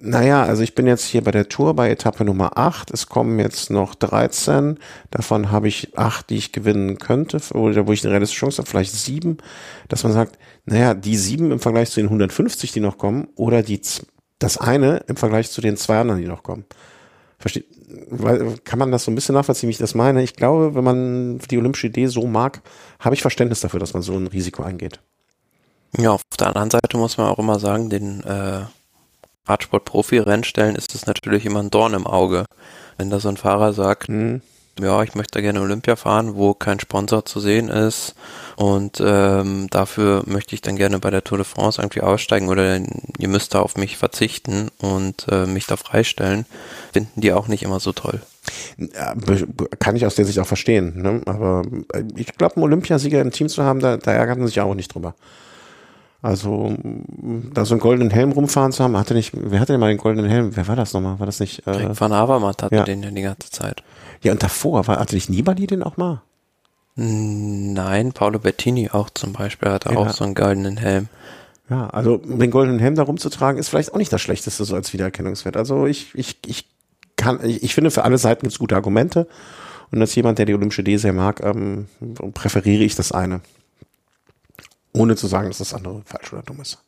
naja, 0.00 0.44
also 0.44 0.62
ich 0.62 0.74
bin 0.74 0.86
jetzt 0.86 1.04
hier 1.04 1.22
bei 1.24 1.30
der 1.30 1.48
Tour 1.48 1.74
bei 1.74 1.90
Etappe 1.90 2.24
Nummer 2.24 2.56
8. 2.56 2.90
Es 2.92 3.08
kommen 3.08 3.38
jetzt 3.38 3.70
noch 3.70 3.94
13. 3.94 4.78
Davon 5.10 5.50
habe 5.50 5.68
ich 5.68 5.98
acht, 5.98 6.30
die 6.30 6.36
ich 6.36 6.52
gewinnen 6.52 6.98
könnte, 6.98 7.38
oder 7.54 7.86
wo 7.86 7.92
ich 7.92 8.04
eine 8.04 8.12
realistische 8.12 8.40
Chance 8.40 8.58
habe, 8.58 8.68
vielleicht 8.68 8.92
sieben. 8.92 9.38
Dass 9.88 10.04
man 10.04 10.12
sagt, 10.12 10.38
naja, 10.68 10.94
die 10.94 11.16
sieben 11.16 11.50
im 11.50 11.60
Vergleich 11.60 11.90
zu 11.90 12.00
den 12.00 12.06
150, 12.06 12.72
die 12.72 12.80
noch 12.80 12.98
kommen, 12.98 13.28
oder 13.36 13.62
die, 13.62 13.80
das 14.38 14.58
eine 14.58 14.98
im 15.06 15.16
Vergleich 15.16 15.50
zu 15.50 15.60
den 15.60 15.76
zwei 15.76 15.98
anderen, 15.98 16.20
die 16.20 16.28
noch 16.28 16.42
kommen. 16.42 16.64
Versteht, 17.38 17.66
kann 18.64 18.78
man 18.78 18.90
das 18.90 19.04
so 19.04 19.10
ein 19.10 19.14
bisschen 19.14 19.34
nachvollziehen, 19.34 19.68
wie 19.68 19.72
ich 19.72 19.78
das 19.78 19.94
meine? 19.94 20.22
Ich 20.22 20.34
glaube, 20.34 20.74
wenn 20.74 20.84
man 20.84 21.38
die 21.38 21.56
olympische 21.56 21.86
Idee 21.86 22.06
so 22.06 22.26
mag, 22.26 22.60
habe 23.00 23.14
ich 23.14 23.22
Verständnis 23.22 23.60
dafür, 23.60 23.80
dass 23.80 23.94
man 23.94 24.02
so 24.02 24.14
ein 24.14 24.26
Risiko 24.26 24.62
eingeht. 24.62 25.00
Ja, 25.96 26.10
auf 26.10 26.22
der 26.38 26.48
anderen 26.48 26.70
Seite 26.70 26.98
muss 26.98 27.16
man 27.16 27.28
auch 27.28 27.38
immer 27.38 27.58
sagen, 27.58 27.88
den 27.88 28.22
äh, 28.24 28.60
Radsport-Profi-Rennstellen 29.46 30.76
ist 30.76 30.94
es 30.94 31.06
natürlich 31.06 31.46
immer 31.46 31.60
ein 31.62 31.70
Dorn 31.70 31.94
im 31.94 32.06
Auge. 32.06 32.44
Wenn 32.98 33.08
da 33.08 33.20
so 33.20 33.30
ein 33.30 33.38
Fahrer 33.38 33.72
sagt, 33.72 34.10
mhm. 34.10 34.42
ja, 34.78 35.02
ich 35.02 35.14
möchte 35.14 35.40
gerne 35.40 35.62
Olympia 35.62 35.96
fahren, 35.96 36.34
wo 36.34 36.52
kein 36.52 36.80
Sponsor 36.80 37.24
zu 37.24 37.40
sehen 37.40 37.68
ist 37.68 38.14
und 38.58 39.00
ähm, 39.00 39.68
dafür 39.70 40.24
möchte 40.26 40.52
ich 40.56 40.60
dann 40.62 40.74
gerne 40.74 40.98
bei 40.98 41.10
der 41.10 41.22
Tour 41.22 41.38
de 41.38 41.44
France 41.44 41.80
irgendwie 41.80 42.00
aussteigen 42.00 42.48
oder 42.48 42.80
ihr 43.18 43.28
müsst 43.28 43.54
da 43.54 43.60
auf 43.60 43.76
mich 43.76 43.96
verzichten 43.96 44.68
und 44.78 45.26
äh, 45.30 45.46
mich 45.46 45.66
da 45.66 45.76
freistellen, 45.76 46.44
finden 46.92 47.20
die 47.20 47.32
auch 47.32 47.46
nicht 47.46 47.62
immer 47.62 47.78
so 47.78 47.92
toll. 47.92 48.20
Ja, 48.76 49.14
kann 49.78 49.94
ich 49.94 50.04
aus 50.04 50.16
der 50.16 50.24
Sicht 50.24 50.40
auch 50.40 50.46
verstehen. 50.46 51.00
Ne? 51.00 51.20
Aber 51.26 51.62
äh, 51.92 52.02
ich 52.16 52.36
glaube, 52.36 52.56
einen 52.56 52.64
Olympiasieger 52.64 53.20
im 53.20 53.30
Team 53.30 53.48
zu 53.48 53.62
haben, 53.62 53.78
da, 53.78 53.96
da 53.96 54.10
ärgert 54.10 54.38
man 54.38 54.48
sich 54.48 54.60
auch 54.60 54.74
nicht 54.74 54.92
drüber. 54.92 55.14
Also 56.20 56.74
da 57.54 57.64
so 57.64 57.74
einen 57.74 57.80
goldenen 57.80 58.10
Helm 58.10 58.32
rumfahren 58.32 58.72
zu 58.72 58.82
haben, 58.82 58.96
hatte 58.96 59.14
nicht, 59.14 59.34
wer 59.34 59.60
hatte 59.60 59.74
denn 59.74 59.80
mal 59.80 59.86
den 59.86 59.98
goldenen 59.98 60.28
Helm? 60.28 60.56
Wer 60.56 60.66
war 60.66 60.74
das 60.74 60.94
nochmal? 60.94 61.20
War 61.20 61.26
das 61.26 61.38
nicht? 61.38 61.64
Äh, 61.64 61.70
Rick 61.70 62.00
van 62.00 62.10
Avermaet 62.10 62.60
hatte 62.64 62.74
ja. 62.74 62.82
den 62.82 63.04
ja 63.04 63.10
die 63.12 63.22
ganze 63.22 63.52
Zeit. 63.52 63.84
Ja, 64.24 64.32
und 64.32 64.42
davor, 64.42 64.88
war, 64.88 64.98
hatte 64.98 65.14
nicht 65.14 65.30
Nibali 65.30 65.68
den 65.68 65.84
auch 65.84 65.96
mal? 65.96 66.22
Nein, 67.00 68.12
Paolo 68.12 68.40
Bettini 68.40 68.90
auch 68.90 69.08
zum 69.10 69.32
Beispiel 69.32 69.70
hatte 69.70 69.92
ja. 69.92 69.98
auch 69.98 70.10
so 70.10 70.24
einen 70.24 70.34
goldenen 70.34 70.78
Helm. 70.78 71.08
Ja, 71.70 71.88
also 71.90 72.16
den 72.16 72.50
goldenen 72.50 72.80
Helm 72.80 72.96
da 72.96 73.04
rumzutragen, 73.04 73.60
ist 73.60 73.68
vielleicht 73.68 73.94
auch 73.94 73.98
nicht 73.98 74.12
das 74.12 74.20
Schlechteste 74.20 74.64
so 74.64 74.74
als 74.74 74.92
Wiedererkennungswert. 74.92 75.56
Also 75.56 75.86
ich, 75.86 76.12
ich, 76.14 76.38
ich 76.44 76.66
kann, 77.14 77.38
ich, 77.44 77.62
ich 77.62 77.74
finde, 77.74 77.92
für 77.92 78.02
alle 78.02 78.18
Seiten 78.18 78.40
gibt 78.40 78.52
es 78.52 78.58
gute 78.58 78.74
Argumente. 78.74 79.28
Und 79.92 80.00
als 80.00 80.12
jemand, 80.16 80.40
der 80.40 80.46
die 80.46 80.54
Olympische 80.54 80.80
Idee 80.80 80.96
sehr 80.96 81.12
mag, 81.12 81.40
ähm, 81.44 81.86
präferiere 82.34 82.82
ich 82.82 82.96
das 82.96 83.12
eine. 83.12 83.42
Ohne 84.92 85.14
zu 85.14 85.28
sagen, 85.28 85.46
dass 85.46 85.58
das 85.58 85.74
andere 85.74 86.02
falsch 86.04 86.32
oder 86.32 86.42
dumm 86.42 86.60
ist. 86.60 86.78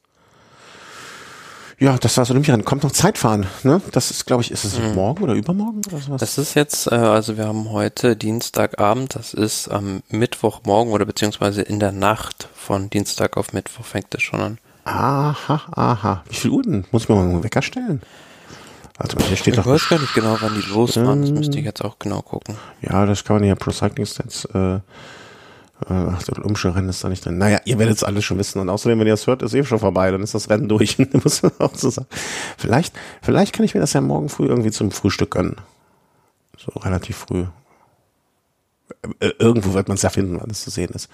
Ja, 1.80 1.96
das 1.96 2.18
war's 2.18 2.30
Olympia. 2.30 2.54
Dann 2.54 2.66
kommt 2.66 2.82
noch 2.82 2.92
Zeitfahren, 2.92 3.46
ne? 3.62 3.80
Das 3.92 4.10
ist, 4.10 4.26
glaube 4.26 4.42
ich, 4.42 4.50
ist 4.50 4.64
es 4.64 4.78
mhm. 4.78 4.94
morgen 4.94 5.24
oder 5.24 5.32
übermorgen 5.32 5.80
oder 5.88 5.98
sowas? 5.98 6.20
Das 6.20 6.36
ist 6.36 6.54
jetzt, 6.54 6.92
äh, 6.92 6.94
also 6.94 7.38
wir 7.38 7.46
haben 7.46 7.70
heute 7.70 8.16
Dienstagabend, 8.16 9.14
das 9.14 9.32
ist 9.32 9.68
am 9.68 10.02
Mittwochmorgen 10.10 10.92
oder 10.92 11.06
beziehungsweise 11.06 11.62
in 11.62 11.80
der 11.80 11.92
Nacht 11.92 12.48
von 12.54 12.90
Dienstag 12.90 13.38
auf 13.38 13.54
Mittwoch 13.54 13.86
fängt 13.86 14.14
es 14.14 14.22
schon 14.22 14.40
an. 14.40 14.58
Aha, 14.84 15.62
aha. 15.72 16.22
Wie 16.28 16.36
viel 16.36 16.50
Uhr 16.50 16.62
denn? 16.62 16.84
Muss 16.90 17.04
ich 17.04 17.08
mir 17.08 17.14
mal 17.14 17.22
einen 17.22 17.42
Wecker 17.42 17.62
stellen? 17.62 18.02
Also 18.98 19.16
hier 19.26 19.38
steht 19.38 19.54
ich 19.54 19.60
doch. 19.60 19.66
Weiß 19.66 19.88
gar 19.88 19.98
nicht 19.98 20.12
genau, 20.12 20.36
wann 20.38 20.54
die 20.54 20.68
losfahren. 20.68 21.22
Das 21.22 21.30
müsste 21.30 21.58
ich 21.58 21.64
jetzt 21.64 21.82
auch 21.82 21.98
genau 21.98 22.20
gucken. 22.20 22.56
Ja, 22.82 23.06
das 23.06 23.24
kann 23.24 23.36
man 23.36 23.44
ja 23.44 23.54
Pro 23.54 23.70
Cycling 23.70 24.04
Stats. 24.04 24.44
Äh, 24.44 24.80
ach, 25.88 26.22
das 26.22 26.38
Umschulrennen 26.38 26.90
ist 26.90 27.02
da 27.02 27.08
nicht 27.08 27.24
drin. 27.24 27.38
Naja, 27.38 27.60
ihr 27.64 27.78
werdet 27.78 27.96
es 27.96 28.04
alles 28.04 28.24
schon 28.24 28.38
wissen. 28.38 28.60
Und 28.60 28.68
außerdem, 28.68 28.98
wenn 28.98 29.06
ihr 29.06 29.14
es 29.14 29.26
hört, 29.26 29.42
ist 29.42 29.54
eh 29.54 29.64
schon 29.64 29.78
vorbei. 29.78 30.10
Dann 30.10 30.22
ist 30.22 30.34
das 30.34 30.50
Rennen 30.50 30.68
durch. 30.68 30.98
muss 31.24 31.42
man 31.42 31.52
auch 31.58 31.74
so 31.74 31.90
sagen. 31.90 32.08
Vielleicht, 32.58 32.94
vielleicht 33.22 33.54
kann 33.54 33.64
ich 33.64 33.74
mir 33.74 33.80
das 33.80 33.92
ja 33.92 34.00
morgen 34.00 34.28
früh 34.28 34.46
irgendwie 34.46 34.70
zum 34.70 34.90
Frühstück 34.90 35.32
gönnen. 35.32 35.56
So 36.58 36.78
relativ 36.80 37.16
früh. 37.16 37.46
Äh, 39.20 39.30
irgendwo 39.38 39.72
wird 39.72 39.88
man 39.88 39.94
es 39.94 40.02
ja 40.02 40.10
finden, 40.10 40.38
wann 40.40 40.50
es 40.50 40.62
zu 40.62 40.70
sehen 40.70 40.90
ist. 40.90 41.08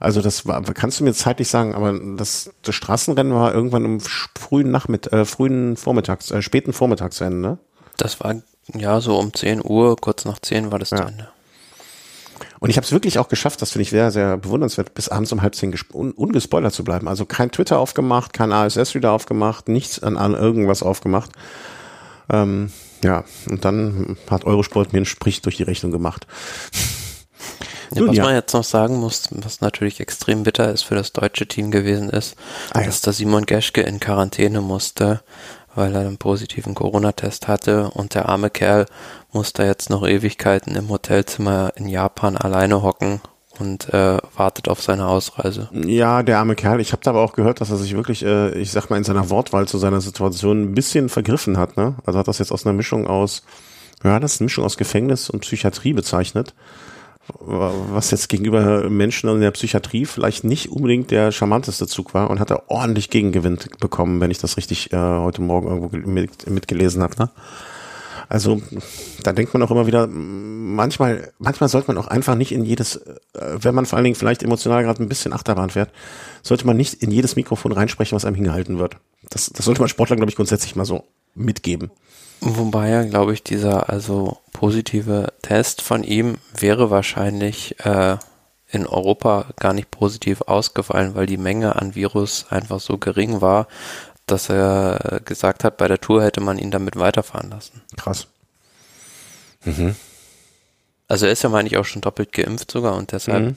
Also 0.00 0.22
das 0.22 0.46
war, 0.46 0.62
kannst 0.62 1.00
du 1.00 1.04
mir 1.04 1.12
zeitlich 1.12 1.48
sagen, 1.48 1.74
aber 1.74 1.98
das, 2.16 2.50
das 2.62 2.74
Straßenrennen 2.74 3.34
war 3.34 3.52
irgendwann 3.52 3.84
im 3.84 4.00
frühen 4.00 4.70
Nachmittag, 4.70 5.12
äh, 5.12 5.24
frühen 5.24 5.76
Vormittags, 5.76 6.30
äh, 6.30 6.40
späten 6.40 6.72
Vormittagsende, 6.72 7.36
ne? 7.36 7.58
Das 7.96 8.20
war 8.20 8.36
ja 8.74 9.00
so 9.00 9.18
um 9.18 9.32
10 9.32 9.62
Uhr, 9.64 9.96
kurz 9.96 10.24
nach 10.24 10.38
10 10.38 10.70
war 10.70 10.78
das 10.78 10.90
ja. 10.90 10.98
zu 10.98 11.02
Ende. 11.04 11.28
Und 12.66 12.70
ich 12.70 12.78
habe 12.78 12.84
es 12.84 12.90
wirklich 12.90 13.20
auch 13.20 13.28
geschafft, 13.28 13.62
das 13.62 13.70
finde 13.70 13.82
ich 13.82 13.90
sehr, 13.90 14.10
sehr 14.10 14.38
bewundernswert, 14.38 14.92
bis 14.92 15.08
abends 15.08 15.30
um 15.30 15.40
halb 15.40 15.54
zehn 15.54 15.72
un 15.92 16.10
ungespoilert 16.10 16.72
zu 16.72 16.82
bleiben. 16.82 17.06
Also 17.06 17.24
kein 17.24 17.52
Twitter 17.52 17.78
aufgemacht, 17.78 18.32
kein 18.32 18.50
ASS-Reader 18.50 19.12
aufgemacht, 19.12 19.68
nichts 19.68 20.02
an, 20.02 20.16
an 20.16 20.34
irgendwas 20.34 20.82
aufgemacht. 20.82 21.30
Ähm, 22.28 22.72
ja, 23.04 23.22
und 23.48 23.64
dann 23.64 24.16
hat 24.28 24.46
Eurosport 24.46 24.92
mir 24.92 24.96
einen 24.96 25.06
Sprich 25.06 25.42
durch 25.42 25.58
die 25.58 25.62
Rechnung 25.62 25.92
gemacht. 25.92 26.26
Ja, 27.94 28.04
was 28.04 28.16
ja. 28.16 28.24
man 28.24 28.34
jetzt 28.34 28.52
noch 28.52 28.64
sagen 28.64 28.96
muss, 28.96 29.28
was 29.30 29.60
natürlich 29.60 30.00
extrem 30.00 30.42
bitter 30.42 30.72
ist 30.72 30.82
für 30.82 30.96
das 30.96 31.12
deutsche 31.12 31.46
Team 31.46 31.70
gewesen 31.70 32.10
ist, 32.10 32.34
ah, 32.72 32.80
ja. 32.80 32.86
dass 32.86 33.00
da 33.00 33.12
Simon 33.12 33.46
Geschke 33.46 33.82
in 33.82 34.00
Quarantäne 34.00 34.60
musste, 34.60 35.22
weil 35.76 35.94
er 35.94 36.00
einen 36.00 36.18
positiven 36.18 36.74
Corona-Test 36.74 37.46
hatte 37.46 37.90
und 37.90 38.14
der 38.14 38.28
arme 38.28 38.50
Kerl 38.50 38.86
muss 39.32 39.52
da 39.52 39.64
jetzt 39.64 39.90
noch 39.90 40.06
Ewigkeiten 40.06 40.74
im 40.74 40.88
Hotelzimmer 40.88 41.72
in 41.76 41.86
Japan 41.86 42.36
alleine 42.36 42.82
hocken 42.82 43.20
und 43.60 43.92
äh, 43.94 44.18
wartet 44.36 44.68
auf 44.68 44.82
seine 44.82 45.06
Ausreise. 45.06 45.68
Ja, 45.72 46.22
der 46.22 46.38
arme 46.38 46.56
Kerl. 46.56 46.80
Ich 46.80 46.92
habe 46.92 47.02
da 47.04 47.10
aber 47.10 47.22
auch 47.22 47.34
gehört, 47.34 47.60
dass 47.60 47.70
er 47.70 47.76
sich 47.76 47.94
wirklich, 47.94 48.24
äh, 48.24 48.58
ich 48.58 48.72
sag 48.72 48.90
mal, 48.90 48.96
in 48.96 49.04
seiner 49.04 49.30
Wortwahl 49.30 49.68
zu 49.68 49.78
seiner 49.78 50.00
Situation 50.00 50.62
ein 50.62 50.74
bisschen 50.74 51.08
vergriffen 51.08 51.56
hat. 51.56 51.76
Ne? 51.76 51.94
Also 52.04 52.18
hat 52.18 52.28
das 52.28 52.38
jetzt 52.38 52.52
aus 52.52 52.66
einer 52.66 52.74
Mischung 52.74 53.06
aus, 53.06 53.42
ja, 54.02 54.18
das 54.20 54.34
ist 54.34 54.40
eine 54.40 54.46
Mischung 54.46 54.64
aus 54.64 54.76
Gefängnis 54.76 55.30
und 55.30 55.40
Psychiatrie 55.40 55.92
bezeichnet 55.92 56.54
was 57.40 58.10
jetzt 58.10 58.28
gegenüber 58.28 58.88
Menschen 58.88 59.28
in 59.30 59.40
der 59.40 59.50
Psychiatrie 59.50 60.04
vielleicht 60.04 60.44
nicht 60.44 60.70
unbedingt 60.70 61.10
der 61.10 61.32
charmanteste 61.32 61.86
Zug 61.86 62.14
war 62.14 62.30
und 62.30 62.40
hat 62.40 62.50
er 62.50 62.70
ordentlich 62.70 63.10
Gegengewinn 63.10 63.58
bekommen, 63.80 64.20
wenn 64.20 64.30
ich 64.30 64.38
das 64.38 64.56
richtig 64.56 64.92
äh, 64.92 64.96
heute 64.96 65.42
Morgen 65.42 65.68
irgendwo 65.68 65.96
mit, 65.96 66.48
mitgelesen 66.48 67.02
habe. 67.02 67.16
Ne? 67.18 67.30
Also 68.28 68.60
da 69.22 69.32
denkt 69.32 69.54
man 69.54 69.62
auch 69.62 69.70
immer 69.70 69.86
wieder, 69.86 70.06
manchmal, 70.08 71.32
manchmal 71.38 71.68
sollte 71.68 71.88
man 71.88 71.98
auch 71.98 72.08
einfach 72.08 72.34
nicht 72.34 72.52
in 72.52 72.64
jedes, 72.64 72.96
äh, 72.96 73.14
wenn 73.34 73.74
man 73.74 73.86
vor 73.86 73.96
allen 73.96 74.04
Dingen 74.04 74.16
vielleicht 74.16 74.42
emotional 74.42 74.82
gerade 74.82 75.02
ein 75.02 75.08
bisschen 75.08 75.32
Achterbahn 75.32 75.70
fährt, 75.70 75.90
sollte 76.42 76.66
man 76.66 76.76
nicht 76.76 77.02
in 77.02 77.10
jedes 77.10 77.36
Mikrofon 77.36 77.72
reinsprechen, 77.72 78.16
was 78.16 78.24
einem 78.24 78.36
hingehalten 78.36 78.78
wird. 78.78 78.96
Das, 79.30 79.50
das 79.50 79.64
sollte 79.64 79.80
man 79.80 79.88
Sportlern, 79.88 80.18
glaube 80.18 80.30
ich, 80.30 80.36
grundsätzlich 80.36 80.76
mal 80.76 80.84
so 80.84 81.04
mitgeben. 81.34 81.90
Wobei 82.40 82.90
ja, 82.90 83.02
glaube 83.04 83.32
ich, 83.32 83.42
dieser 83.42 83.88
also 83.88 84.38
positive 84.52 85.32
Test 85.42 85.82
von 85.82 86.04
ihm 86.04 86.38
wäre 86.56 86.90
wahrscheinlich 86.90 87.78
äh, 87.84 88.16
in 88.68 88.86
Europa 88.86 89.46
gar 89.58 89.72
nicht 89.72 89.90
positiv 89.90 90.42
ausgefallen, 90.42 91.14
weil 91.14 91.26
die 91.26 91.36
Menge 91.38 91.76
an 91.76 91.94
Virus 91.94 92.46
einfach 92.50 92.80
so 92.80 92.98
gering 92.98 93.40
war, 93.40 93.68
dass 94.26 94.48
er 94.48 95.20
gesagt 95.24 95.64
hat, 95.64 95.76
bei 95.76 95.88
der 95.88 96.00
Tour 96.00 96.22
hätte 96.22 96.40
man 96.40 96.58
ihn 96.58 96.70
damit 96.70 96.96
weiterfahren 96.96 97.50
lassen. 97.50 97.82
Krass. 97.96 98.26
Mhm. 99.64 99.94
Also 101.08 101.26
er 101.26 101.32
ist 101.32 101.42
ja, 101.42 101.48
meine 101.48 101.68
ich, 101.68 101.76
auch 101.76 101.84
schon 101.84 102.02
doppelt 102.02 102.32
geimpft 102.32 102.70
sogar 102.70 102.96
und 102.96 103.12
deshalb 103.12 103.44
mhm 103.44 103.56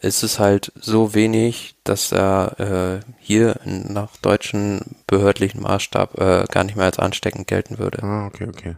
ist 0.00 0.22
es 0.22 0.38
halt 0.38 0.72
so 0.80 1.14
wenig, 1.14 1.74
dass 1.84 2.12
er 2.12 3.00
äh, 3.02 3.12
hier 3.18 3.60
nach 3.64 4.16
deutschen 4.18 4.96
behördlichen 5.06 5.60
Maßstab 5.62 6.18
äh, 6.20 6.44
gar 6.50 6.64
nicht 6.64 6.76
mehr 6.76 6.86
als 6.86 6.98
ansteckend 6.98 7.46
gelten 7.48 7.78
würde. 7.78 8.02
Ah, 8.02 8.26
okay, 8.26 8.46
okay. 8.48 8.76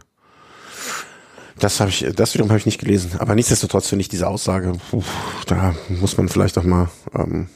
Das 1.59 1.79
habe 1.79 1.91
ich, 1.91 2.07
das 2.15 2.33
wiederum 2.33 2.49
habe 2.49 2.57
ich 2.57 2.65
nicht 2.65 2.79
gelesen. 2.79 3.11
Aber 3.19 3.35
nichtsdestotrotz 3.35 3.87
finde 3.87 4.01
ich 4.01 4.09
diese 4.09 4.27
Aussage, 4.27 4.73
uff, 4.91 5.05
da 5.45 5.75
muss 5.89 6.17
man 6.17 6.27
vielleicht 6.27 6.57
auch 6.57 6.63
mal, 6.63 6.89
ähm, 7.13 7.49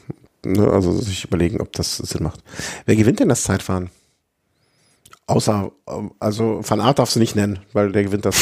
ne, 0.46 0.70
also 0.70 0.92
sich 0.92 1.26
überlegen, 1.26 1.60
ob 1.60 1.72
das 1.74 1.98
Sinn 1.98 2.22
macht. 2.22 2.44
Wer 2.86 2.96
gewinnt 2.96 3.20
denn 3.20 3.30
das 3.30 3.44
Zeitfahren? 3.44 3.90
Außer, 5.26 5.72
ähm, 5.88 6.12
also 6.20 6.62
Van 6.64 6.82
Art 6.82 7.00
darfst 7.00 7.16
du 7.16 7.20
nicht 7.20 7.36
nennen, 7.36 7.60
weil 7.74 7.92
der 7.92 8.04
gewinnt 8.04 8.26
das. 8.26 8.36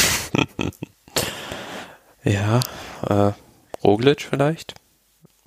ja, 2.24 2.60
äh, 3.08 3.32
Roglic 3.82 4.20
vielleicht? 4.20 4.74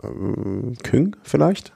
Ähm, 0.03 0.77
Küng 0.83 1.15
vielleicht? 1.23 1.73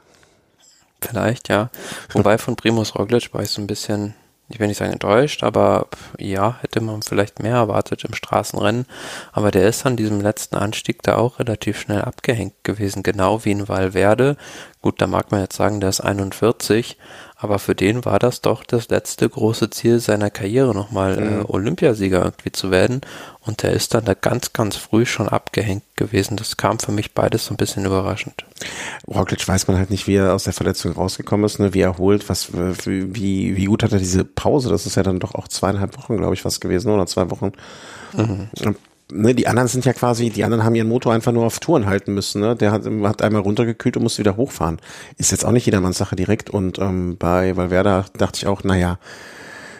Vielleicht, 1.01 1.49
ja. 1.49 1.69
Wobei 2.13 2.37
von 2.37 2.55
Primus 2.55 2.95
Roglic 2.95 3.33
war 3.33 3.41
ich 3.41 3.49
so 3.49 3.61
ein 3.61 3.67
bisschen, 3.67 4.13
ich 4.49 4.59
will 4.59 4.67
nicht 4.67 4.77
sagen 4.77 4.93
enttäuscht, 4.93 5.43
aber 5.43 5.87
ja, 6.19 6.57
hätte 6.61 6.79
man 6.81 7.01
vielleicht 7.01 7.41
mehr 7.41 7.55
erwartet 7.55 8.03
im 8.03 8.13
Straßenrennen. 8.13 8.85
Aber 9.31 9.49
der 9.49 9.67
ist 9.67 9.85
an 9.85 9.97
diesem 9.97 10.21
letzten 10.21 10.57
Anstieg 10.57 11.01
da 11.01 11.17
auch 11.17 11.39
relativ 11.39 11.79
schnell 11.79 12.01
abgehängt 12.01 12.53
gewesen, 12.63 13.01
genau 13.01 13.43
wie 13.45 13.51
in 13.51 13.67
Valverde. 13.67 14.37
Gut, 14.81 15.01
da 15.01 15.07
mag 15.07 15.31
man 15.31 15.41
jetzt 15.41 15.55
sagen, 15.55 15.79
der 15.79 15.89
ist 15.89 16.01
41, 16.01 16.97
aber 17.41 17.57
für 17.57 17.73
den 17.73 18.05
war 18.05 18.19
das 18.19 18.41
doch 18.41 18.63
das 18.63 18.89
letzte 18.89 19.27
große 19.27 19.71
Ziel 19.71 19.99
seiner 19.99 20.29
Karriere, 20.29 20.75
nochmal 20.75 21.17
äh, 21.17 21.21
mhm. 21.21 21.45
Olympiasieger 21.47 22.23
irgendwie 22.23 22.51
zu 22.51 22.69
werden. 22.69 23.01
Und 23.39 23.63
der 23.63 23.73
ist 23.73 23.95
dann 23.95 24.05
da 24.05 24.13
ganz, 24.13 24.53
ganz 24.53 24.75
früh 24.75 25.07
schon 25.07 25.27
abgehängt 25.27 25.81
gewesen. 25.95 26.37
Das 26.37 26.55
kam 26.55 26.77
für 26.77 26.91
mich 26.91 27.15
beides 27.15 27.47
so 27.47 27.55
ein 27.55 27.57
bisschen 27.57 27.83
überraschend. 27.83 28.45
Roglic 29.07 29.47
weiß 29.47 29.67
man 29.67 29.77
halt 29.77 29.89
nicht, 29.89 30.05
wie 30.05 30.17
er 30.17 30.35
aus 30.35 30.43
der 30.43 30.53
Verletzung 30.53 30.91
rausgekommen 30.91 31.47
ist, 31.47 31.57
ne? 31.57 31.73
wie 31.73 31.81
er 31.81 31.97
holt, 31.97 32.29
was, 32.29 32.53
wie, 32.53 33.57
wie 33.57 33.65
gut 33.65 33.81
hat 33.81 33.91
er 33.91 33.97
diese 33.97 34.23
Pause? 34.23 34.69
Das 34.69 34.85
ist 34.85 34.95
ja 34.95 35.01
dann 35.01 35.19
doch 35.19 35.33
auch 35.33 35.47
zweieinhalb 35.47 35.97
Wochen, 35.97 36.17
glaube 36.17 36.35
ich, 36.35 36.45
was 36.45 36.59
gewesen, 36.59 36.91
oder 36.91 37.07
zwei 37.07 37.31
Wochen. 37.31 37.53
Mhm 38.15 38.49
ne, 39.11 39.35
die 39.35 39.47
anderen 39.47 39.67
sind 39.67 39.85
ja 39.85 39.93
quasi, 39.93 40.29
die 40.29 40.43
anderen 40.43 40.63
haben 40.63 40.75
ihren 40.75 40.87
Motor 40.87 41.13
einfach 41.13 41.31
nur 41.31 41.45
auf 41.45 41.59
Touren 41.59 41.85
halten 41.85 42.13
müssen. 42.13 42.41
Ne? 42.41 42.55
Der 42.55 42.71
hat, 42.71 42.85
hat 42.85 43.21
einmal 43.21 43.41
runtergekühlt 43.41 43.97
und 43.97 44.03
musste 44.03 44.19
wieder 44.19 44.37
hochfahren. 44.37 44.79
Ist 45.17 45.31
jetzt 45.31 45.45
auch 45.45 45.51
nicht 45.51 45.65
jedermanns 45.65 45.97
Sache 45.97 46.15
direkt. 46.15 46.49
Und 46.49 46.79
ähm, 46.79 47.17
bei 47.17 47.55
Valverde 47.55 48.05
dachte 48.17 48.37
ich 48.37 48.47
auch, 48.47 48.63
naja, 48.63 48.99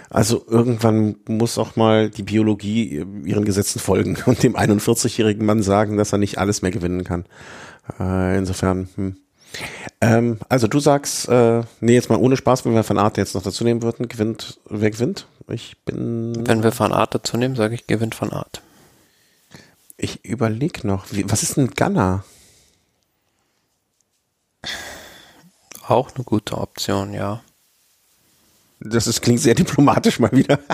also 0.09 0.43
irgendwann 0.47 1.15
muss 1.27 1.57
auch 1.57 1.77
mal 1.77 2.09
die 2.09 2.23
Biologie 2.23 3.05
ihren 3.23 3.45
Gesetzen 3.45 3.79
folgen 3.79 4.17
und 4.25 4.43
dem 4.43 4.55
41-jährigen 4.55 5.45
Mann 5.45 5.63
sagen, 5.63 5.97
dass 5.97 6.11
er 6.11 6.17
nicht 6.17 6.37
alles 6.37 6.61
mehr 6.61 6.71
gewinnen 6.71 7.03
kann. 7.03 7.25
Äh, 7.99 8.37
insofern, 8.37 8.89
hm. 8.95 9.15
Ähm, 9.99 10.39
also 10.47 10.67
du 10.67 10.79
sagst, 10.79 11.27
äh, 11.27 11.63
nee, 11.81 11.93
jetzt 11.93 12.09
mal 12.09 12.19
ohne 12.19 12.37
Spaß, 12.37 12.65
wenn 12.65 12.73
wir 12.73 12.83
von 12.83 12.97
Art 12.97 13.17
jetzt 13.17 13.35
noch 13.35 13.43
dazu 13.43 13.63
nehmen 13.63 13.81
würden, 13.81 14.07
gewinnt, 14.07 14.59
wer 14.69 14.91
gewinnt? 14.91 15.27
Ich 15.49 15.75
bin. 15.83 16.33
Wenn 16.47 16.63
wir 16.63 16.71
von 16.71 16.93
Art 16.93 17.13
dazu 17.13 17.37
nehmen, 17.37 17.55
sage 17.55 17.75
ich, 17.75 17.85
gewinnt 17.85 18.15
von 18.15 18.31
Art. 18.31 18.61
Ich 20.03 20.25
überlege 20.25 20.87
noch, 20.87 21.11
wie, 21.11 21.29
was 21.29 21.43
ist 21.43 21.57
ein 21.57 21.69
Gunner? 21.69 22.25
Auch 25.87 26.15
eine 26.15 26.23
gute 26.23 26.57
Option, 26.57 27.13
ja. 27.13 27.43
Das 28.79 29.05
ist, 29.05 29.21
klingt 29.21 29.41
sehr 29.41 29.53
diplomatisch 29.53 30.19
mal 30.19 30.31
wieder. 30.31 30.59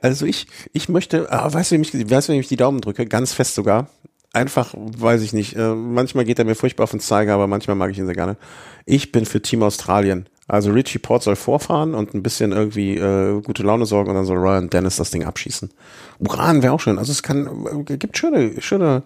Also 0.00 0.26
ich, 0.26 0.48
ich 0.72 0.88
möchte, 0.88 1.30
ah, 1.30 1.50
weißt 1.50 1.70
du, 1.70 1.76
ich, 1.76 2.10
weißt 2.10 2.28
wenn 2.28 2.40
ich 2.40 2.48
die 2.48 2.56
Daumen 2.56 2.80
drücke, 2.80 3.06
ganz 3.06 3.32
fest 3.32 3.54
sogar. 3.54 3.88
Einfach, 4.34 4.74
weiß 4.74 5.22
ich 5.22 5.32
nicht. 5.32 5.56
Äh, 5.56 5.74
manchmal 5.74 6.24
geht 6.24 6.40
er 6.40 6.44
mir 6.44 6.56
furchtbar 6.56 6.84
auf 6.84 6.90
den 6.90 7.00
Zeiger, 7.00 7.34
aber 7.34 7.46
manchmal 7.46 7.76
mag 7.76 7.92
ich 7.92 7.98
ihn 7.98 8.06
sehr 8.06 8.16
gerne. 8.16 8.36
Ich 8.84 9.12
bin 9.12 9.26
für 9.26 9.40
Team 9.40 9.62
Australien. 9.62 10.28
Also 10.48 10.72
Richie 10.72 10.98
Port 10.98 11.22
soll 11.22 11.36
vorfahren 11.36 11.94
und 11.94 12.14
ein 12.14 12.22
bisschen 12.22 12.52
irgendwie 12.52 12.96
äh, 12.96 13.40
gute 13.40 13.62
Laune 13.62 13.86
sorgen 13.86 14.10
und 14.10 14.16
dann 14.16 14.26
soll 14.26 14.36
Ryan 14.36 14.68
Dennis 14.68 14.96
das 14.96 15.10
Ding 15.10 15.24
abschießen. 15.24 15.70
Uran 16.18 16.62
wäre 16.62 16.72
auch 16.72 16.80
schön. 16.80 16.98
Also 16.98 17.12
es 17.12 17.22
kann, 17.22 17.84
äh, 17.88 17.96
gibt 17.96 18.18
schöne, 18.18 18.60
schöne 18.60 19.04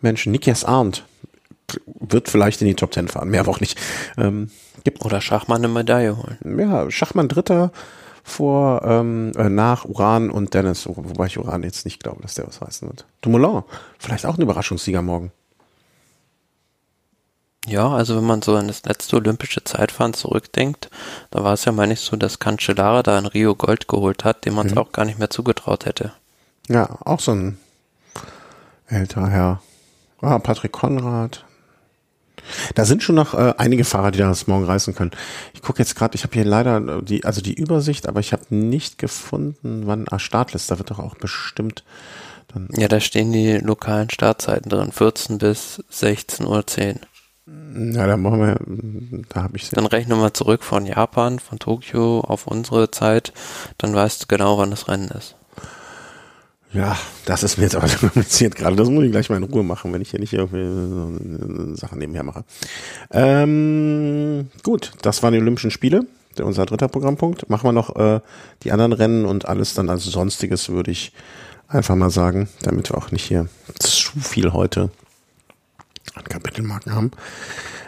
Menschen. 0.00 0.32
Nikias 0.32 0.64
Arndt 0.64 1.04
wird 1.86 2.28
vielleicht 2.30 2.62
in 2.62 2.68
die 2.68 2.74
Top 2.74 2.92
Ten 2.92 3.08
fahren, 3.08 3.30
mehr 3.30 3.40
aber 3.40 3.50
auch 3.50 3.60
nicht. 3.60 3.78
Ähm, 4.16 4.48
gibt 4.84 5.04
Oder 5.04 5.20
Schachmann 5.20 5.58
eine 5.58 5.68
Medaille 5.68 6.16
holen. 6.16 6.58
Ja, 6.58 6.90
Schachmann 6.90 7.28
Dritter 7.28 7.72
vor, 8.22 8.82
ähm, 8.84 9.32
äh, 9.36 9.48
nach 9.48 9.84
Uran 9.84 10.30
und 10.30 10.54
Dennis, 10.54 10.86
wobei 10.86 11.26
ich 11.26 11.38
Uran 11.38 11.62
jetzt 11.62 11.84
nicht 11.84 12.02
glaube, 12.02 12.22
dass 12.22 12.34
der 12.34 12.46
was 12.46 12.60
heißen 12.60 12.88
wird. 12.88 13.04
Dumoulin, 13.20 13.62
vielleicht 13.98 14.26
auch 14.26 14.36
ein 14.36 14.42
Überraschungssieger 14.42 15.02
morgen. 15.02 15.32
Ja, 17.66 17.88
also 17.90 18.16
wenn 18.16 18.24
man 18.24 18.42
so 18.42 18.56
an 18.56 18.66
das 18.66 18.84
letzte 18.84 19.16
olympische 19.16 19.62
Zeitfahren 19.62 20.14
zurückdenkt, 20.14 20.90
da 21.30 21.44
war 21.44 21.54
es 21.54 21.64
ja 21.64 21.70
meine 21.70 21.92
ich 21.92 22.00
so, 22.00 22.16
dass 22.16 22.40
Cancellara 22.40 23.04
da 23.04 23.18
in 23.18 23.26
Rio 23.26 23.54
Gold 23.54 23.86
geholt 23.86 24.24
hat, 24.24 24.44
dem 24.44 24.54
man 24.54 24.66
es 24.66 24.72
mhm. 24.72 24.78
auch 24.78 24.92
gar 24.92 25.04
nicht 25.04 25.18
mehr 25.20 25.30
zugetraut 25.30 25.86
hätte. 25.86 26.12
Ja, 26.68 26.98
auch 27.04 27.20
so 27.20 27.32
ein 27.32 27.58
älterer 28.88 29.28
Herr. 29.28 29.62
Ah, 30.20 30.38
Patrick 30.38 30.72
Konrad. 30.72 31.44
Da 32.74 32.84
sind 32.84 33.02
schon 33.02 33.14
noch 33.14 33.34
äh, 33.34 33.54
einige 33.56 33.84
Fahrer, 33.84 34.10
die 34.10 34.18
das 34.18 34.46
morgen 34.46 34.64
reißen 34.64 34.94
können. 34.94 35.12
Ich 35.54 35.62
gucke 35.62 35.78
jetzt 35.78 35.94
gerade, 35.94 36.14
ich 36.14 36.24
habe 36.24 36.34
hier 36.34 36.44
leider 36.44 37.02
die, 37.02 37.24
also 37.24 37.40
die 37.40 37.54
Übersicht, 37.54 38.08
aber 38.08 38.20
ich 38.20 38.32
habe 38.32 38.54
nicht 38.54 38.98
gefunden, 38.98 39.82
wann 39.86 40.06
ah, 40.10 40.18
Startliste, 40.18 40.74
da 40.74 40.78
wird 40.78 40.90
doch 40.90 40.98
auch 40.98 41.16
bestimmt 41.16 41.84
dann. 42.48 42.68
Ja, 42.76 42.88
da 42.88 43.00
stehen 43.00 43.32
die 43.32 43.58
lokalen 43.58 44.10
Startzeiten 44.10 44.68
drin, 44.68 44.92
14 44.92 45.38
bis 45.38 45.82
16.10 45.90 46.46
Uhr. 46.46 46.64
Ja, 47.94 48.06
da 48.06 48.16
machen 48.16 48.40
wir, 48.40 49.24
da 49.28 49.42
habe 49.42 49.56
ich 49.56 49.70
Dann 49.70 49.86
rechnen 49.86 50.18
wir 50.20 50.32
zurück 50.32 50.62
von 50.62 50.86
Japan, 50.86 51.38
von 51.38 51.58
Tokio 51.58 52.20
auf 52.20 52.46
unsere 52.46 52.90
Zeit, 52.90 53.32
dann 53.78 53.94
weißt 53.94 54.22
du 54.22 54.26
genau, 54.28 54.58
wann 54.58 54.70
das 54.70 54.88
Rennen 54.88 55.08
ist. 55.08 55.36
Ja, 56.72 56.96
das 57.26 57.42
ist 57.42 57.58
mir 57.58 57.64
jetzt 57.64 57.76
aber 57.76 57.88
kompliziert 58.00 58.56
gerade. 58.56 58.76
Das 58.76 58.88
muss 58.88 59.04
ich 59.04 59.10
gleich 59.10 59.28
mal 59.28 59.36
in 59.36 59.42
Ruhe 59.44 59.62
machen, 59.62 59.92
wenn 59.92 60.00
ich 60.00 60.10
hier 60.10 60.20
nicht 60.20 60.32
irgendwie 60.32 61.76
Sachen 61.76 61.98
nebenher 61.98 62.22
mache. 62.22 62.44
Ähm, 63.10 64.48
gut, 64.62 64.92
das 65.02 65.22
waren 65.22 65.34
die 65.34 65.40
Olympischen 65.40 65.70
Spiele, 65.70 66.06
unser 66.40 66.64
dritter 66.64 66.88
Programmpunkt. 66.88 67.50
Machen 67.50 67.68
wir 67.68 67.72
noch 67.72 67.94
äh, 67.96 68.20
die 68.62 68.72
anderen 68.72 68.92
Rennen 68.92 69.24
und 69.26 69.46
alles 69.46 69.74
dann 69.74 69.90
als 69.90 70.04
Sonstiges, 70.04 70.70
würde 70.70 70.90
ich 70.90 71.12
einfach 71.68 71.94
mal 71.94 72.10
sagen, 72.10 72.48
damit 72.62 72.90
wir 72.90 72.96
auch 72.96 73.10
nicht 73.10 73.24
hier 73.24 73.48
zu 73.78 74.18
viel 74.20 74.52
heute 74.52 74.90
an 76.14 76.24
Kapitelmarken 76.24 76.94
haben. 76.94 77.10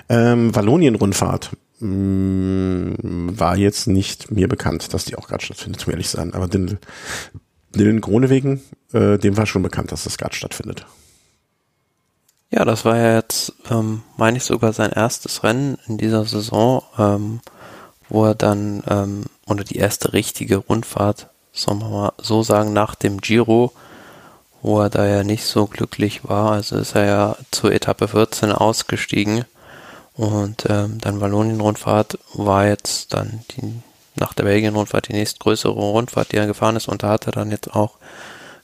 Ähm, 0.09 0.55
Wallonien-Rundfahrt 0.55 1.57
mm, 1.81 2.93
war 3.39 3.57
jetzt 3.57 3.87
nicht 3.87 4.31
mir 4.31 4.49
bekannt, 4.49 4.93
dass 4.93 5.07
die 5.07 5.17
auch 5.17 5.29
gerade 5.29 5.45
stattfindet, 5.45 5.81
zum 5.81 5.93
ehrlich 5.93 6.09
sein. 6.09 6.35
Aber 6.35 6.49
den 6.49 6.79
Dylan 7.75 8.01
Gronewegen, 8.01 8.63
äh, 8.93 9.19
dem 9.19 9.37
war 9.37 9.47
schon 9.47 9.63
bekannt, 9.63 9.93
dass 9.93 10.05
das 10.05 10.19
gerade 10.19 10.35
stattfindet. 10.35 10.87
Ja, 12.51 12.65
das 12.65 12.85
war 12.85 12.97
ja 12.97 13.17
jetzt, 13.17 13.53
ähm, 13.71 14.03
meine 14.17 14.37
ich, 14.37 14.45
sogar 14.45 14.73
sein 14.73 14.93
erstes 14.93 15.43
Rennen 15.43 15.77
in 15.89 15.99
dieser 15.99 16.25
Saison, 16.25 16.83
ähm, 16.99 17.41
wo 18.09 18.27
er 18.27 18.35
dann, 18.35 18.83
ähm, 18.89 19.25
oder 19.47 19.65
die 19.65 19.77
erste 19.77 20.13
richtige 20.13 20.59
Rundfahrt, 20.59 21.29
sollen 21.53 21.81
wir 21.81 21.89
mal 21.89 22.13
so 22.19 22.43
sagen, 22.43 22.73
nach 22.73 22.95
dem 22.95 23.21
Giro, 23.21 23.73
wo 24.63 24.81
er 24.81 24.91
da 24.91 25.07
ja 25.07 25.25
nicht 25.25 25.45
so 25.45 25.67
glücklich 25.67 26.29
war. 26.29 26.53
Also 26.53 26.77
ist 26.77 26.95
er 26.95 27.05
ja 27.07 27.37
zur 27.51 27.73
Etappe 27.73 28.09
14 28.09 28.53
ausgestiegen 28.53 29.45
und 30.15 30.65
ähm, 30.69 30.99
dann 31.01 31.21
Wallonien-Rundfahrt 31.21 32.19
war 32.35 32.67
jetzt 32.67 33.15
dann 33.15 33.41
die 33.51 33.83
nach 34.17 34.35
der 34.35 34.45
Belgien-Rundfahrt 34.45 35.09
die 35.09 35.15
nächstgrößere 35.15 35.73
Rundfahrt, 35.73 36.33
die 36.33 36.37
er 36.37 36.47
gefahren 36.47 36.77
ist. 36.77 36.89
Und 36.89 37.03
da 37.03 37.11
hat 37.11 37.27
er 37.27 37.33
dann 37.33 37.51
jetzt 37.51 37.75
auch 37.75 37.99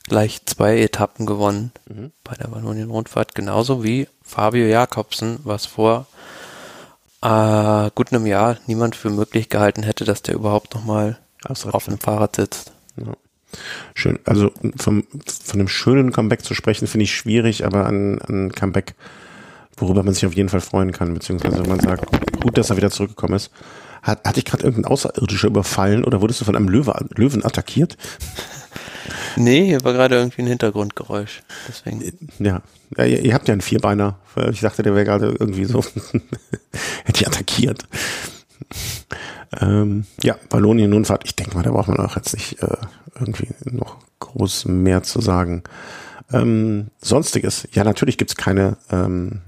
gleich 0.07 0.45
zwei 0.45 0.79
Etappen 0.79 1.25
gewonnen 1.25 1.71
mhm. 1.87 2.11
bei 2.23 2.35
der 2.35 2.51
Wallonien-Rundfahrt. 2.51 3.35
Genauso 3.35 3.83
wie 3.83 4.07
Fabio 4.23 4.65
Jakobsen, 4.65 5.39
was 5.43 5.65
vor 5.65 6.07
äh, 7.21 7.91
gut 7.93 8.11
einem 8.11 8.25
Jahr 8.25 8.57
niemand 8.67 8.95
für 8.95 9.09
möglich 9.09 9.49
gehalten 9.49 9.83
hätte, 9.83 10.05
dass 10.05 10.21
der 10.21 10.35
überhaupt 10.35 10.73
nochmal 10.73 11.17
auf 11.47 11.85
dem 11.85 11.99
Fahrrad 11.99 12.35
sitzt. 12.35 12.71
Ja. 12.97 13.13
Schön. 13.93 14.19
Also 14.25 14.51
vom, 14.77 15.05
von 15.25 15.59
einem 15.59 15.67
schönen 15.67 16.11
Comeback 16.11 16.43
zu 16.43 16.53
sprechen, 16.53 16.87
finde 16.87 17.03
ich 17.03 17.13
schwierig, 17.15 17.65
aber 17.65 17.85
an, 17.85 18.19
an 18.19 18.51
Comeback, 18.51 18.95
worüber 19.77 20.03
man 20.03 20.13
sich 20.13 20.25
auf 20.25 20.33
jeden 20.33 20.49
Fall 20.49 20.61
freuen 20.61 20.91
kann, 20.91 21.13
beziehungsweise 21.13 21.59
wenn 21.59 21.69
man 21.69 21.79
sagt, 21.79 22.05
gut, 22.41 22.57
dass 22.57 22.69
er 22.69 22.77
wieder 22.77 22.91
zurückgekommen 22.91 23.35
ist. 23.35 23.51
Hat, 24.01 24.27
hat 24.27 24.35
dich 24.35 24.45
gerade 24.45 24.63
irgendein 24.63 24.91
Außerirdischer 24.91 25.47
überfallen 25.47 26.03
oder 26.03 26.21
wurdest 26.21 26.41
du 26.41 26.45
von 26.45 26.55
einem 26.55 26.69
Löwe, 26.69 26.93
Löwen 27.15 27.45
attackiert? 27.45 27.97
Nee, 29.35 29.65
hier 29.65 29.83
war 29.83 29.93
gerade 29.93 30.15
irgendwie 30.15 30.41
ein 30.41 30.47
Hintergrundgeräusch. 30.47 31.41
Deswegen. 31.67 32.01
Äh, 32.01 32.11
ja. 32.39 32.61
ja 32.97 33.05
ihr, 33.05 33.21
ihr 33.21 33.33
habt 33.33 33.47
ja 33.47 33.53
einen 33.53 33.61
Vierbeiner. 33.61 34.17
Ich 34.51 34.59
dachte, 34.59 34.83
der 34.83 34.93
wäre 34.93 35.05
gerade 35.05 35.35
irgendwie 35.39 35.65
so, 35.65 35.83
hätte 37.05 37.21
ich 37.21 37.27
attackiert. 37.27 37.85
Ähm, 39.59 40.05
ja, 40.21 40.35
Wallonien-Nunfahrt. 40.49 41.23
Ich 41.25 41.35
denke 41.35 41.55
mal, 41.55 41.63
da 41.63 41.71
braucht 41.71 41.87
man 41.87 41.97
auch 41.97 42.15
jetzt 42.15 42.33
nicht 42.33 42.61
äh, 42.61 42.77
irgendwie 43.19 43.49
noch 43.65 43.97
groß 44.19 44.65
mehr 44.65 45.03
zu 45.03 45.21
sagen. 45.21 45.63
Ähm, 46.31 46.87
Sonstiges. 47.01 47.67
Ja, 47.73 47.83
natürlich 47.83 48.17
gibt's 48.17 48.35
keine 48.35 48.77
ähm, 48.91 49.41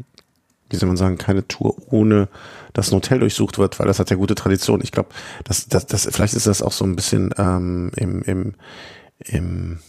wie 0.74 0.78
soll 0.78 0.88
man 0.88 0.98
sagen, 0.98 1.18
keine 1.18 1.48
Tour 1.48 1.76
ohne 1.92 2.28
dass 2.74 2.92
ein 2.92 2.96
Hotel 2.96 3.20
durchsucht 3.20 3.60
wird, 3.60 3.80
weil 3.80 3.88
das 3.88 4.00
hat 4.00 4.10
ja 4.10 4.16
gute 4.16 4.36
Tradition. 4.36 4.82
Ich 4.84 4.92
glaube, 4.92 5.10
das, 5.44 5.68
das, 5.68 5.86
das, 5.86 6.10
vielleicht 6.12 6.34
ist 6.34 6.48
das 6.48 6.62
auch 6.62 6.72
so 6.72 6.84
ein 6.86 6.96
bisschen 6.96 7.34
ähm, 7.38 7.92
im, 7.96 8.24
im, 8.24 8.56
im 9.20 9.80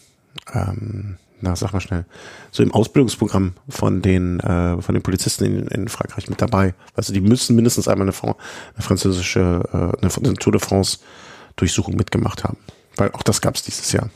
ähm, 0.53 1.17
na, 1.41 1.57
sag 1.57 1.73
mal 1.73 1.81
schnell, 1.81 2.05
so 2.51 2.63
im 2.63 2.73
Ausbildungsprogramm 2.73 3.55
von 3.69 4.03
den, 4.03 4.41
äh, 4.41 4.81
von 4.81 4.95
den 4.95 5.03
Polizisten 5.03 5.45
in, 5.45 5.67
in 5.69 5.89
Frankreich 5.89 6.29
mit 6.29 6.41
dabei. 6.41 6.75
Also 6.95 7.13
die 7.13 7.21
müssen 7.21 7.57
mindestens 7.57 7.89
einmal 7.89 8.05
eine, 8.07 8.13
Fran 8.13 8.35
eine 8.75 8.83
französische, 8.83 9.63
äh, 9.73 9.77
eine, 9.77 10.13
eine 10.15 10.35
Tour 10.35 10.53
de 10.53 10.61
France 10.61 10.99
Durchsuchung 11.57 11.97
mitgemacht 11.97 12.45
haben. 12.45 12.59
Weil 12.97 13.13
auch 13.13 13.23
das 13.23 13.41
gab 13.41 13.55
es 13.55 13.63
dieses 13.63 13.93
Jahr. 13.93 14.11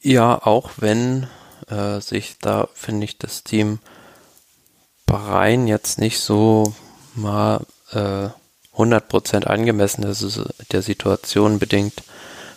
Ja, 0.00 0.34
auch 0.34 0.70
wenn 0.78 1.26
äh, 1.68 2.00
sich 2.00 2.36
da, 2.40 2.68
finde 2.74 3.04
ich, 3.04 3.18
das 3.18 3.44
Team 3.44 3.78
Bahrain 5.10 5.66
jetzt 5.66 5.98
nicht 5.98 6.20
so 6.20 6.72
mal 7.14 7.60
äh, 7.92 8.28
100% 8.76 9.44
angemessen 9.44 10.04
ist, 10.04 10.40
der 10.70 10.82
Situation 10.82 11.58
bedingt 11.58 12.04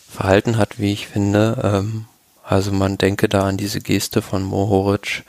verhalten 0.10 0.58
hat, 0.58 0.80
wie 0.80 0.94
ich 0.94 1.08
finde. 1.08 1.60
Ähm, 1.64 2.06
also 2.44 2.72
man 2.72 2.98
denke 2.98 3.28
da 3.28 3.42
an 3.48 3.58
diese 3.58 3.82
Geste 3.82 4.22
von 4.22 4.44
Mohoric, 4.44 5.24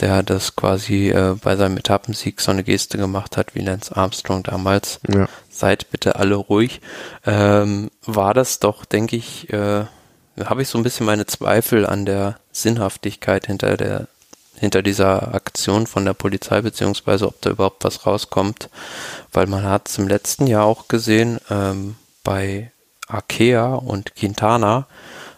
der 0.00 0.22
das 0.22 0.56
quasi 0.56 1.08
äh, 1.10 1.36
bei 1.40 1.56
seinem 1.56 1.78
Etappensieg 1.78 2.40
so 2.40 2.50
eine 2.50 2.64
Geste 2.64 2.98
gemacht 2.98 3.36
hat 3.36 3.54
wie 3.54 3.60
Lance 3.60 3.96
Armstrong 3.96 4.42
damals. 4.42 5.00
Ja. 5.08 5.28
Seid 5.48 5.90
bitte 5.90 6.16
alle 6.16 6.34
ruhig. 6.34 6.80
Ähm, 7.24 7.90
war 8.04 8.34
das 8.34 8.58
doch, 8.58 8.84
denke 8.84 9.16
ich, 9.16 9.50
äh, 9.52 9.84
habe 10.44 10.62
ich 10.62 10.68
so 10.68 10.78
ein 10.78 10.84
bisschen 10.84 11.06
meine 11.06 11.26
Zweifel 11.26 11.86
an 11.86 12.04
der 12.04 12.36
Sinnhaftigkeit 12.52 13.46
hinter 13.46 13.76
der 13.76 14.08
hinter 14.60 14.82
dieser 14.82 15.34
Aktion 15.34 15.86
von 15.86 16.04
der 16.04 16.12
Polizei, 16.12 16.60
beziehungsweise 16.60 17.26
ob 17.26 17.40
da 17.40 17.48
überhaupt 17.48 17.82
was 17.82 18.04
rauskommt, 18.04 18.68
weil 19.32 19.46
man 19.46 19.64
hat 19.64 19.88
es 19.88 19.96
im 19.96 20.06
letzten 20.06 20.46
Jahr 20.46 20.66
auch 20.66 20.86
gesehen, 20.86 21.40
ähm, 21.48 21.96
bei 22.22 22.70
Arkea 23.08 23.74
und 23.74 24.14
Quintana, 24.14 24.86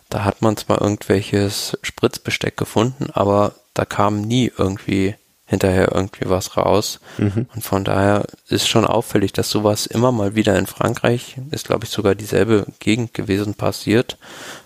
da 0.09 0.25
hat 0.25 0.43
man 0.43 0.57
zwar 0.57 0.83
irgendwelches 0.83 1.79
Spritzbesteck 1.83 2.57
gefunden, 2.57 3.11
aber 3.13 3.55
da 3.75 3.85
kam 3.85 4.23
nie 4.23 4.51
irgendwie 4.59 5.15
hinterher 5.47 5.93
irgendwie 5.95 6.29
was 6.29 6.57
raus. 6.57 6.99
Mhm. 7.19 7.47
Und 7.55 7.63
von 7.63 7.85
daher 7.85 8.25
ist 8.49 8.69
schon 8.69 8.85
auffällig, 8.85 9.33
dass 9.33 9.51
sowas 9.51 9.87
immer 9.87 10.11
mal 10.11 10.35
wieder 10.35 10.59
in 10.59 10.67
Frankreich, 10.67 11.37
ist 11.53 11.67
glaube 11.67 11.85
ich 11.85 11.91
sogar 11.91 12.17
dieselbe 12.17 12.67
Gegend 12.81 13.15
gewesen, 13.15 13.55
passiert, 13.55 14.19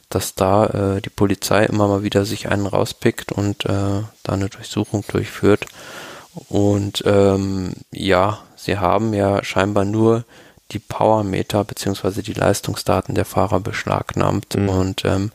dass 0.09 0.35
da 0.35 0.67
äh, 0.97 1.01
die 1.01 1.11
Polizei 1.11 1.65
immer 1.65 1.89
mal 1.89 2.03
wieder 2.03 2.25
sich 2.25 2.49
einen 2.49 2.67
rauspickt 2.67 3.33
und 3.33 3.65
äh, 3.65 4.03
da 4.23 4.33
eine 4.33 4.49
Durchsuchung 4.49 5.05
durchführt. 5.09 5.67
Und 6.49 7.03
ähm, 7.07 7.73
ja, 7.93 8.41
sie 8.57 8.79
haben 8.79 9.15
ja 9.15 9.43
scheinbar 9.43 9.85
nur 9.85 10.25
die 10.73 10.79
Powermeter 10.81 11.63
beziehungsweise 11.65 12.23
die 12.23 12.33
Leistungsdaten 12.33 13.15
der 13.15 13.25
Fahrer 13.25 13.61
beschlagnahmt 13.61 14.57
mhm. 14.57 14.69
und 14.69 15.05
ähm, 15.05 15.31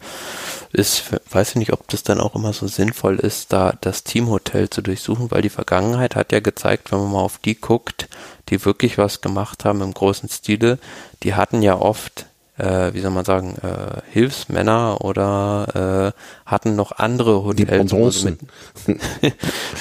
ist, 0.74 1.04
weiß 1.32 1.52
ich 1.52 1.56
nicht, 1.56 1.74
ob 1.74 1.88
das 1.88 2.04
dann 2.04 2.20
auch 2.20 2.36
immer 2.36 2.52
so 2.54 2.68
sinnvoll 2.68 3.18
ist, 3.18 3.54
da 3.54 3.74
das 3.80 4.04
Teamhotel 4.04 4.70
zu 4.70 4.82
durchsuchen, 4.82 5.32
weil 5.32 5.42
die 5.42 5.50
Vergangenheit 5.50 6.16
hat 6.16 6.34
ja 6.34 6.42
gezeigt, 6.42 6.92
wenn 6.92 7.00
man 7.00 7.12
mal 7.14 7.22
auf 7.22 7.38
die 7.38 7.60
guckt, 7.60 8.10
die 8.50 8.64
wirklich 8.66 8.98
was 8.98 9.22
gemacht 9.22 9.64
haben 9.64 9.82
im 9.82 9.94
großen 9.94 10.28
Stile, 10.28 10.80
die 11.24 11.34
hatten 11.34 11.62
ja 11.62 11.76
oft 11.78 12.26
äh, 12.62 12.94
wie 12.94 13.00
soll 13.00 13.12
man 13.12 13.26
sagen, 13.26 13.56
äh, 13.64 14.02
Hilfsmänner 14.12 15.02
oder 15.02 16.14
äh, 16.16 16.50
hatten 16.50 16.76
noch 16.76 16.92
andere 16.92 17.44
Hotels. 17.44 18.22
Die 18.22 18.26
mit, 18.26 18.40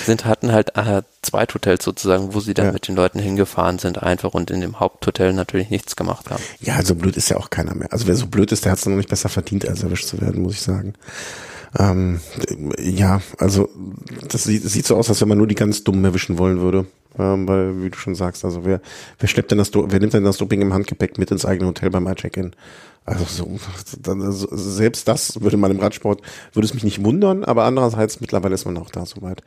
sind, 0.04 0.24
hatten 0.24 0.50
halt 0.52 0.76
äh, 0.76 1.02
Zweithotels 1.22 1.84
sozusagen, 1.84 2.32
wo 2.34 2.40
sie 2.40 2.54
dann 2.54 2.66
ja. 2.66 2.72
mit 2.72 2.88
den 2.88 2.96
Leuten 2.96 3.18
hingefahren 3.18 3.78
sind 3.78 4.02
einfach 4.02 4.32
und 4.32 4.50
in 4.50 4.62
dem 4.62 4.80
Haupthotel 4.80 5.32
natürlich 5.34 5.68
nichts 5.70 5.94
gemacht 5.94 6.30
haben. 6.30 6.42
Ja, 6.60 6.76
also 6.76 6.94
blöd 6.94 7.16
ist 7.16 7.28
ja 7.28 7.36
auch 7.36 7.50
keiner 7.50 7.74
mehr. 7.74 7.92
Also 7.92 8.06
wer 8.06 8.16
so 8.16 8.26
blöd 8.26 8.50
ist, 8.52 8.64
der 8.64 8.72
hat 8.72 8.78
es 8.78 8.86
noch 8.86 8.96
nicht 8.96 9.10
besser 9.10 9.28
verdient, 9.28 9.68
als 9.68 9.82
erwischt 9.82 10.06
zu 10.06 10.20
werden, 10.20 10.42
muss 10.42 10.54
ich 10.54 10.62
sagen. 10.62 10.94
Ähm, 11.78 12.20
ja, 12.78 13.20
also 13.38 13.68
das 14.28 14.44
sieht, 14.44 14.64
sieht 14.64 14.86
so 14.86 14.96
aus, 14.96 15.08
als 15.08 15.20
wenn 15.20 15.28
man 15.28 15.38
nur 15.38 15.46
die 15.46 15.54
ganz 15.54 15.84
Dummen 15.84 16.04
erwischen 16.04 16.38
wollen 16.38 16.60
würde. 16.60 16.86
Ähm, 17.18 17.48
weil, 17.48 17.82
wie 17.82 17.90
du 17.90 17.98
schon 17.98 18.14
sagst, 18.14 18.44
also 18.44 18.64
wer, 18.64 18.80
wer 19.18 19.28
schleppt 19.28 19.50
denn 19.50 19.58
das, 19.58 19.72
wer 19.74 19.98
nimmt 19.98 20.14
denn 20.14 20.24
das 20.24 20.38
Doping 20.38 20.62
im 20.62 20.72
Handgepäck 20.72 21.18
mit 21.18 21.30
ins 21.30 21.44
eigene 21.44 21.68
Hotel 21.68 21.90
beim 21.90 22.14
Check-in? 22.14 22.52
Also 23.06 23.24
so, 23.24 23.58
dann, 24.02 24.22
also 24.22 24.46
selbst 24.52 25.08
das 25.08 25.40
würde 25.40 25.56
man 25.56 25.70
im 25.70 25.80
Radsport, 25.80 26.20
würde 26.52 26.66
es 26.66 26.74
mich 26.74 26.84
nicht 26.84 27.02
wundern, 27.02 27.44
aber 27.44 27.64
andererseits 27.64 28.20
mittlerweile 28.20 28.54
ist 28.54 28.66
man 28.66 28.76
auch 28.76 28.90
da 28.90 29.06
soweit. 29.06 29.42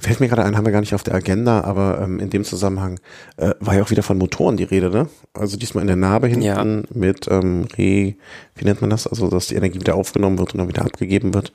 Fällt 0.00 0.20
mir 0.20 0.28
gerade 0.28 0.42
ein, 0.42 0.56
haben 0.56 0.64
wir 0.64 0.72
gar 0.72 0.80
nicht 0.80 0.94
auf 0.94 1.02
der 1.02 1.14
Agenda, 1.14 1.60
aber 1.60 2.00
ähm, 2.02 2.18
in 2.18 2.30
dem 2.30 2.44
Zusammenhang 2.44 2.98
äh, 3.36 3.54
war 3.60 3.76
ja 3.76 3.82
auch 3.82 3.90
wieder 3.90 4.02
von 4.02 4.18
Motoren 4.18 4.56
die 4.56 4.64
Rede, 4.64 4.90
ne? 4.90 5.08
Also 5.34 5.56
diesmal 5.56 5.82
in 5.82 5.88
der 5.88 5.96
Narbe 5.96 6.28
hinten 6.28 6.42
ja. 6.42 6.64
mit 6.90 7.28
ähm, 7.30 7.66
Re, 7.76 8.14
wie 8.56 8.64
nennt 8.64 8.80
man 8.80 8.90
das? 8.90 9.06
Also 9.06 9.28
dass 9.28 9.48
die 9.48 9.54
Energie 9.54 9.78
wieder 9.78 9.94
aufgenommen 9.94 10.38
wird 10.38 10.54
und 10.54 10.58
dann 10.58 10.68
wieder 10.68 10.82
abgegeben 10.82 11.34
wird. 11.34 11.52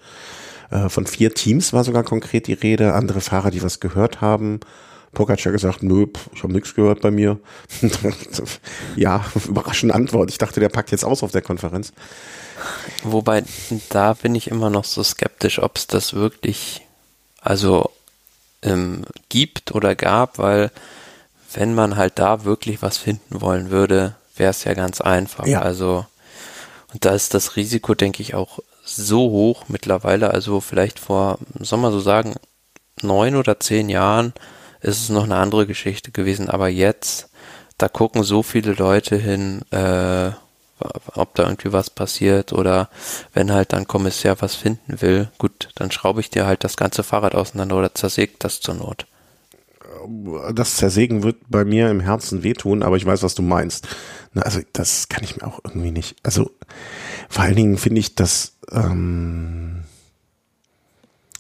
Äh, 0.70 0.88
von 0.88 1.08
vier 1.08 1.34
Teams 1.34 1.74
war 1.74 1.84
sogar 1.84 2.04
konkret 2.04 2.48
die 2.48 2.54
Rede, 2.54 2.94
andere 2.94 3.22
Fahrer, 3.22 3.52
die 3.52 3.64
was 3.64 3.80
gehört 3.80 4.22
haben 4.22 4.62
Pogacar 5.14 5.52
gesagt, 5.52 5.84
nö, 5.84 6.08
ich 6.34 6.44
habe 6.44 6.54
nichts 6.54 6.76
gehört 6.76 7.02
bei 7.02 7.12
mir. 7.12 7.40
ja, 8.96 9.26
überraschende 9.48 9.96
Antwort. 9.96 10.30
Ich 10.30 10.38
dachte, 10.38 10.60
der 10.60 10.70
packt 10.70 10.92
jetzt 10.92 11.06
aus 11.06 11.24
auf 11.24 11.32
der 11.32 11.42
Konferenz. 11.42 11.94
Wobei, 13.04 13.44
da 13.90 14.14
bin 14.14 14.36
ich 14.36 14.50
immer 14.50 14.70
noch 14.70 14.84
so 14.84 15.04
skeptisch, 15.04 15.60
ob 15.60 15.78
es 15.78 15.88
das 15.88 16.14
wirklich, 16.14 16.82
also 17.42 17.92
ähm, 18.62 19.06
gibt 19.30 19.74
oder 19.74 19.96
gab, 19.96 20.38
weil 20.38 20.72
wenn 21.54 21.74
man 21.74 21.96
halt 21.96 22.20
da 22.20 22.44
wirklich 22.44 22.82
was 22.82 22.98
finden 22.98 23.42
wollen 23.42 23.72
würde, 23.72 24.16
wäre 24.36 24.52
es 24.52 24.64
ja 24.64 24.74
ganz 24.74 25.02
einfach. 25.02 25.48
Ja. 25.48 25.62
Also, 25.62 26.06
und 26.94 27.06
da 27.06 27.12
ist 27.12 27.34
das 27.34 27.56
Risiko, 27.56 27.96
denke 27.96 28.22
ich, 28.22 28.36
auch 28.36 28.60
so 28.84 29.30
hoch 29.30 29.66
mittlerweile. 29.68 30.32
Also 30.32 30.62
vielleicht 30.62 31.00
vor, 31.00 31.40
soll 31.60 31.80
man 31.80 31.92
so 31.92 32.00
sagen, 32.00 32.36
neun 33.02 33.36
oder 33.36 33.60
zehn 33.60 33.90
Jahren 33.90 34.34
ist 34.82 35.02
es 35.04 35.10
noch 35.10 35.24
eine 35.24 35.38
andere 35.38 35.68
Geschichte 35.68 36.12
gewesen. 36.12 36.50
Aber 36.50 36.68
jetzt, 36.68 37.30
da 37.78 37.88
gucken 37.88 38.24
so 38.24 38.44
viele 38.44 38.74
Leute 38.74 39.16
hin, 39.16 39.62
äh, 39.72 40.32
ob 41.14 41.36
da 41.36 41.44
irgendwie 41.44 41.74
was 41.74 41.90
passiert 41.90 42.54
oder 42.54 42.90
wenn 43.34 43.52
halt 43.52 43.74
dann 43.74 43.88
Kommissar 43.88 44.42
was 44.42 44.56
finden 44.56 45.02
will, 45.02 45.30
gut, 45.38 45.70
dann 45.76 45.92
schraube 45.92 46.22
ich 46.22 46.30
dir 46.30 46.46
halt 46.46 46.64
das 46.64 46.78
ganze 46.78 47.04
Fahrrad 47.04 47.36
auseinander 47.36 47.78
oder 47.78 47.94
zersägt 47.94 48.44
das 48.44 48.62
zur 48.62 48.76
Not. 48.76 49.06
Das 50.54 50.78
Zersägen 50.78 51.24
wird 51.24 51.38
bei 51.50 51.66
mir 51.66 51.90
im 51.90 52.00
Herzen 52.00 52.44
wehtun, 52.44 52.84
aber 52.84 52.96
ich 52.96 53.06
weiß, 53.06 53.24
was 53.24 53.36
du 53.36 53.42
meinst. 53.42 53.88
also 54.36 54.62
das 54.72 55.10
kann 55.10 55.24
ich 55.24 55.36
mir 55.36 55.48
auch 55.48 55.60
irgendwie 55.64 55.92
nicht. 55.92 56.16
Also 56.24 56.52
vor 57.28 57.44
allen 57.44 57.56
Dingen 57.56 57.78
finde 57.78 58.00
ich 58.00 58.16
das, 58.16 58.54
ähm, 58.72 59.84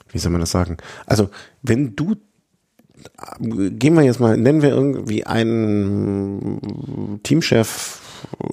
wie 0.09 0.19
soll 0.19 0.31
man 0.31 0.41
das 0.41 0.51
sagen? 0.51 0.77
Also 1.05 1.29
wenn 1.61 1.95
du 1.95 2.15
gehen 3.39 3.95
wir 3.95 4.03
jetzt 4.03 4.19
mal, 4.19 4.37
nennen 4.37 4.61
wir 4.61 4.69
irgendwie 4.69 5.25
einen 5.25 7.19
Teamchef, 7.23 8.01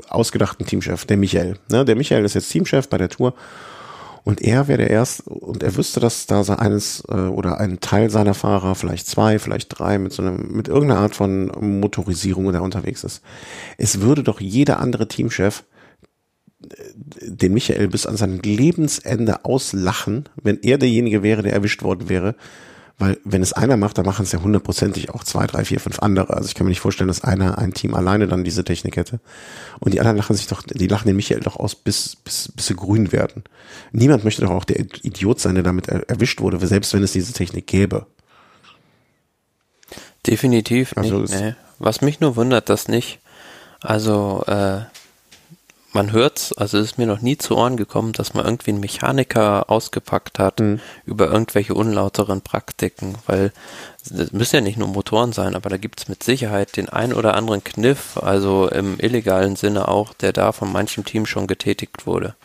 ausgedachten 0.09 0.67
Teamchef, 0.67 1.05
der 1.05 1.17
Michael. 1.17 1.57
Ne? 1.71 1.85
Der 1.85 1.97
Michael 1.97 2.25
ist 2.25 2.35
jetzt 2.35 2.51
Teamchef 2.51 2.89
bei 2.89 2.99
der 2.99 3.09
Tour 3.09 3.35
und 4.27 4.43
er 4.43 4.67
wäre 4.67 4.79
der 4.79 4.91
erste 4.91 5.23
und 5.23 5.63
er 5.63 5.77
wüsste, 5.77 6.01
dass 6.01 6.27
da 6.27 6.43
eines 6.43 7.05
äh, 7.09 7.15
oder 7.15 7.61
ein 7.61 7.79
Teil 7.79 8.11
seiner 8.11 8.35
Fahrer, 8.35 8.75
vielleicht 8.75 9.07
zwei, 9.07 9.39
vielleicht 9.39 9.79
drei, 9.79 9.99
mit 9.99 10.13
so 10.13 10.21
einem, 10.21 10.51
mit 10.51 10.67
irgendeiner 10.67 11.01
Art 11.01 11.15
von 11.15 11.47
Motorisierung 11.61 12.53
da 12.53 12.59
unterwegs 12.59 13.05
ist. 13.05 13.23
Es 13.79 14.01
würde 14.01 14.25
doch 14.25 14.41
jeder 14.41 14.81
andere 14.81 15.07
Teamchef 15.07 15.63
äh, 16.65 16.75
den 17.21 17.55
Michael 17.55 17.87
bis 17.87 18.05
an 18.05 18.17
sein 18.17 18.41
Lebensende 18.43 19.45
auslachen, 19.45 20.29
wenn 20.43 20.59
er 20.61 20.79
derjenige 20.79 21.23
wäre, 21.23 21.43
der 21.43 21.53
erwischt 21.53 21.85
worden 21.85 22.09
wäre, 22.09 22.35
weil 22.99 23.19
wenn 23.25 23.43
es 23.43 23.53
einer 23.53 23.77
macht, 23.77 23.99
dann 23.99 24.07
machen 24.07 24.23
es 24.23 24.33
ja 24.33 24.41
hundertprozentig 24.41 25.11
auch 25.11 25.23
zwei, 25.23 25.47
drei, 25.47 25.65
vier, 25.65 25.81
fünf 25.81 25.99
andere. 25.99 26.35
Also 26.35 26.49
ich 26.49 26.55
kann 26.55 26.65
mir 26.65 26.71
nicht 26.71 26.81
vorstellen, 26.81 27.09
dass 27.09 27.23
einer, 27.23 27.59
ein 27.59 27.75
Team 27.75 27.95
alleine 27.95 28.27
dann 28.27 28.43
diese 28.43 28.65
Technik 28.65 28.97
hätte. 28.97 29.21
Und 29.81 29.93
die 29.93 30.01
anderen 30.01 30.17
lachen 30.17 30.35
sich 30.35 30.47
doch, 30.47 30.63
die 30.63 30.87
lachen 30.87 31.07
den 31.07 31.17
Michael 31.17 31.41
doch 31.41 31.57
aus, 31.57 31.75
bis, 31.75 32.17
bis, 32.17 32.51
bis 32.55 32.67
sie 32.67 32.75
grün 32.75 33.13
werden. 33.13 33.45
Niemand 33.93 34.25
möchte 34.25 34.43
doch 34.43 34.51
auch 34.51 34.65
der 34.65 34.81
Idiot 34.81 35.41
sein, 35.41 35.57
der 35.57 35.65
damit 35.65 35.89
erwischt 35.89 36.41
wurde, 36.41 36.65
selbst 36.67 36.95
wenn 36.95 37.03
es 37.03 37.13
diese 37.13 37.35
Technik 37.35 37.67
gäbe. 37.67 38.07
Definitiv 40.27 40.97
also 40.97 41.21
nicht. 41.21 41.35
Nee. 41.35 41.55
Was 41.79 42.01
mich 42.01 42.21
nur 42.21 42.37
wundert, 42.37 42.71
dass 42.71 42.89
nicht, 42.89 43.21
also 43.83 44.43
äh, 44.47 44.81
man 45.97 46.13
hört's, 46.13 46.53
also 46.53 46.79
es 46.79 46.93
ist 46.93 46.99
mir 46.99 47.07
noch 47.07 47.23
nie 47.23 47.39
zu 47.39 47.57
Ohren 47.57 47.77
gekommen, 47.77 48.13
dass 48.13 48.35
man 48.35 48.45
irgendwie 48.45 48.71
einen 48.71 48.81
Mechaniker 48.81 49.71
ausgepackt 49.71 50.39
hat 50.39 50.61
mhm. 50.61 50.79
über 51.07 51.29
irgendwelche 51.29 51.75
unlauteren 51.75 52.43
Praktiken, 52.43 53.17
weil 53.27 53.51
es 54.05 54.33
müssen 54.33 54.57
ja 54.57 54.63
nicht 54.63 54.79
nur 54.79 54.89
Motoren 54.89 55.33
sein, 55.33 55.57
aber 55.57 55.71
da 55.71 55.79
gibt's 55.79 56.07
mit 56.07 56.23
Sicherheit 56.23 56.77
den 56.77 56.89
ein 56.91 57.13
oder 57.13 57.35
anderen 57.35 57.65
Kniff, 57.65 58.19
also 58.19 58.69
im 58.69 59.01
illegalen 59.01 59.57
Sinne 59.57 59.89
auch, 59.89 60.13
der 60.15 60.33
da 60.33 60.53
von 60.53 60.71
manchem 60.71 61.05
Team 61.05 61.27
schon 61.27 61.47
getätigt 61.47 62.07
wurde. 62.07 62.37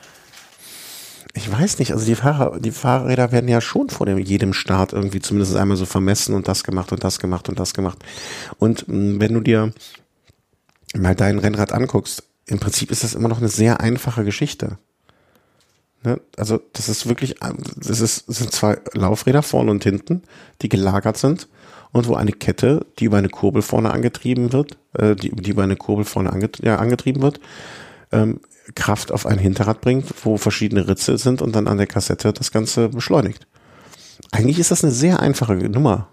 Ich 1.34 1.52
weiß 1.52 1.80
nicht, 1.80 1.92
also 1.92 2.06
die 2.06 2.16
Fahrer, 2.16 2.60
die 2.60 2.72
Fahrräder 2.72 3.32
werden 3.32 3.48
ja 3.50 3.62
schon 3.62 3.90
vor 3.90 4.06
dem, 4.06 4.18
jedem 4.18 4.54
Start 4.54 4.94
irgendwie 4.94 5.20
zumindest 5.20 5.56
einmal 5.56 5.78
so 5.78 5.86
vermessen 5.86 6.36
und 6.36 6.48
das 6.48 6.64
gemacht 6.64 6.92
und 6.92 7.04
das 7.04 7.20
gemacht 7.20 7.48
und 7.50 7.60
das 7.60 7.74
gemacht. 7.74 8.00
Und 8.60 8.88
mm, 8.88 9.20
wenn 9.20 9.34
du 9.34 9.40
dir 9.42 9.72
mal 10.94 11.16
dein 11.16 11.40
Rennrad 11.40 11.72
anguckst, 11.72 12.24
im 12.46 12.60
Prinzip 12.60 12.92
ist 12.92 13.04
das 13.04 13.14
immer 13.14 13.30
noch 13.30 13.38
eine 13.38 13.48
sehr 13.48 13.80
einfache 13.80 14.24
Geschichte. 14.24 14.78
Ne? 16.04 16.20
Also 16.38 16.60
das 16.74 16.90
ist 16.90 17.08
wirklich, 17.08 17.36
das 17.76 18.00
ist, 18.00 18.28
das 18.28 18.38
sind 18.38 18.52
zwei 18.52 18.78
Laufräder 18.94 19.44
vorne 19.44 19.72
und 19.72 19.84
hinten, 19.84 20.24
die 20.62 20.70
gelagert 20.70 21.18
sind 21.18 21.48
und 21.92 22.08
wo 22.08 22.16
eine 22.16 22.32
Kette, 22.32 22.86
die 23.00 23.06
über 23.06 23.18
eine 23.18 23.30
Kurbel 23.30 23.62
vorne 23.62 23.92
angetrieben 23.92 24.54
wird, 24.54 24.78
äh, 24.98 25.16
die, 25.16 25.30
die 25.30 25.52
über 25.52 25.64
eine 25.64 25.76
Kurbel 25.76 26.06
vorne 26.06 26.32
anget 26.32 26.60
ja, 26.64 26.78
angetrieben 26.78 27.22
wird, 27.22 27.40
ähm, 28.12 28.40
Kraft 28.76 29.12
auf 29.12 29.26
ein 29.26 29.38
Hinterrad 29.38 29.82
bringt, 29.82 30.06
wo 30.24 30.38
verschiedene 30.38 30.88
Ritze 30.88 31.18
sind 31.18 31.42
und 31.42 31.56
dann 31.56 31.68
an 31.68 31.78
der 31.78 31.88
Kassette 31.88 32.32
das 32.34 32.52
Ganze 32.52 32.90
beschleunigt. 32.90 33.48
Eigentlich 34.32 34.60
ist 34.60 34.72
das 34.72 34.84
eine 34.84 34.94
sehr 34.94 35.20
einfache 35.20 35.56
Nummer 35.56 36.08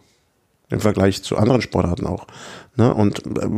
im 0.71 0.81
Vergleich 0.81 1.23
zu 1.23 1.37
anderen 1.37 1.63
Sportarten 1.63 2.07
auch. 2.07 2.27
Ne? 2.77 2.93
Und 2.93 3.23
äh, 3.27 3.49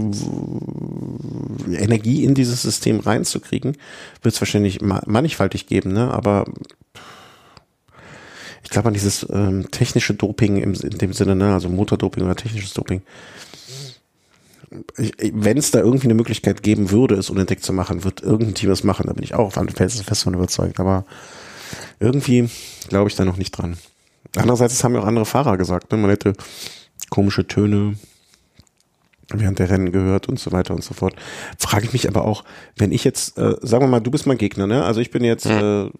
Energie 1.76 2.24
in 2.24 2.34
dieses 2.34 2.62
System 2.62 3.00
reinzukriegen, 3.00 3.76
wird 4.22 4.34
es 4.34 4.40
wahrscheinlich 4.40 4.80
mannigfaltig 4.80 5.66
geben, 5.66 5.92
ne? 5.92 6.10
aber 6.12 6.44
ich 8.62 8.70
glaube 8.70 8.88
an 8.88 8.94
dieses 8.94 9.26
ähm, 9.30 9.70
technische 9.70 10.14
Doping 10.14 10.58
im, 10.58 10.74
in 10.74 10.98
dem 10.98 11.12
Sinne, 11.12 11.34
ne? 11.34 11.52
also 11.52 11.68
Motordoping 11.68 12.24
oder 12.24 12.36
technisches 12.36 12.72
Doping. 12.72 13.02
Wenn 14.96 15.58
es 15.58 15.72
da 15.72 15.80
irgendwie 15.80 16.06
eine 16.06 16.14
Möglichkeit 16.14 16.62
geben 16.62 16.92
würde, 16.92 17.16
es 17.16 17.28
unentdeckt 17.28 17.64
zu 17.64 17.72
machen, 17.72 18.04
wird 18.04 18.22
irgendein 18.22 18.54
Team 18.54 18.70
es 18.70 18.84
machen. 18.84 19.08
Da 19.08 19.12
bin 19.14 19.24
ich 19.24 19.34
auch 19.34 19.52
fest 19.52 20.22
von 20.22 20.34
überzeugt. 20.34 20.78
Aber 20.78 21.04
irgendwie 21.98 22.48
glaube 22.88 23.10
ich 23.10 23.16
da 23.16 23.24
noch 23.24 23.36
nicht 23.36 23.50
dran. 23.50 23.76
Andererseits, 24.36 24.84
haben 24.84 24.94
ja 24.94 25.00
auch 25.00 25.06
andere 25.06 25.26
Fahrer 25.26 25.56
gesagt. 25.56 25.90
Ne? 25.90 25.98
Man 25.98 26.10
hätte 26.10 26.34
komische 27.10 27.46
Töne 27.46 27.96
während 29.32 29.58
der 29.58 29.70
Rennen 29.70 29.92
gehört 29.92 30.28
und 30.28 30.40
so 30.40 30.52
weiter 30.52 30.74
und 30.74 30.82
so 30.82 30.94
fort. 30.94 31.14
Frage 31.58 31.84
ich 31.86 31.92
mich 31.92 32.08
aber 32.08 32.24
auch, 32.24 32.44
wenn 32.76 32.92
ich 32.92 33.04
jetzt, 33.04 33.38
äh, 33.38 33.54
sagen 33.62 33.84
wir 33.84 33.88
mal, 33.88 34.00
du 34.00 34.10
bist 34.10 34.26
mein 34.26 34.38
Gegner, 34.38 34.66
ne? 34.66 34.84
Also 34.84 35.00
ich 35.00 35.10
bin 35.10 35.22
jetzt 35.22 35.46
mhm. 35.46 35.92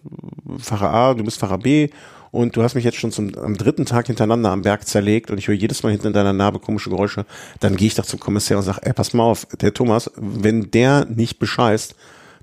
äh, 0.56 0.58
Fahrer 0.58 0.92
A, 0.92 1.14
du 1.14 1.24
bist 1.24 1.38
Fahrer 1.38 1.58
B 1.58 1.90
und 2.32 2.56
du 2.56 2.62
hast 2.62 2.74
mich 2.74 2.84
jetzt 2.84 2.98
schon 2.98 3.12
zum 3.12 3.34
am 3.36 3.56
dritten 3.56 3.86
Tag 3.86 4.06
hintereinander 4.06 4.50
am 4.50 4.62
Berg 4.62 4.86
zerlegt 4.86 5.30
und 5.30 5.38
ich 5.38 5.48
höre 5.48 5.54
jedes 5.54 5.82
Mal 5.82 5.90
hinten 5.90 6.08
in 6.08 6.12
deiner 6.12 6.32
Narbe 6.32 6.58
komische 6.58 6.90
Geräusche, 6.90 7.26
dann 7.60 7.76
gehe 7.76 7.88
ich 7.88 7.94
doch 7.94 8.06
zum 8.06 8.20
Kommissar 8.20 8.58
und 8.58 8.64
sage, 8.64 8.80
ey, 8.82 8.92
pass 8.92 9.14
mal 9.14 9.24
auf, 9.24 9.46
der 9.60 9.74
Thomas, 9.74 10.10
wenn 10.16 10.70
der 10.70 11.04
nicht 11.06 11.38
bescheißt, 11.38 11.94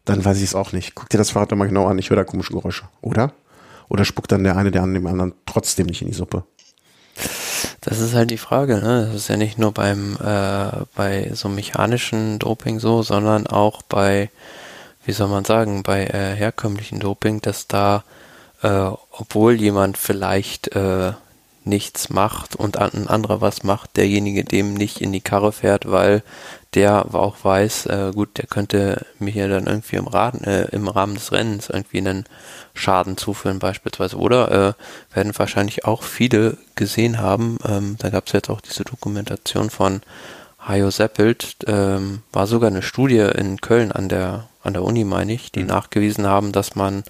dann 0.06 0.24
weiß 0.24 0.38
ich 0.38 0.44
es 0.44 0.56
auch 0.56 0.72
nicht. 0.72 0.96
Guck 0.96 1.10
dir 1.10 1.18
das 1.18 1.32
Fahrrad 1.32 1.52
doch 1.52 1.58
mal 1.58 1.68
genau 1.68 1.88
an, 1.88 2.00
ich 2.00 2.10
höre 2.10 2.18
da 2.18 2.24
komische 2.24 2.54
Geräusche, 2.54 2.86
oder? 3.02 3.34
Oder 3.90 4.06
spuckt 4.06 4.32
dann 4.32 4.44
der 4.44 4.58
eine 4.58 4.72
der 4.72 4.84
an 4.84 4.94
dem 4.94 5.08
anderen 5.08 5.34
trotzdem 5.46 5.88
nicht 5.88 6.02
in 6.02 6.08
die 6.08 6.14
Suppe? 6.14 6.44
Das 7.88 8.00
ist 8.00 8.14
halt 8.14 8.32
die 8.32 8.38
Frage. 8.38 8.80
Ne? 8.82 9.06
Das 9.06 9.16
ist 9.16 9.30
ja 9.30 9.38
nicht 9.38 9.58
nur 9.58 9.72
beim 9.72 10.18
äh, 10.18 10.84
bei 10.94 11.32
so 11.34 11.48
mechanischen 11.48 12.38
Doping 12.38 12.82
so, 12.82 13.02
sondern 13.02 13.48
auch 13.48 13.82
bei, 13.82 14.30
wie 15.06 15.14
soll 15.14 15.30
man 15.30 15.46
sagen, 15.46 15.84
bei 15.84 16.04
äh, 16.04 16.36
herkömmlichen 16.36 17.00
Doping, 17.00 17.40
dass 17.40 17.68
da, 17.68 18.04
äh, 18.62 18.90
obwohl 19.12 19.54
jemand 19.54 19.98
vielleicht 19.98 20.76
äh, 20.76 21.14
nichts 21.68 22.10
macht 22.10 22.56
und 22.56 22.78
ein 22.78 23.08
anderer 23.08 23.42
was 23.42 23.64
macht, 23.64 23.98
derjenige 23.98 24.44
dem 24.44 24.74
nicht 24.74 25.02
in 25.02 25.12
die 25.12 25.22
Karre 25.22 25.52
fährt, 25.52 25.90
weil 25.90 26.24
der 26.74 27.14
auch 27.16 27.38
weiß, 27.44 27.86
äh, 27.88 28.12
gut, 28.14 28.38
der 28.38 28.46
könnte 28.46 29.06
mir 29.20 29.32
hier 29.32 29.48
dann 29.48 29.68
irgendwie 29.68 29.96
im, 29.96 30.08
Raden, 30.08 30.44
äh, 30.44 30.66
im 30.66 30.88
Rahmen 30.88 31.16
des 31.16 31.32
Rennens 31.32 31.70
irgendwie 31.70 32.00
einen 32.00 32.26
Schaden 32.74 33.18
zuführen 33.18 33.60
beispielsweise. 33.60 34.18
Oder 34.18 34.52
äh, 34.52 35.16
werden 35.16 35.38
wahrscheinlich 35.38 35.86
auch 35.86 36.04
viele 36.04 36.58
gesehen 36.76 37.20
haben, 37.20 37.58
ähm, 37.68 37.96
da 38.00 38.10
gab 38.10 38.28
es 38.28 38.34
jetzt 38.34 38.50
auch 38.50 38.62
diese 38.62 38.84
Dokumentation 38.84 39.70
von 39.70 40.02
Hajo 40.60 40.92
Seppelt, 40.92 41.56
ähm, 41.66 42.22
war 42.34 42.46
sogar 42.46 42.70
eine 42.70 42.82
Studie 42.82 43.20
in 43.20 43.62
Köln 43.62 43.92
an 43.92 44.10
der, 44.10 44.50
an 44.64 44.74
der 44.74 44.84
Uni, 44.84 45.06
meine 45.06 45.34
ich, 45.34 45.52
die 45.52 45.62
mhm. 45.62 45.68
nachgewiesen 45.68 46.28
haben, 46.28 46.52
dass 46.52 46.76
man 46.76 47.04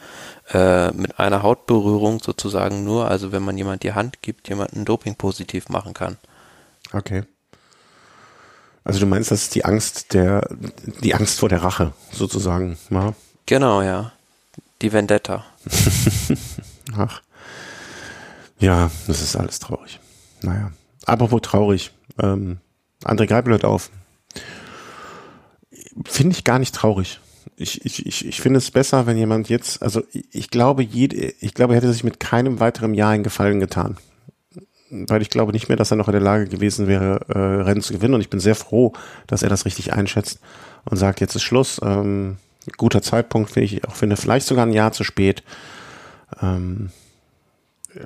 äh, 0.51 0.91
mit 0.91 1.19
einer 1.19 1.43
Hautberührung 1.43 2.19
sozusagen 2.19 2.83
nur, 2.83 3.09
also 3.09 3.31
wenn 3.31 3.43
man 3.43 3.57
jemand 3.57 3.83
die 3.83 3.93
Hand 3.93 4.21
gibt, 4.21 4.49
jemanden 4.49 4.85
Doping 4.85 5.15
positiv 5.15 5.69
machen 5.69 5.93
kann. 5.93 6.17
Okay. 6.93 7.23
Also 8.83 8.99
du 8.99 9.05
meinst, 9.05 9.31
das 9.31 9.43
ist 9.43 9.55
die 9.55 9.65
Angst 9.65 10.13
der, 10.13 10.47
die 11.01 11.13
Angst 11.13 11.39
vor 11.39 11.49
der 11.49 11.61
Rache, 11.61 11.91
sozusagen, 12.11 12.77
ja? 12.89 13.13
Genau, 13.45 13.81
ja. 13.81 14.13
Die 14.81 14.93
Vendetta. 14.93 15.43
Ach. 16.97 17.21
Ja, 18.59 18.89
das 19.07 19.21
ist 19.21 19.35
alles 19.35 19.59
traurig. 19.59 19.99
Naja. 20.41 20.71
Apropos 21.05 21.41
traurig. 21.41 21.91
Ähm, 22.19 22.59
André 23.03 23.27
Greipel 23.27 23.51
hört 23.51 23.65
auf. 23.65 23.89
Finde 26.05 26.35
ich 26.35 26.43
gar 26.43 26.59
nicht 26.59 26.75
traurig. 26.75 27.19
Ich, 27.55 27.85
ich, 27.85 28.05
ich, 28.05 28.25
ich 28.27 28.41
finde 28.41 28.57
es 28.57 28.71
besser, 28.71 29.05
wenn 29.05 29.17
jemand 29.17 29.49
jetzt, 29.49 29.81
also 29.81 30.03
ich, 30.11 30.25
ich 30.31 30.49
glaube, 30.49 30.83
jede, 30.83 31.15
ich 31.39 31.53
glaube, 31.53 31.73
er 31.73 31.77
hätte 31.77 31.93
sich 31.93 32.03
mit 32.03 32.19
keinem 32.19 32.59
weiteren 32.59 32.93
Jahr 32.93 33.11
einen 33.11 33.23
Gefallen 33.23 33.59
getan. 33.59 33.97
weil 34.89 35.21
ich 35.21 35.29
glaube 35.29 35.51
nicht 35.51 35.67
mehr, 35.69 35.77
dass 35.77 35.91
er 35.91 35.97
noch 35.97 36.07
in 36.07 36.13
der 36.13 36.21
Lage 36.21 36.47
gewesen 36.47 36.87
wäre, 36.87 37.25
äh, 37.29 37.63
Rennen 37.63 37.81
zu 37.81 37.93
gewinnen. 37.93 38.13
Und 38.13 38.21
ich 38.21 38.29
bin 38.29 38.39
sehr 38.39 38.55
froh, 38.55 38.93
dass 39.27 39.43
er 39.43 39.49
das 39.49 39.65
richtig 39.65 39.93
einschätzt 39.93 40.39
und 40.85 40.97
sagt, 40.97 41.19
jetzt 41.19 41.35
ist 41.35 41.43
Schluss. 41.43 41.79
Ähm, 41.83 42.37
guter 42.77 43.01
Zeitpunkt, 43.01 43.51
finde 43.51 43.65
ich 43.65 43.87
auch 43.87 43.95
finde, 43.95 44.17
vielleicht 44.17 44.47
sogar 44.47 44.65
ein 44.65 44.73
Jahr 44.73 44.91
zu 44.91 45.03
spät. 45.03 45.43
Ähm, 46.41 46.89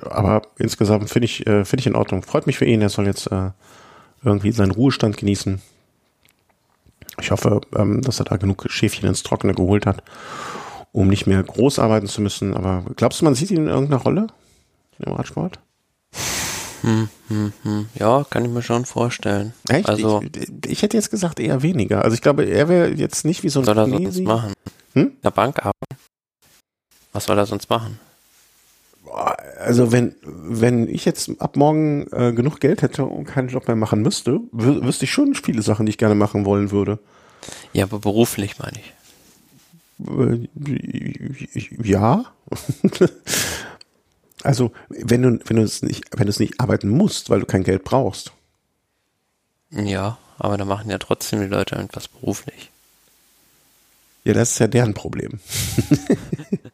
aber 0.02 0.42
insgesamt 0.58 1.10
finde 1.10 1.26
ich, 1.26 1.46
äh, 1.46 1.64
finde 1.64 1.80
ich 1.80 1.86
in 1.86 1.96
Ordnung. 1.96 2.22
Freut 2.22 2.46
mich 2.46 2.58
für 2.58 2.64
ihn. 2.64 2.80
Er 2.80 2.88
soll 2.88 3.06
jetzt 3.06 3.30
äh, 3.30 3.50
irgendwie 4.24 4.52
seinen 4.52 4.70
Ruhestand 4.70 5.16
genießen. 5.16 5.60
Ich 7.20 7.30
hoffe, 7.30 7.60
ähm, 7.76 8.02
dass 8.02 8.18
er 8.18 8.24
da 8.24 8.36
genug 8.36 8.64
Schäfchen 8.68 9.08
ins 9.08 9.22
Trockene 9.22 9.54
geholt 9.54 9.86
hat, 9.86 10.02
um 10.92 11.08
nicht 11.08 11.26
mehr 11.26 11.42
groß 11.42 11.78
arbeiten 11.78 12.06
zu 12.06 12.22
müssen. 12.22 12.54
Aber 12.54 12.84
glaubst 12.96 13.20
du, 13.20 13.24
man 13.24 13.34
sieht 13.34 13.50
ihn 13.50 13.58
in 13.58 13.68
irgendeiner 13.68 14.02
Rolle 14.02 14.26
im 14.98 15.12
Radsport? 15.12 15.58
Hm, 16.82 17.08
hm, 17.28 17.52
hm. 17.62 17.88
Ja, 17.94 18.24
kann 18.28 18.44
ich 18.44 18.50
mir 18.50 18.62
schon 18.62 18.84
vorstellen. 18.84 19.52
Echt? 19.68 19.88
Also, 19.88 20.20
ich, 20.34 20.70
ich, 20.70 20.82
hätte 20.82 20.96
jetzt 20.96 21.10
gesagt 21.10 21.38
eher 21.38 21.62
weniger. 21.62 22.02
Also 22.02 22.14
ich 22.14 22.22
glaube, 22.22 22.44
er 22.44 22.68
wäre 22.68 22.88
jetzt 22.90 23.24
nicht 23.24 23.44
wie 23.44 23.48
so 23.48 23.60
ein 23.60 23.66
Was 23.66 23.76
soll 23.76 23.92
er 23.92 24.00
sonst 24.00 24.20
machen? 24.24 24.52
Hm? 24.94 25.12
Der 25.22 25.30
Bank 25.30 25.58
arbeiten. 25.60 25.96
Was 27.12 27.24
soll 27.24 27.38
er 27.38 27.46
sonst 27.46 27.70
machen? 27.70 28.00
Also 29.12 29.92
wenn, 29.92 30.14
wenn 30.22 30.88
ich 30.88 31.04
jetzt 31.04 31.30
ab 31.40 31.56
morgen 31.56 32.06
äh, 32.12 32.32
genug 32.32 32.60
Geld 32.60 32.82
hätte 32.82 33.04
und 33.04 33.24
keinen 33.26 33.48
Job 33.48 33.66
mehr 33.66 33.76
machen 33.76 34.02
müsste, 34.02 34.40
wüsste 34.52 35.04
ich 35.04 35.12
schon 35.12 35.34
viele 35.34 35.62
Sachen, 35.62 35.86
die 35.86 35.90
ich 35.90 35.98
gerne 35.98 36.14
machen 36.14 36.44
wollen 36.44 36.70
würde. 36.70 36.98
Ja, 37.72 37.84
aber 37.84 37.98
beruflich 37.98 38.58
meine 38.58 38.78
ich. 38.78 38.94
Äh, 40.08 40.48
ja. 41.82 42.24
also 44.42 44.72
wenn 44.88 45.22
du, 45.22 45.38
wenn 45.44 45.56
du 45.56 45.62
es 45.62 45.82
nicht, 45.82 46.04
wenn 46.16 46.26
du 46.26 46.30
es 46.30 46.40
nicht 46.40 46.60
arbeiten 46.60 46.88
musst, 46.88 47.30
weil 47.30 47.40
du 47.40 47.46
kein 47.46 47.64
Geld 47.64 47.84
brauchst. 47.84 48.32
Ja, 49.70 50.18
aber 50.38 50.56
da 50.56 50.64
machen 50.64 50.90
ja 50.90 50.98
trotzdem 50.98 51.40
die 51.40 51.46
Leute 51.46 51.76
irgendwas 51.76 52.08
beruflich. 52.08 52.70
Ja, 54.24 54.34
das 54.34 54.52
ist 54.52 54.58
ja 54.58 54.68
deren 54.68 54.94
Problem. 54.94 55.40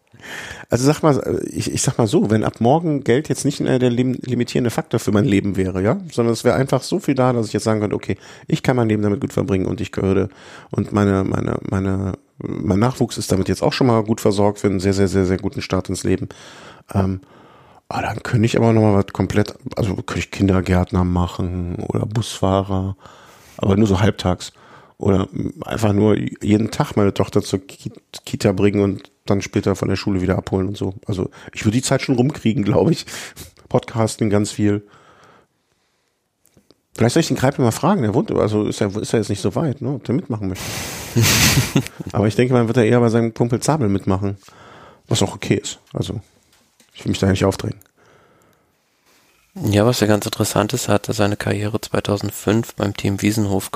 Also 0.71 0.85
sag 0.85 1.03
mal, 1.03 1.43
ich, 1.47 1.73
ich 1.73 1.83
sag 1.83 1.99
mal 1.99 2.07
so, 2.07 2.31
wenn 2.31 2.45
ab 2.45 2.61
morgen 2.61 3.05
Geld 3.05 3.29
jetzt 3.29 3.45
nicht 3.45 3.61
der 3.61 3.91
limitierende 3.91 4.71
Faktor 4.71 5.01
für 5.01 5.13
mein 5.13 5.25
Leben 5.25 5.57
wäre, 5.57 5.83
ja, 5.83 5.99
sondern 6.13 6.33
es 6.33 6.45
wäre 6.45 6.57
einfach 6.57 6.83
so 6.83 6.99
viel 6.99 7.15
da, 7.15 7.33
dass 7.33 7.47
ich 7.47 7.53
jetzt 7.53 7.65
sagen 7.65 7.81
könnte, 7.81 7.97
okay, 7.97 8.17
ich 8.47 8.63
kann 8.63 8.77
mein 8.77 8.89
Leben 8.89 9.03
damit 9.03 9.21
gut 9.21 9.33
verbringen 9.33 9.67
und 9.67 9.81
ich 9.81 9.93
gehöre 9.93 10.29
und 10.71 10.93
meine, 10.93 11.25
meine, 11.25 11.59
meine, 11.69 12.13
mein 12.39 12.79
Nachwuchs 12.79 13.19
ist 13.19 13.33
damit 13.33 13.49
jetzt 13.49 13.63
auch 13.63 13.73
schon 13.73 13.87
mal 13.87 14.03
gut 14.05 14.21
versorgt 14.21 14.61
für 14.61 14.69
einen 14.69 14.81
sehr, 14.81 14.95
sehr, 14.95 15.09
sehr, 15.09 15.25
sehr 15.25 15.39
guten 15.39 15.63
Start 15.63 15.89
ins 15.89 16.05
Leben. 16.05 16.29
Ähm, 16.95 17.21
aber 17.89 18.03
dann 18.03 18.23
könnte 18.23 18.47
ich 18.47 18.57
aber 18.57 18.73
nochmal 18.73 18.95
was 18.95 19.07
komplett, 19.13 19.55
also 19.77 19.95
könnte 19.95 20.19
ich 20.19 20.31
Kindergärtner 20.31 21.05
machen 21.05 21.77
oder 21.77 22.05
Busfahrer, 22.05 22.97
aber 23.57 23.77
nur 23.77 23.87
so 23.87 24.01
halbtags. 24.01 24.53
Oder 24.99 25.29
einfach 25.65 25.93
nur 25.93 26.17
jeden 26.17 26.71
Tag 26.71 26.97
meine 26.97 27.15
Tochter 27.15 27.41
zur 27.41 27.61
Kita 27.67 28.53
bringen 28.53 28.83
und 28.83 29.11
dann 29.31 29.43
später 29.43 29.77
von 29.77 29.89
der 29.89 29.97
Schule 29.97 30.21
wieder 30.21 30.37
abholen 30.37 30.69
und 30.69 30.77
so. 30.77 30.95
Also 31.07 31.31
ich 31.53 31.65
würde 31.65 31.77
die 31.77 31.83
Zeit 31.83 32.03
schon 32.03 32.17
rumkriegen, 32.17 32.65
glaube 32.65 32.93
ich. 32.93 33.07
Podcasten 33.69 34.31
ganz 34.31 34.51
viel. 34.51 34.87
Vielleicht 36.97 37.15
soll 37.15 37.21
ich 37.21 37.29
den 37.29 37.37
Kreipel 37.37 37.65
mal 37.65 37.71
fragen, 37.71 38.03
der 38.03 38.13
wohnt, 38.13 38.33
also 38.33 38.67
ist 38.67 38.81
er, 38.81 38.95
ist 38.97 39.13
er 39.13 39.21
jetzt 39.21 39.29
nicht 39.29 39.41
so 39.41 39.55
weit, 39.55 39.81
ne, 39.81 39.91
ob 39.91 40.05
der 40.05 40.17
mitmachen 40.17 40.49
möchte. 40.49 40.65
Aber 42.13 42.27
ich 42.27 42.35
denke, 42.35 42.55
man 42.55 42.67
wird 42.67 42.77
er 42.77 42.87
eher 42.87 42.99
bei 42.99 43.09
seinem 43.09 43.35
Kumpel 43.35 43.61
Zabel 43.61 43.89
mitmachen. 43.89 44.37
Was 45.07 45.23
auch 45.23 45.35
okay 45.35 45.55
ist. 45.55 45.79
Also, 45.93 46.21
ich 46.93 47.05
will 47.05 47.11
mich 47.11 47.21
da 47.21 47.29
nicht 47.29 47.45
aufdrängen. 47.45 47.79
Ja, 49.55 49.87
was 49.87 50.01
ja 50.01 50.07
ganz 50.07 50.25
interessant 50.25 50.73
ist, 50.73 50.89
hat 50.89 51.09
er 51.09 51.15
seine 51.15 51.37
Karriere 51.37 51.81
2005 51.81 52.75
beim 52.75 52.97
Team 52.97 53.23
Wiesenhof 53.23 53.71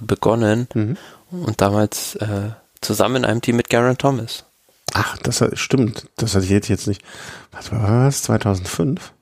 begonnen 0.00 0.68
mhm. 0.74 0.96
und 1.30 1.60
damals 1.60 2.14
äh, 2.16 2.50
zusammen 2.80 3.16
in 3.16 3.24
einem 3.24 3.40
Team 3.40 3.56
mit 3.56 3.70
Garen 3.70 3.98
Thomas. 3.98 4.44
Ach, 4.98 5.18
das 5.18 5.44
stimmt. 5.52 6.08
Das 6.16 6.34
hatte 6.34 6.46
ich 6.46 6.68
jetzt 6.68 6.88
nicht. 6.88 7.02
Was 7.52 7.70
war 7.70 8.06
das? 8.06 8.22
2005? 8.22 9.12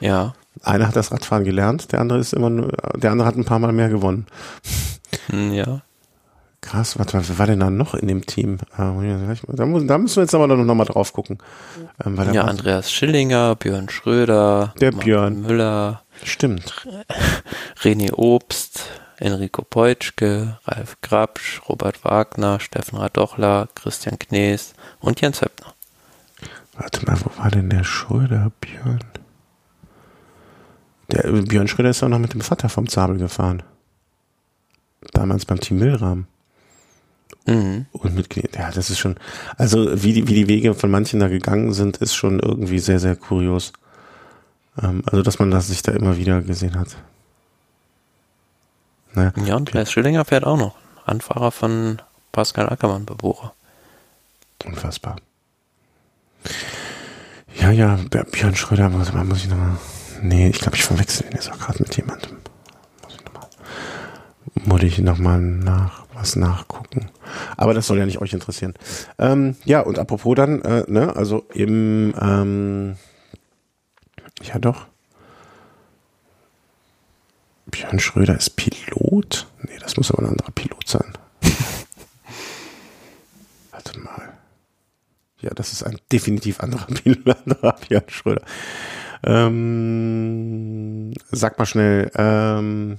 Ja. 0.00 0.32
Einer 0.62 0.88
hat 0.88 0.96
das 0.96 1.12
Radfahren 1.12 1.44
gelernt, 1.44 1.92
der 1.92 2.00
andere 2.00 2.18
ist 2.18 2.32
immer 2.32 2.48
nur, 2.48 2.72
der 2.94 3.10
andere 3.10 3.28
hat 3.28 3.36
ein 3.36 3.44
paar 3.44 3.58
Mal 3.58 3.72
mehr 3.72 3.90
gewonnen. 3.90 4.26
Hm, 5.28 5.52
ja. 5.52 5.82
Krass, 6.62 6.98
was, 6.98 7.12
was 7.12 7.38
war 7.38 7.46
denn 7.46 7.60
da 7.60 7.68
noch 7.68 7.94
in 7.94 8.08
dem 8.08 8.24
Team? 8.24 8.58
Ah, 8.76 8.92
da, 9.48 9.66
muss, 9.66 9.84
da 9.86 9.98
müssen 9.98 10.16
wir 10.16 10.22
jetzt 10.22 10.34
aber 10.34 10.46
noch 10.46 10.74
mal 10.74 10.84
drauf 10.84 11.12
gucken. 11.12 11.38
Ähm, 12.04 12.16
ja, 12.32 12.44
Andreas 12.44 12.90
Schillinger, 12.90 13.56
Björn 13.56 13.88
Schröder, 13.90 14.72
der 14.80 14.92
Björn 14.92 15.42
Müller. 15.42 16.02
Stimmt. 16.22 16.86
René 17.82 18.12
Obst, 18.14 18.84
Enrico 19.22 19.62
Peutschke, 19.62 20.58
Ralf 20.64 21.00
Grabsch, 21.00 21.62
Robert 21.68 22.04
Wagner, 22.04 22.58
Steffen 22.60 22.98
Radochler, 22.98 23.68
Christian 23.74 24.18
Knees 24.18 24.74
und 25.00 25.20
Jens 25.20 25.40
Höppner. 25.40 25.74
Warte 26.76 27.06
mal, 27.06 27.18
wo 27.22 27.38
war 27.38 27.50
denn 27.50 27.70
der 27.70 27.84
Schröder, 27.84 28.50
Björn? 28.60 29.04
Der 31.10 31.30
Björn 31.30 31.68
Schröder 31.68 31.90
ist 31.90 32.02
auch 32.02 32.08
noch 32.08 32.18
mit 32.18 32.34
dem 32.34 32.40
Vater 32.40 32.68
vom 32.68 32.88
Zabel 32.88 33.18
gefahren. 33.18 33.62
Damals 35.12 35.44
beim 35.44 35.60
Team 35.60 35.78
Milram. 35.78 36.26
Mhm. 37.46 37.86
Und 37.92 38.14
mit, 38.14 38.34
ja, 38.56 38.70
das 38.70 38.90
ist 38.90 38.98
schon, 38.98 39.16
also 39.56 40.02
wie 40.02 40.12
die, 40.12 40.26
wie 40.28 40.34
die 40.34 40.48
Wege 40.48 40.74
von 40.74 40.90
manchen 40.90 41.20
da 41.20 41.28
gegangen 41.28 41.72
sind, 41.72 41.98
ist 41.98 42.14
schon 42.14 42.40
irgendwie 42.40 42.78
sehr, 42.78 42.98
sehr 42.98 43.16
kurios. 43.16 43.72
Ähm, 44.80 45.02
also, 45.06 45.22
dass 45.22 45.38
man 45.38 45.50
das 45.50 45.68
sich 45.68 45.82
da 45.82 45.92
immer 45.92 46.16
wieder 46.16 46.40
gesehen 46.42 46.78
hat. 46.78 46.96
Naja. 49.14 49.32
Ja, 49.44 49.56
und 49.56 49.68
Klaas 49.70 49.92
Schillinger 49.92 50.24
fährt 50.24 50.44
auch 50.44 50.56
noch. 50.56 50.74
Anfahrer 51.04 51.50
von 51.50 52.00
Pascal 52.32 52.68
Ackermann 52.68 53.04
bei 53.04 53.14
Bora. 53.14 53.52
Unfassbar. 54.64 55.16
Ja, 57.60 57.70
ja, 57.70 57.98
Björn 58.10 58.54
Schröder, 58.54 58.88
muss, 58.88 59.12
muss 59.12 59.44
ich 59.44 59.48
nochmal. 59.48 59.76
Nee, 60.22 60.48
ich 60.48 60.60
glaube, 60.60 60.76
ich 60.76 60.84
verwechsel 60.84 61.26
ihn 61.26 61.32
jetzt 61.32 61.50
auch 61.50 61.58
gerade 61.58 61.82
mit 61.82 61.96
jemandem. 61.96 62.38
Muss 63.02 63.14
ich 63.14 63.24
nochmal. 63.24 63.48
Muss 64.54 64.82
ich 64.82 64.98
nochmal 64.98 65.40
nach, 65.40 66.04
was 66.14 66.36
nachgucken. 66.36 67.10
Aber 67.56 67.74
das 67.74 67.86
soll 67.86 67.98
ja 67.98 68.06
nicht 68.06 68.20
euch 68.20 68.32
interessieren. 68.32 68.74
Ähm, 69.18 69.56
ja, 69.64 69.80
und 69.80 69.98
apropos 69.98 70.34
dann, 70.36 70.62
äh, 70.62 70.84
ne, 70.88 71.14
also 71.14 71.44
im, 71.52 72.14
ähm, 72.20 72.96
ja 74.42 74.58
doch. 74.58 74.86
Björn 77.72 77.98
Schröder 77.98 78.36
ist 78.36 78.50
Pilot? 78.50 79.48
Nee, 79.62 79.78
das 79.80 79.96
muss 79.96 80.12
aber 80.12 80.22
ein 80.22 80.28
anderer 80.28 80.52
Pilot 80.52 80.86
sein. 80.86 81.12
Warte 83.72 83.98
mal. 83.98 84.34
Ja, 85.40 85.50
das 85.50 85.72
ist 85.72 85.82
ein 85.82 85.98
definitiv 86.12 86.60
anderer 86.60 86.86
Pilot, 86.94 87.36
anderer 87.44 87.76
Björn 87.88 88.04
Schröder. 88.06 88.42
Ähm, 89.24 91.12
sag 91.30 91.58
mal 91.58 91.66
schnell, 91.66 92.10
ähm, 92.14 92.98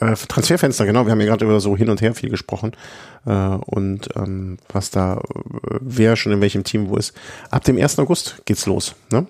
äh, 0.00 0.14
Transferfenster, 0.14 0.86
genau, 0.86 1.06
wir 1.06 1.12
haben 1.12 1.20
ja 1.20 1.26
gerade 1.26 1.44
über 1.44 1.60
so 1.60 1.76
hin 1.76 1.88
und 1.88 2.00
her 2.02 2.14
viel 2.14 2.30
gesprochen 2.30 2.72
äh, 3.26 3.30
und 3.32 4.08
ähm, 4.16 4.58
was 4.68 4.90
da, 4.90 5.18
äh, 5.18 5.78
wer 5.80 6.16
schon 6.16 6.32
in 6.32 6.40
welchem 6.40 6.64
Team 6.64 6.88
wo 6.88 6.96
ist. 6.96 7.14
Ab 7.50 7.64
dem 7.64 7.78
1. 7.78 7.98
August 8.00 8.42
geht's 8.44 8.66
los, 8.66 8.94
ne? 9.10 9.26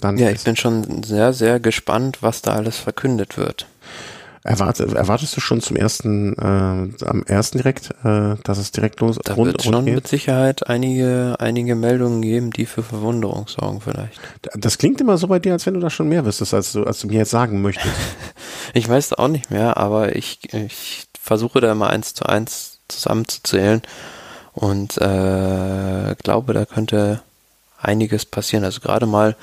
Dann 0.00 0.16
ja, 0.18 0.30
ich 0.30 0.44
bin 0.44 0.56
schon 0.56 1.02
sehr, 1.02 1.32
sehr 1.32 1.60
gespannt, 1.60 2.18
was 2.20 2.42
da 2.42 2.54
alles 2.54 2.78
verkündet 2.78 3.36
wird. 3.36 3.66
Erwart, 4.42 4.80
erwartest 4.80 5.36
du 5.36 5.40
schon 5.42 5.60
zum 5.60 5.76
ersten, 5.76 6.32
äh, 6.32 7.04
am 7.04 7.22
ersten 7.26 7.58
direkt, 7.58 7.90
äh, 8.04 8.36
dass 8.42 8.56
es 8.56 8.72
direkt 8.72 9.00
los 9.00 9.18
da 9.22 9.34
rund, 9.34 9.52
wird 9.52 9.62
schon 9.62 9.84
geht? 9.84 9.94
mit 9.94 10.08
Sicherheit 10.08 10.66
einige, 10.66 11.36
einige 11.38 11.74
Meldungen 11.74 12.22
geben, 12.22 12.50
die 12.50 12.64
für 12.64 12.82
Verwunderung 12.82 13.48
sorgen 13.48 13.82
vielleicht. 13.82 14.18
Das 14.54 14.78
klingt 14.78 14.98
immer 15.02 15.18
so 15.18 15.26
bei 15.28 15.40
dir, 15.40 15.52
als 15.52 15.66
wenn 15.66 15.74
du 15.74 15.80
da 15.80 15.90
schon 15.90 16.08
mehr 16.08 16.24
wüsstest, 16.24 16.54
als 16.54 16.72
du, 16.72 16.84
als 16.84 17.00
du 17.00 17.08
mir 17.08 17.18
jetzt 17.18 17.30
sagen 17.30 17.60
möchtest. 17.60 17.94
ich 18.72 18.88
weiß 18.88 19.12
auch 19.12 19.28
nicht 19.28 19.50
mehr, 19.50 19.76
aber 19.76 20.16
ich, 20.16 20.54
ich 20.54 21.06
versuche 21.20 21.60
da 21.60 21.72
immer 21.72 21.90
eins 21.90 22.14
zu 22.14 22.24
eins 22.24 22.80
zusammenzuzählen 22.88 23.82
und 24.54 24.96
äh, 24.96 26.14
glaube, 26.14 26.54
da 26.54 26.64
könnte 26.64 27.20
einiges 27.78 28.24
passieren. 28.24 28.64
Also 28.64 28.80
gerade 28.80 29.04
mal 29.04 29.36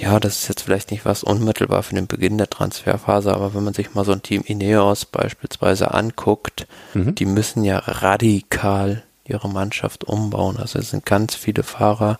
ja, 0.00 0.18
das 0.18 0.36
ist 0.40 0.48
jetzt 0.48 0.62
vielleicht 0.62 0.90
nicht 0.90 1.04
was 1.04 1.22
unmittelbar 1.22 1.82
für 1.82 1.94
den 1.94 2.06
Beginn 2.06 2.38
der 2.38 2.48
Transferphase, 2.48 3.34
aber 3.34 3.54
wenn 3.54 3.64
man 3.64 3.74
sich 3.74 3.94
mal 3.94 4.04
so 4.04 4.12
ein 4.12 4.22
Team 4.22 4.42
Ineos 4.46 5.04
beispielsweise 5.04 5.92
anguckt, 5.92 6.66
mhm. 6.94 7.14
die 7.14 7.26
müssen 7.26 7.64
ja 7.64 7.78
radikal 7.78 9.02
ihre 9.24 9.48
Mannschaft 9.50 10.04
umbauen. 10.04 10.56
Also 10.56 10.78
es 10.78 10.90
sind 10.90 11.04
ganz 11.04 11.34
viele 11.34 11.62
Fahrer, 11.62 12.18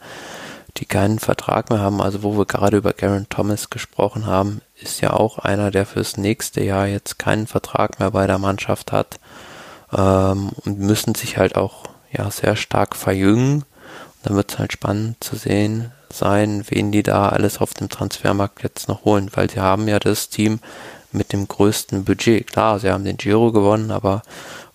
die 0.76 0.85
keinen 0.85 1.18
Vertrag 1.18 1.70
mehr 1.70 1.81
haben. 1.81 2.03
Also 2.03 2.22
wo 2.22 2.37
wir 2.37 2.45
gerade 2.45 2.76
über 2.76 2.93
Garen 2.93 3.31
Thomas 3.31 3.70
gesprochen 3.70 4.26
haben, 4.26 4.61
ist 4.76 5.01
ja 5.01 5.14
auch 5.14 5.39
einer, 5.39 5.70
der 5.70 5.87
fürs 5.87 6.18
nächste 6.18 6.62
Jahr 6.62 6.87
jetzt 6.87 7.18
keinen 7.18 7.47
Vertrag 7.47 7.99
mehr 7.99 8.11
bei 8.11 8.26
der 8.26 8.39
Mannschaft 8.39 8.93
hat 8.93 9.18
ähm, 9.97 10.51
und 10.66 10.78
müssen 10.78 11.14
sich 11.14 11.39
halt 11.39 11.57
auch 11.57 11.85
ja 12.12 12.31
sehr 12.31 12.57
stark 12.57 12.95
verjüngen. 12.95 13.64
dann 14.22 14.37
wird 14.37 14.53
es 14.53 14.59
halt 14.59 14.74
spannend 14.74 15.16
zu 15.24 15.35
sehen 15.37 15.93
sein, 16.13 16.65
wen 16.69 16.93
die 16.93 17.03
da 17.03 17.29
alles 17.29 17.61
auf 17.61 17.75
dem 17.75 17.89
Transfermarkt 17.89 18.63
jetzt 18.63 18.89
noch 18.89 19.05
holen, 19.05 19.31
weil 19.35 19.51
sie 19.51 19.61
haben 19.61 19.89
ja 19.89 19.99
das 19.99 20.29
Team 20.29 20.61
mit 21.13 21.33
dem 21.33 21.49
größten 21.49 22.05
Budget. 22.05 22.47
Klar, 22.47 22.79
sie 22.79 22.91
haben 22.91 23.05
den 23.05 23.17
Giro 23.17 23.53
gewonnen, 23.53 23.91
aber 23.91 24.23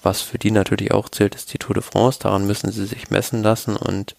was 0.03 0.21
für 0.21 0.37
die 0.37 0.51
natürlich 0.51 0.91
auch 0.91 1.09
zählt, 1.09 1.35
ist 1.35 1.53
die 1.53 1.57
Tour 1.57 1.73
de 1.73 1.83
France. 1.83 2.19
Daran 2.21 2.45
müssen 2.45 2.71
sie 2.71 2.85
sich 2.85 3.09
messen 3.09 3.41
lassen 3.43 3.75
und 3.75 4.15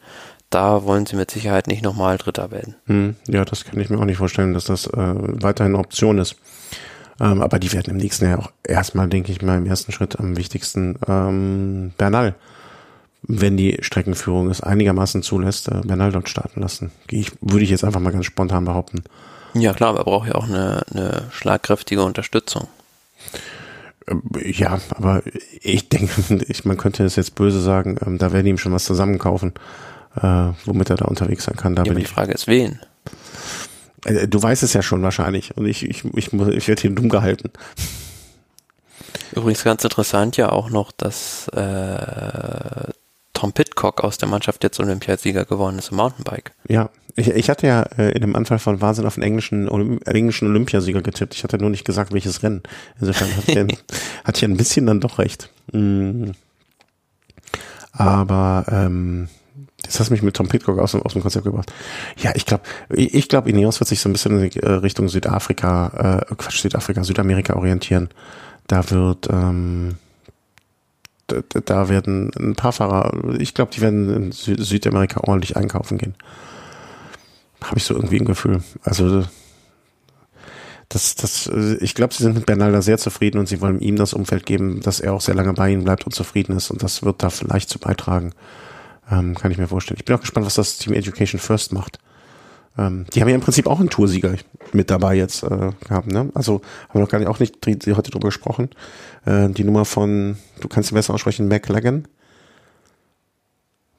da 0.50 0.84
wollen 0.84 1.06
sie 1.06 1.16
mit 1.16 1.30
Sicherheit 1.30 1.66
nicht 1.66 1.82
nochmal 1.82 2.18
Dritter 2.18 2.50
werden. 2.50 2.76
Hm, 2.86 3.16
ja, 3.28 3.44
das 3.44 3.64
kann 3.64 3.80
ich 3.80 3.90
mir 3.90 3.98
auch 3.98 4.04
nicht 4.04 4.18
vorstellen, 4.18 4.54
dass 4.54 4.64
das 4.64 4.86
äh, 4.86 4.92
weiterhin 4.96 5.74
eine 5.74 5.82
Option 5.82 6.18
ist. 6.18 6.36
Ähm, 7.20 7.40
aber 7.40 7.58
die 7.58 7.72
werden 7.72 7.90
im 7.90 7.96
nächsten 7.96 8.26
Jahr 8.26 8.38
auch 8.38 8.50
erstmal, 8.62 9.08
denke 9.08 9.32
ich 9.32 9.42
mal, 9.42 9.58
im 9.58 9.66
ersten 9.66 9.92
Schritt 9.92 10.18
am 10.18 10.36
wichtigsten 10.36 10.98
ähm, 11.08 11.92
Bernal, 11.96 12.34
wenn 13.28 13.56
die 13.56 13.78
Streckenführung 13.80 14.50
es 14.50 14.60
einigermaßen 14.60 15.22
zulässt, 15.22 15.68
äh, 15.68 15.80
Bernal 15.84 16.12
dort 16.12 16.28
starten 16.28 16.60
lassen. 16.60 16.92
Ich, 17.10 17.32
würde 17.40 17.64
ich 17.64 17.70
jetzt 17.70 17.84
einfach 17.84 18.00
mal 18.00 18.12
ganz 18.12 18.26
spontan 18.26 18.64
behaupten. 18.64 19.04
Ja 19.54 19.72
klar, 19.72 19.90
aber 19.90 20.00
er 20.00 20.04
braucht 20.04 20.28
ja 20.28 20.34
auch 20.34 20.48
eine, 20.48 20.82
eine 20.90 21.24
schlagkräftige 21.30 22.02
Unterstützung. 22.02 22.68
Ähm, 24.08 24.22
ja, 24.44 24.78
aber 24.90 25.22
ich 25.60 25.88
denke, 25.88 26.44
ich, 26.48 26.64
man 26.64 26.76
könnte 26.76 27.04
es 27.04 27.16
jetzt 27.16 27.34
böse 27.34 27.60
sagen, 27.60 27.96
ähm, 28.04 28.18
da 28.18 28.32
werden 28.32 28.44
die 28.44 28.50
ihm 28.50 28.58
schon 28.58 28.72
was 28.72 28.84
zusammenkaufen, 28.84 29.54
äh, 30.20 30.48
womit 30.64 30.90
er 30.90 30.96
da 30.96 31.06
unterwegs 31.06 31.44
sein 31.44 31.56
kann. 31.56 31.74
Da 31.74 31.82
ja, 31.82 31.88
bin 31.88 31.98
die 31.98 32.04
ich. 32.04 32.10
Frage 32.10 32.32
ist, 32.32 32.46
wen? 32.46 32.80
Äh, 34.04 34.28
du 34.28 34.42
weißt 34.42 34.62
es 34.62 34.72
ja 34.72 34.82
schon 34.82 35.02
wahrscheinlich 35.02 35.56
und 35.56 35.66
ich, 35.66 35.88
ich, 35.88 36.04
ich, 36.14 36.32
muss, 36.32 36.48
ich 36.48 36.68
werde 36.68 36.82
hier 36.82 36.90
dumm 36.90 37.08
gehalten. 37.08 37.50
Übrigens 39.32 39.64
ganz 39.64 39.82
interessant 39.82 40.36
ja 40.36 40.50
auch 40.50 40.70
noch, 40.70 40.92
dass 40.92 41.48
äh, 41.48 42.90
Tom 43.36 43.52
Pitcock 43.52 44.02
aus 44.02 44.16
der 44.16 44.28
Mannschaft 44.28 44.64
jetzt 44.64 44.80
Olympiasieger 44.80 45.44
geworden 45.44 45.78
ist 45.78 45.90
im 45.90 45.98
Mountainbike. 45.98 46.52
Ja, 46.68 46.88
ich, 47.16 47.28
ich 47.28 47.50
hatte 47.50 47.66
ja 47.66 47.82
äh, 47.98 48.12
in 48.12 48.22
dem 48.22 48.34
Anfall 48.34 48.58
von 48.58 48.80
Wahnsinn 48.80 49.04
auf 49.04 49.16
den 49.16 49.22
englischen, 49.22 49.68
Olymp 49.68 50.08
englischen 50.08 50.48
Olympiasieger 50.48 51.02
getippt. 51.02 51.34
Ich 51.34 51.44
hatte 51.44 51.58
nur 51.58 51.68
nicht 51.68 51.84
gesagt, 51.84 52.14
welches 52.14 52.42
Rennen. 52.42 52.62
Insofern 52.98 53.36
hatte 53.36 53.52
ich, 53.52 53.58
ein, 53.58 53.68
hatte 54.24 54.38
ich 54.38 54.44
ein 54.44 54.56
bisschen 54.56 54.86
dann 54.86 55.00
doch 55.00 55.18
recht. 55.18 55.50
Mm. 55.70 56.30
Aber 57.92 58.64
ähm, 58.70 59.28
Jetzt 59.84 60.00
hast 60.00 60.10
mich 60.10 60.22
mit 60.22 60.34
Tom 60.34 60.48
Pitcock 60.48 60.78
aus, 60.78 60.94
aus 60.94 61.12
dem 61.12 61.22
Konzept 61.22 61.44
gebracht. 61.44 61.72
Ja, 62.16 62.32
ich 62.34 62.46
glaube, 62.46 62.64
ich, 62.88 63.14
ich 63.14 63.28
glaube, 63.28 63.50
Ineos 63.50 63.78
wird 63.78 63.88
sich 63.88 64.00
so 64.00 64.08
ein 64.08 64.12
bisschen 64.12 64.40
in 64.40 64.50
äh, 64.50 64.72
Richtung 64.72 65.08
Südafrika, 65.08 66.24
äh, 66.28 66.34
Quatsch, 66.34 66.62
Südafrika, 66.62 67.04
Südamerika 67.04 67.54
orientieren. 67.54 68.08
Da 68.66 68.90
wird, 68.90 69.28
ähm, 69.30 69.96
da, 71.26 71.88
werden 71.88 72.30
ein 72.38 72.54
paar 72.54 72.72
Fahrer, 72.72 73.12
ich 73.38 73.54
glaube, 73.54 73.72
die 73.74 73.80
werden 73.80 74.14
in 74.14 74.32
Sü 74.32 74.56
Südamerika 74.62 75.20
ordentlich 75.24 75.56
einkaufen 75.56 75.98
gehen. 75.98 76.14
Habe 77.62 77.78
ich 77.78 77.84
so 77.84 77.94
irgendwie 77.94 78.20
ein 78.20 78.24
Gefühl. 78.24 78.62
Also 78.82 79.24
das, 80.88 81.16
das, 81.16 81.50
ich 81.80 81.94
glaube, 81.94 82.14
sie 82.14 82.22
sind 82.22 82.34
mit 82.34 82.46
Bernal 82.46 82.80
sehr 82.80 82.98
zufrieden 82.98 83.38
und 83.38 83.48
sie 83.48 83.60
wollen 83.60 83.80
ihm 83.80 83.96
das 83.96 84.14
Umfeld 84.14 84.46
geben, 84.46 84.80
dass 84.80 85.00
er 85.00 85.14
auch 85.14 85.20
sehr 85.20 85.34
lange 85.34 85.52
bei 85.52 85.70
ihnen 85.70 85.84
bleibt 85.84 86.06
und 86.06 86.12
zufrieden 86.12 86.56
ist 86.56 86.70
und 86.70 86.82
das 86.82 87.02
wird 87.02 87.22
da 87.22 87.30
vielleicht 87.30 87.68
zu 87.68 87.78
beitragen. 87.80 88.32
Ähm, 89.10 89.34
kann 89.34 89.50
ich 89.50 89.58
mir 89.58 89.68
vorstellen. 89.68 89.98
Ich 89.98 90.04
bin 90.04 90.14
auch 90.14 90.20
gespannt, 90.20 90.46
was 90.46 90.54
das 90.54 90.78
Team 90.78 90.92
Education 90.92 91.40
First 91.40 91.72
macht. 91.72 91.98
Ähm, 92.78 93.06
die 93.14 93.20
haben 93.20 93.28
ja 93.28 93.34
im 93.34 93.40
Prinzip 93.40 93.66
auch 93.66 93.80
einen 93.80 93.90
Toursieger 93.90 94.34
mit 94.72 94.90
dabei 94.90 95.14
jetzt 95.14 95.42
äh, 95.42 95.70
gehabt. 95.88 96.08
Ne? 96.08 96.30
Also 96.34 96.60
haben 96.88 96.94
wir 96.94 97.00
noch 97.00 97.08
gar 97.08 97.18
nicht 97.18 97.28
auch 97.28 97.38
nicht 97.38 97.56
heute 97.66 98.10
drüber 98.10 98.28
gesprochen. 98.28 98.70
Äh, 99.24 99.48
die 99.50 99.64
Nummer 99.64 99.84
von, 99.84 100.36
du 100.60 100.68
kannst 100.68 100.90
sie 100.90 100.94
besser 100.94 101.14
aussprechen, 101.14 101.48
McLagan. 101.48 102.06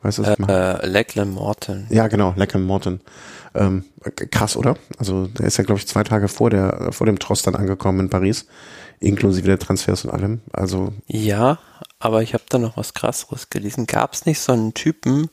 Weißt 0.01 0.19
du, 0.19 0.25
was 0.25 0.37
meine? 0.37 0.81
Äh, 0.83 0.87
Lachlan 0.87 1.31
Morton. 1.31 1.87
Ja, 1.89 2.07
genau, 2.07 2.33
Lachlan 2.35 2.63
Morton. 2.63 3.01
Ähm, 3.55 3.85
krass, 4.31 4.55
oder? 4.55 4.77
Also 4.99 5.25
der 5.27 5.47
ist 5.47 5.57
ja, 5.57 5.63
glaube 5.63 5.79
ich, 5.79 5.87
zwei 5.87 6.03
Tage 6.03 6.27
vor 6.27 6.51
der 6.51 6.89
vor 6.91 7.07
dem 7.07 7.17
Trost 7.17 7.47
dann 7.47 7.55
angekommen 7.55 8.01
in 8.01 8.09
Paris, 8.09 8.45
inklusive 8.99 9.47
der 9.47 9.57
Transfers 9.57 10.05
und 10.05 10.11
allem. 10.11 10.41
Also 10.53 10.93
ja, 11.07 11.57
aber 11.97 12.21
ich 12.21 12.35
habe 12.35 12.43
da 12.49 12.59
noch 12.59 12.77
was 12.77 12.93
krasseres 12.93 13.49
gelesen. 13.49 13.87
Gab 13.87 14.13
es 14.13 14.27
nicht 14.27 14.39
so 14.39 14.53
einen 14.53 14.75
Typen, 14.75 15.29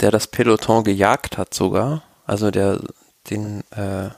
der 0.00 0.10
das 0.10 0.26
Peloton 0.26 0.82
gejagt 0.82 1.38
hat 1.38 1.54
sogar? 1.54 2.02
Also 2.28 2.50
der 2.50 2.80
den 3.30 3.62
äh, 3.70 4.10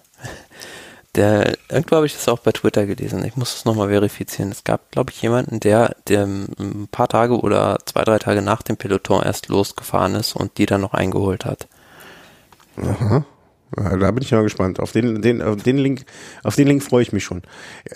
der 1.14 1.56
irgendwo 1.68 1.96
habe 1.96 2.06
ich 2.06 2.12
das 2.12 2.28
auch 2.28 2.38
bei 2.38 2.52
Twitter 2.52 2.86
gelesen. 2.86 3.24
Ich 3.24 3.36
muss 3.36 3.54
es 3.54 3.64
nochmal 3.64 3.88
verifizieren. 3.88 4.52
Es 4.52 4.62
gab, 4.62 4.92
glaube 4.92 5.10
ich, 5.10 5.20
jemanden, 5.22 5.58
der, 5.58 5.96
der 6.06 6.24
ein 6.24 6.88
paar 6.90 7.08
Tage 7.08 7.38
oder 7.40 7.78
zwei, 7.84 8.04
drei 8.04 8.18
Tage 8.18 8.42
nach 8.42 8.62
dem 8.62 8.76
Peloton 8.76 9.22
erst 9.22 9.48
losgefahren 9.48 10.14
ist 10.14 10.36
und 10.36 10.58
die 10.58 10.66
dann 10.66 10.80
noch 10.80 10.94
eingeholt 10.94 11.44
hat. 11.44 11.66
Aha. 12.76 13.24
Da 13.76 14.10
bin 14.10 14.22
ich 14.22 14.32
mal 14.32 14.42
gespannt. 14.42 14.80
Auf 14.80 14.92
den, 14.92 15.22
den, 15.22 15.42
auf 15.42 15.62
den 15.62 15.78
Link, 15.78 16.04
auf 16.42 16.56
den 16.56 16.66
Link 16.66 16.82
freue 16.82 17.02
ich 17.02 17.12
mich 17.12 17.24
schon. 17.24 17.42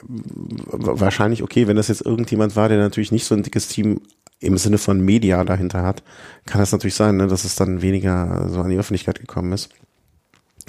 Wahrscheinlich 0.07 1.43
okay, 1.43 1.67
wenn 1.67 1.77
das 1.77 1.89
jetzt 1.89 2.05
irgendjemand 2.05 2.55
war, 2.57 2.69
der 2.69 2.79
natürlich 2.79 3.13
nicht 3.13 3.25
so 3.25 3.35
ein 3.35 3.43
dickes 3.43 3.69
Team 3.69 4.01
im 4.41 4.57
Sinne 4.59 4.79
von 4.79 5.01
Media 5.01 5.45
dahinter 5.45 5.83
hat, 5.83 6.03
kann 6.47 6.61
das 6.61 6.73
natürlich 6.73 6.95
sein, 6.95 7.17
ne, 7.17 7.27
dass 7.27 7.45
es 7.45 7.57
dann 7.57 7.83
weniger 7.83 8.49
so 8.51 8.61
an 8.61 8.71
die 8.71 8.79
Öffentlichkeit 8.79 9.21
gekommen 9.21 9.53
ist. 9.53 9.71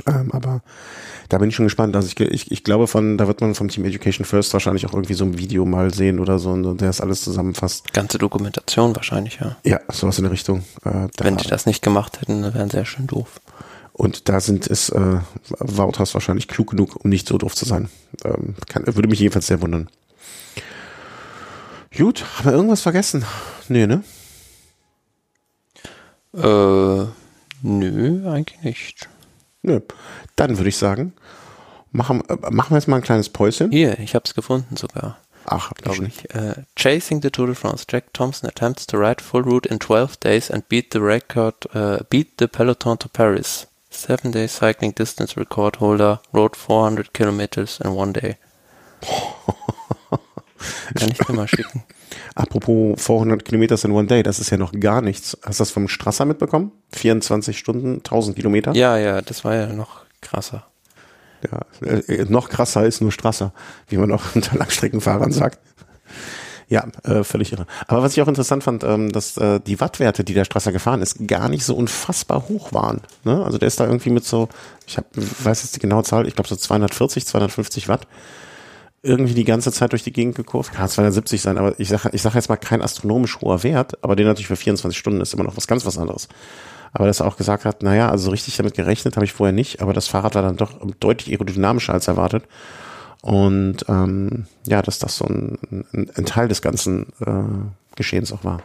Ähm, 0.07 0.31
aber 0.31 0.61
da 1.29 1.39
bin 1.39 1.49
ich 1.49 1.55
schon 1.55 1.65
gespannt. 1.65 1.95
Also 1.95 2.07
ich, 2.07 2.19
ich, 2.19 2.51
ich 2.51 2.63
glaube 2.63 2.87
von, 2.87 3.17
da 3.17 3.27
wird 3.27 3.41
man 3.41 3.55
vom 3.55 3.69
Team 3.69 3.85
Education 3.85 4.25
First 4.25 4.53
wahrscheinlich 4.53 4.85
auch 4.85 4.93
irgendwie 4.93 5.15
so 5.15 5.25
ein 5.25 5.37
Video 5.37 5.65
mal 5.65 5.93
sehen 5.93 6.19
oder 6.19 6.37
so, 6.37 6.51
und 6.51 6.63
der 6.79 6.87
das 6.87 7.01
alles 7.01 7.23
zusammenfasst. 7.23 7.91
Ganze 7.93 8.17
Dokumentation 8.17 8.95
wahrscheinlich, 8.95 9.39
ja. 9.39 9.55
Ja, 9.63 9.79
sowas 9.91 10.17
in 10.19 10.23
der 10.23 10.31
Richtung. 10.31 10.63
Äh, 10.83 11.07
Wenn 11.17 11.37
die 11.37 11.47
das 11.47 11.65
nicht 11.65 11.81
gemacht 11.81 12.21
hätten, 12.21 12.53
wären 12.53 12.69
sehr 12.69 12.85
schön 12.85 13.07
doof. 13.07 13.41
Und 13.93 14.27
da 14.29 14.41
sind 14.41 14.67
es 14.67 14.89
äh, 14.89 15.19
Wouters 15.59 16.13
wahrscheinlich 16.13 16.47
klug 16.49 16.71
genug, 16.71 17.03
um 17.03 17.09
nicht 17.09 17.27
so 17.27 17.37
doof 17.37 17.55
zu 17.55 17.65
sein. 17.65 17.89
Ähm, 18.25 18.55
kann, 18.67 18.85
würde 18.85 19.07
mich 19.07 19.19
jedenfalls 19.19 19.47
sehr 19.47 19.61
wundern. 19.61 19.89
Gut, 21.97 22.25
haben 22.37 22.45
wir 22.45 22.53
irgendwas 22.53 22.81
vergessen? 22.81 23.23
Nee, 23.69 23.87
ne? 23.87 24.03
Äh, 26.35 27.05
nö, 27.61 28.29
eigentlich 28.29 28.61
nicht. 28.63 29.09
Nö. 29.65 29.79
Dann 30.35 30.57
würde 30.57 30.69
ich 30.69 30.77
sagen, 30.77 31.13
machen, 31.91 32.23
äh, 32.29 32.37
machen 32.51 32.71
wir 32.71 32.77
jetzt 32.77 32.87
mal 32.87 32.97
ein 32.97 33.01
kleines 33.01 33.29
Päuschen. 33.29 33.71
Hier, 33.71 33.97
ich 33.99 34.13
habe 34.13 34.23
es 34.25 34.35
gefunden 34.35 34.77
sogar. 34.77 35.17
Ach, 35.47 35.71
glaube 35.73 36.07
ich. 36.07 36.35
Uh, 36.35 36.53
chasing 36.75 37.21
the 37.21 37.29
Tour 37.29 37.47
de 37.47 37.55
France, 37.55 37.85
Jack 37.89 38.13
Thompson 38.13 38.47
attempts 38.47 38.87
to 38.87 38.97
ride 38.97 39.21
full 39.21 39.43
route 39.43 39.67
in 39.67 39.79
12 39.79 40.19
days 40.19 40.49
and 40.49 40.67
beat 40.69 40.91
the 40.91 40.99
record, 40.99 41.53
uh, 41.75 41.99
beat 42.09 42.37
the 42.39 42.47
peloton 42.47 42.97
to 42.97 43.09
Paris. 43.09 43.67
Seven 43.89 44.31
day 44.31 44.47
cycling 44.47 44.91
distance 44.93 45.37
record 45.37 45.77
holder 45.77 46.19
rode 46.33 46.55
400 46.55 47.13
kilometers 47.13 47.79
in 47.79 47.91
one 47.91 48.13
day. 48.13 48.37
Kann 50.95 51.11
ich 51.11 51.17
dir 51.19 51.33
mal 51.33 51.47
schicken. 51.47 51.83
Apropos 52.35 53.01
400 53.01 53.45
Kilometer 53.45 53.77
in 53.83 53.91
one 53.91 54.07
day, 54.07 54.23
das 54.23 54.39
ist 54.39 54.49
ja 54.49 54.57
noch 54.57 54.71
gar 54.71 55.01
nichts. 55.01 55.37
Hast 55.43 55.59
du 55.59 55.61
das 55.61 55.71
vom 55.71 55.87
Strasser 55.87 56.25
mitbekommen? 56.25 56.71
24 56.93 57.57
Stunden, 57.57 57.97
1000 57.97 58.35
Kilometer? 58.35 58.73
Ja, 58.73 58.97
ja, 58.97 59.21
das 59.21 59.43
war 59.43 59.55
ja 59.55 59.67
noch 59.67 60.05
krasser. 60.21 60.65
Ja, 61.51 61.87
äh, 61.87 62.25
noch 62.25 62.49
krasser 62.49 62.85
ist 62.85 63.01
nur 63.01 63.11
Strasser, 63.11 63.53
wie 63.87 63.97
man 63.97 64.11
auch 64.11 64.23
unter 64.35 64.57
Langstreckenfahrern 64.57 65.31
sagt. 65.31 65.59
Ja, 66.67 66.87
äh, 67.03 67.23
völlig 67.23 67.51
irre. 67.51 67.67
Aber 67.87 68.01
was 68.01 68.13
ich 68.13 68.21
auch 68.23 68.27
interessant 68.27 68.63
fand, 68.63 68.83
ähm, 68.83 69.11
dass 69.11 69.37
äh, 69.37 69.59
die 69.59 69.79
Wattwerte, 69.79 70.23
die 70.23 70.33
der 70.33 70.45
Strasser 70.45 70.71
gefahren 70.71 71.01
ist, 71.01 71.27
gar 71.27 71.47
nicht 71.47 71.63
so 71.63 71.75
unfassbar 71.75 72.49
hoch 72.49 72.73
waren. 72.73 73.01
Ne? 73.23 73.43
Also 73.45 73.59
der 73.59 73.67
ist 73.67 73.79
da 73.79 73.85
irgendwie 73.85 74.09
mit 74.09 74.25
so, 74.25 74.49
ich 74.87 74.97
hab, 74.97 75.05
weiß 75.13 75.61
jetzt 75.61 75.75
die 75.75 75.79
genaue 75.79 76.03
Zahl, 76.03 76.27
ich 76.27 76.33
glaube 76.33 76.49
so 76.49 76.55
240, 76.55 77.27
250 77.27 77.87
Watt 77.87 78.07
irgendwie 79.05 79.33
die 79.33 79.43
ganze 79.43 79.71
Zeit 79.71 79.91
durch 79.91 80.03
die 80.03 80.11
Gegend 80.11 80.35
gekurvt. 80.35 80.73
Kann 80.73 80.89
270 80.89 81.41
sein, 81.41 81.57
aber 81.57 81.79
ich 81.79 81.89
sage 81.89 82.09
ich 82.11 82.21
sag 82.21 82.33
jetzt 82.35 82.49
mal 82.49 82.57
kein 82.57 82.81
astronomisch 82.81 83.39
hoher 83.39 83.63
Wert, 83.63 84.03
aber 84.03 84.15
den 84.15 84.25
natürlich 84.25 84.47
für 84.47 84.55
24 84.55 84.97
Stunden 84.97 85.21
ist 85.21 85.33
immer 85.33 85.43
noch 85.43 85.57
was 85.57 85.67
ganz 85.67 85.85
was 85.85 85.97
anderes. 85.97 86.27
Aber 86.91 87.07
dass 87.07 87.19
er 87.19 87.27
auch 87.27 87.37
gesagt 87.37 87.65
hat, 87.65 87.83
naja, 87.83 88.09
also 88.09 88.31
richtig 88.31 88.55
damit 88.57 88.73
gerechnet 88.73 89.15
habe 89.15 89.25
ich 89.25 89.33
vorher 89.33 89.53
nicht, 89.53 89.81
aber 89.81 89.93
das 89.93 90.07
Fahrrad 90.07 90.35
war 90.35 90.41
dann 90.41 90.57
doch 90.57 90.73
deutlich 90.99 91.31
aerodynamischer 91.33 91.93
als 91.93 92.07
erwartet. 92.07 92.45
Und 93.21 93.85
ähm, 93.87 94.45
ja, 94.65 94.81
dass 94.81 94.99
das 94.99 95.17
so 95.17 95.25
ein, 95.25 95.57
ein, 95.71 96.11
ein 96.15 96.25
Teil 96.25 96.47
des 96.47 96.61
ganzen 96.61 97.07
äh, 97.25 97.95
Geschehens 97.95 98.31
auch 98.31 98.43
war. 98.43 98.61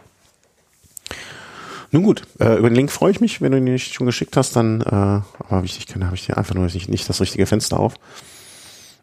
Nun 1.92 2.04
gut, 2.04 2.22
äh, 2.38 2.56
über 2.56 2.68
den 2.70 2.76
Link 2.76 2.92
freue 2.92 3.10
ich 3.10 3.20
mich. 3.20 3.40
Wenn 3.40 3.52
du 3.52 3.58
ihn 3.58 3.64
nicht 3.64 3.94
schon 3.94 4.06
geschickt 4.06 4.36
hast, 4.36 4.54
dann, 4.54 4.80
äh, 4.82 4.84
aber 4.86 5.62
wichtig 5.62 5.86
kann, 5.86 6.04
habe 6.04 6.14
ich 6.14 6.26
dir 6.26 6.36
einfach 6.36 6.54
nur 6.54 6.66
nicht, 6.66 6.88
nicht 6.88 7.08
das 7.08 7.20
richtige 7.20 7.46
Fenster 7.46 7.80
auf. 7.80 7.94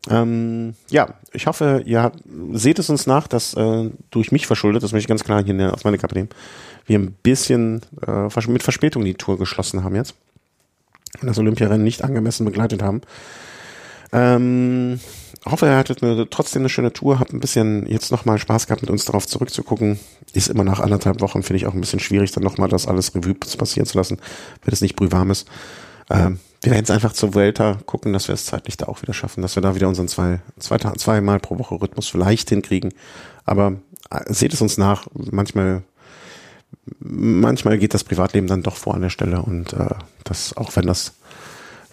Ähm, 0.09 0.75
ja, 0.89 1.09
ich 1.33 1.47
hoffe, 1.47 1.83
ihr 1.85 2.11
seht 2.53 2.79
es 2.79 2.89
uns 2.89 3.07
nach, 3.07 3.27
dass 3.27 3.53
äh, 3.55 3.89
durch 4.09 4.31
mich 4.31 4.47
verschuldet, 4.47 4.83
das 4.83 4.91
möchte 4.91 5.05
ich 5.05 5.09
ganz 5.09 5.23
klar 5.23 5.43
hier 5.43 5.73
auf 5.73 5.83
meine 5.83 5.97
Kappe 5.97 6.15
nehmen, 6.15 6.29
wir 6.85 6.99
ein 6.99 7.15
bisschen 7.23 7.81
äh, 8.05 8.29
mit 8.47 8.63
Verspätung 8.63 9.03
die 9.03 9.15
Tour 9.15 9.37
geschlossen 9.37 9.83
haben 9.83 9.95
jetzt. 9.95 10.15
Und 11.21 11.27
das 11.27 11.39
Olympiarennen 11.39 11.83
nicht 11.83 12.03
angemessen 12.03 12.45
begleitet 12.45 12.83
haben. 12.83 13.01
Ähm, 14.13 14.99
hoffe, 15.45 15.65
ihr 15.65 15.77
hattet 15.77 16.03
eine, 16.03 16.29
trotzdem 16.29 16.61
eine 16.61 16.69
schöne 16.69 16.93
Tour, 16.93 17.19
habt 17.19 17.33
ein 17.33 17.39
bisschen 17.39 17.87
jetzt 17.87 18.11
nochmal 18.11 18.37
Spaß 18.37 18.67
gehabt, 18.67 18.81
mit 18.81 18.91
uns 18.91 19.05
darauf 19.05 19.27
zurückzugucken. 19.27 19.99
Ist 20.33 20.49
immer 20.49 20.63
nach 20.63 20.79
anderthalb 20.79 21.21
Wochen, 21.21 21.43
finde 21.43 21.57
ich 21.57 21.67
auch 21.67 21.73
ein 21.73 21.81
bisschen 21.81 21.99
schwierig, 21.99 22.31
dann 22.31 22.43
nochmal 22.43 22.69
das 22.69 22.87
alles 22.87 23.15
Revue 23.15 23.33
passieren 23.33 23.85
zu 23.85 23.97
lassen, 23.97 24.19
wenn 24.63 24.73
es 24.73 24.81
nicht 24.81 24.95
brühwarm 24.95 25.31
ist. 25.31 25.47
Ähm, 26.09 26.39
wir 26.67 26.71
werden 26.71 26.81
jetzt 26.81 26.91
einfach 26.91 27.13
zur 27.13 27.33
Vuelta 27.33 27.77
gucken, 27.85 28.11
dass 28.11 28.27
wir 28.27 28.35
es 28.35 28.43
zeitlich 28.43 28.75
da 28.75 28.87
auch 28.87 29.01
wieder 29.01 29.13
schaffen, 29.13 29.41
dass 29.41 29.55
wir 29.55 29.61
da 29.61 29.73
wieder 29.73 29.87
unseren 29.87 30.09
zwei, 30.09 30.41
zwei 30.59 30.77
zweimal 30.77 31.39
pro 31.39 31.57
Woche 31.59 31.75
Rhythmus 31.75 32.09
vielleicht 32.09 32.49
hinkriegen. 32.49 32.93
Aber 33.45 33.77
äh, 34.09 34.33
seht 34.33 34.53
es 34.53 34.59
uns 34.59 34.77
nach, 34.77 35.07
manchmal, 35.13 35.83
manchmal 36.99 37.77
geht 37.77 37.93
das 37.93 38.03
Privatleben 38.03 38.47
dann 38.47 38.63
doch 38.63 38.75
vor 38.75 38.95
an 38.95 39.01
der 39.01 39.09
Stelle 39.09 39.41
und 39.43 39.71
äh, 39.71 39.95
das, 40.25 40.57
auch 40.57 40.75
wenn 40.75 40.85
das, 40.85 41.13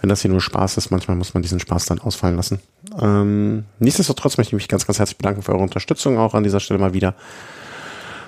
wenn 0.00 0.08
das 0.08 0.22
hier 0.22 0.30
nur 0.32 0.40
Spaß 0.40 0.76
ist, 0.76 0.90
manchmal 0.90 1.16
muss 1.16 1.34
man 1.34 1.44
diesen 1.44 1.60
Spaß 1.60 1.86
dann 1.86 2.00
ausfallen 2.00 2.34
lassen. 2.34 2.58
Ähm, 3.00 3.66
nichtsdestotrotz 3.78 4.38
möchte 4.38 4.56
ich 4.56 4.60
mich 4.60 4.68
ganz, 4.68 4.88
ganz 4.88 4.98
herzlich 4.98 5.18
bedanken 5.18 5.42
für 5.42 5.52
eure 5.52 5.62
Unterstützung 5.62 6.18
auch 6.18 6.34
an 6.34 6.42
dieser 6.42 6.58
Stelle 6.58 6.80
mal 6.80 6.94
wieder 6.94 7.14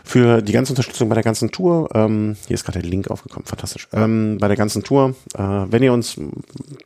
für 0.07 0.41
die 0.41 0.53
ganze 0.53 0.73
Unterstützung 0.73 1.09
bei 1.09 1.17
der 1.17 1.25
ganzen 1.25 1.51
Tour. 1.51 1.91
Ähm, 1.93 2.37
hier 2.47 2.55
ist 2.55 2.65
gerade 2.65 2.81
der 2.81 2.89
Link 2.89 3.11
aufgekommen, 3.11 3.45
fantastisch. 3.45 3.89
Ähm, 3.93 4.39
bei 4.41 4.47
der 4.47 4.57
ganzen 4.57 4.85
Tour, 4.85 5.17
äh, 5.35 5.43
wenn 5.43 5.83
ihr 5.83 5.93
uns, 5.93 6.17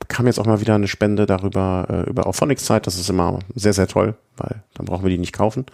kam 0.09 0.27
jetzt 0.27 0.41
auch 0.41 0.47
mal 0.47 0.63
wieder 0.63 0.75
eine 0.75 0.89
Spende 0.89 1.27
darüber, 1.27 1.87
äh, 1.91 2.11
über 2.11 2.27
Auphonics 2.27 2.65
Zeit, 2.65 2.87
das 2.87 2.99
ist 2.99 3.11
immer 3.11 3.39
sehr, 3.55 3.75
sehr 3.75 3.87
toll, 3.89 4.15
weil 4.39 4.63
dann 4.73 4.87
brauchen 4.87 5.05
wir 5.05 5.11
die 5.11 5.19
nicht 5.19 5.35
kaufen. 5.35 5.67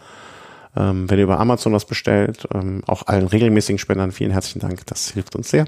Ähm, 0.77 1.09
wenn 1.09 1.19
ihr 1.19 1.25
über 1.25 1.39
Amazon 1.39 1.73
was 1.73 1.85
bestellt, 1.85 2.49
ähm, 2.53 2.83
auch 2.89 3.07
allen 3.07 3.29
regelmäßigen 3.29 3.79
Spendern 3.79 4.11
vielen 4.11 4.33
herzlichen 4.33 4.59
Dank, 4.59 4.85
das 4.87 5.11
hilft 5.11 5.37
uns 5.37 5.49
sehr, 5.49 5.67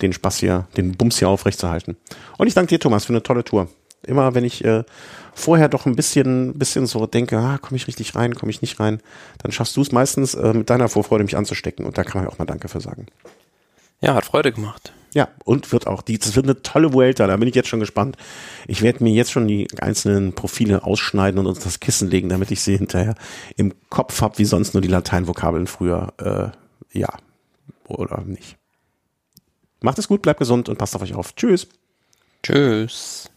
den 0.00 0.14
Spaß 0.14 0.38
hier, 0.38 0.66
den 0.78 0.96
Bums 0.96 1.18
hier 1.18 1.28
aufrechtzuerhalten. 1.28 1.98
Und 2.38 2.46
ich 2.46 2.54
danke 2.54 2.70
dir, 2.70 2.80
Thomas, 2.80 3.04
für 3.04 3.12
eine 3.12 3.22
tolle 3.22 3.44
Tour. 3.44 3.68
Immer 4.06 4.34
wenn 4.34 4.44
ich 4.44 4.64
äh, 4.64 4.84
vorher 5.36 5.68
doch 5.68 5.86
ein 5.86 5.94
bisschen, 5.94 6.54
bisschen 6.54 6.86
so 6.86 7.06
denke, 7.06 7.38
ah, 7.38 7.58
komme 7.58 7.76
ich 7.76 7.86
richtig 7.86 8.16
rein, 8.16 8.34
komme 8.34 8.50
ich 8.50 8.62
nicht 8.62 8.80
rein, 8.80 9.00
dann 9.38 9.52
schaffst 9.52 9.76
du 9.76 9.82
es 9.82 9.92
meistens 9.92 10.34
äh, 10.34 10.54
mit 10.54 10.70
deiner 10.70 10.88
Vorfreude 10.88 11.24
mich 11.24 11.36
anzustecken 11.36 11.84
und 11.84 11.98
da 11.98 12.04
kann 12.04 12.20
man 12.20 12.24
ja 12.24 12.32
auch 12.32 12.38
mal 12.38 12.46
Danke 12.46 12.68
für 12.68 12.80
sagen. 12.80 13.06
Ja, 14.00 14.14
hat 14.14 14.24
Freude 14.24 14.52
gemacht. 14.52 14.92
Ja, 15.14 15.28
und 15.44 15.72
wird 15.72 15.86
auch, 15.86 16.02
die, 16.02 16.18
das 16.18 16.36
wird 16.36 16.46
eine 16.46 16.62
tolle 16.62 16.92
Vuelta, 16.92 17.26
da 17.26 17.36
bin 17.36 17.48
ich 17.48 17.54
jetzt 17.54 17.68
schon 17.68 17.80
gespannt. 17.80 18.16
Ich 18.66 18.82
werde 18.82 19.04
mir 19.04 19.12
jetzt 19.12 19.30
schon 19.30 19.46
die 19.46 19.68
einzelnen 19.80 20.34
Profile 20.34 20.84
ausschneiden 20.84 21.38
und 21.38 21.46
uns 21.46 21.60
das 21.60 21.80
Kissen 21.80 22.10
legen, 22.10 22.28
damit 22.28 22.50
ich 22.50 22.62
sie 22.62 22.76
hinterher 22.76 23.14
im 23.56 23.74
Kopf 23.88 24.20
habe, 24.20 24.38
wie 24.38 24.44
sonst 24.44 24.74
nur 24.74 24.80
die 24.80 24.88
Lateinvokabeln 24.88 25.66
früher. 25.66 26.12
Äh, 26.18 26.98
ja, 26.98 27.10
oder 27.86 28.22
nicht. 28.22 28.56
Macht 29.80 29.98
es 29.98 30.08
gut, 30.08 30.22
bleibt 30.22 30.40
gesund 30.40 30.68
und 30.68 30.78
passt 30.78 30.96
auf 30.96 31.02
euch 31.02 31.14
auf. 31.14 31.34
Tschüss. 31.34 31.68
Tschüss. 32.42 33.30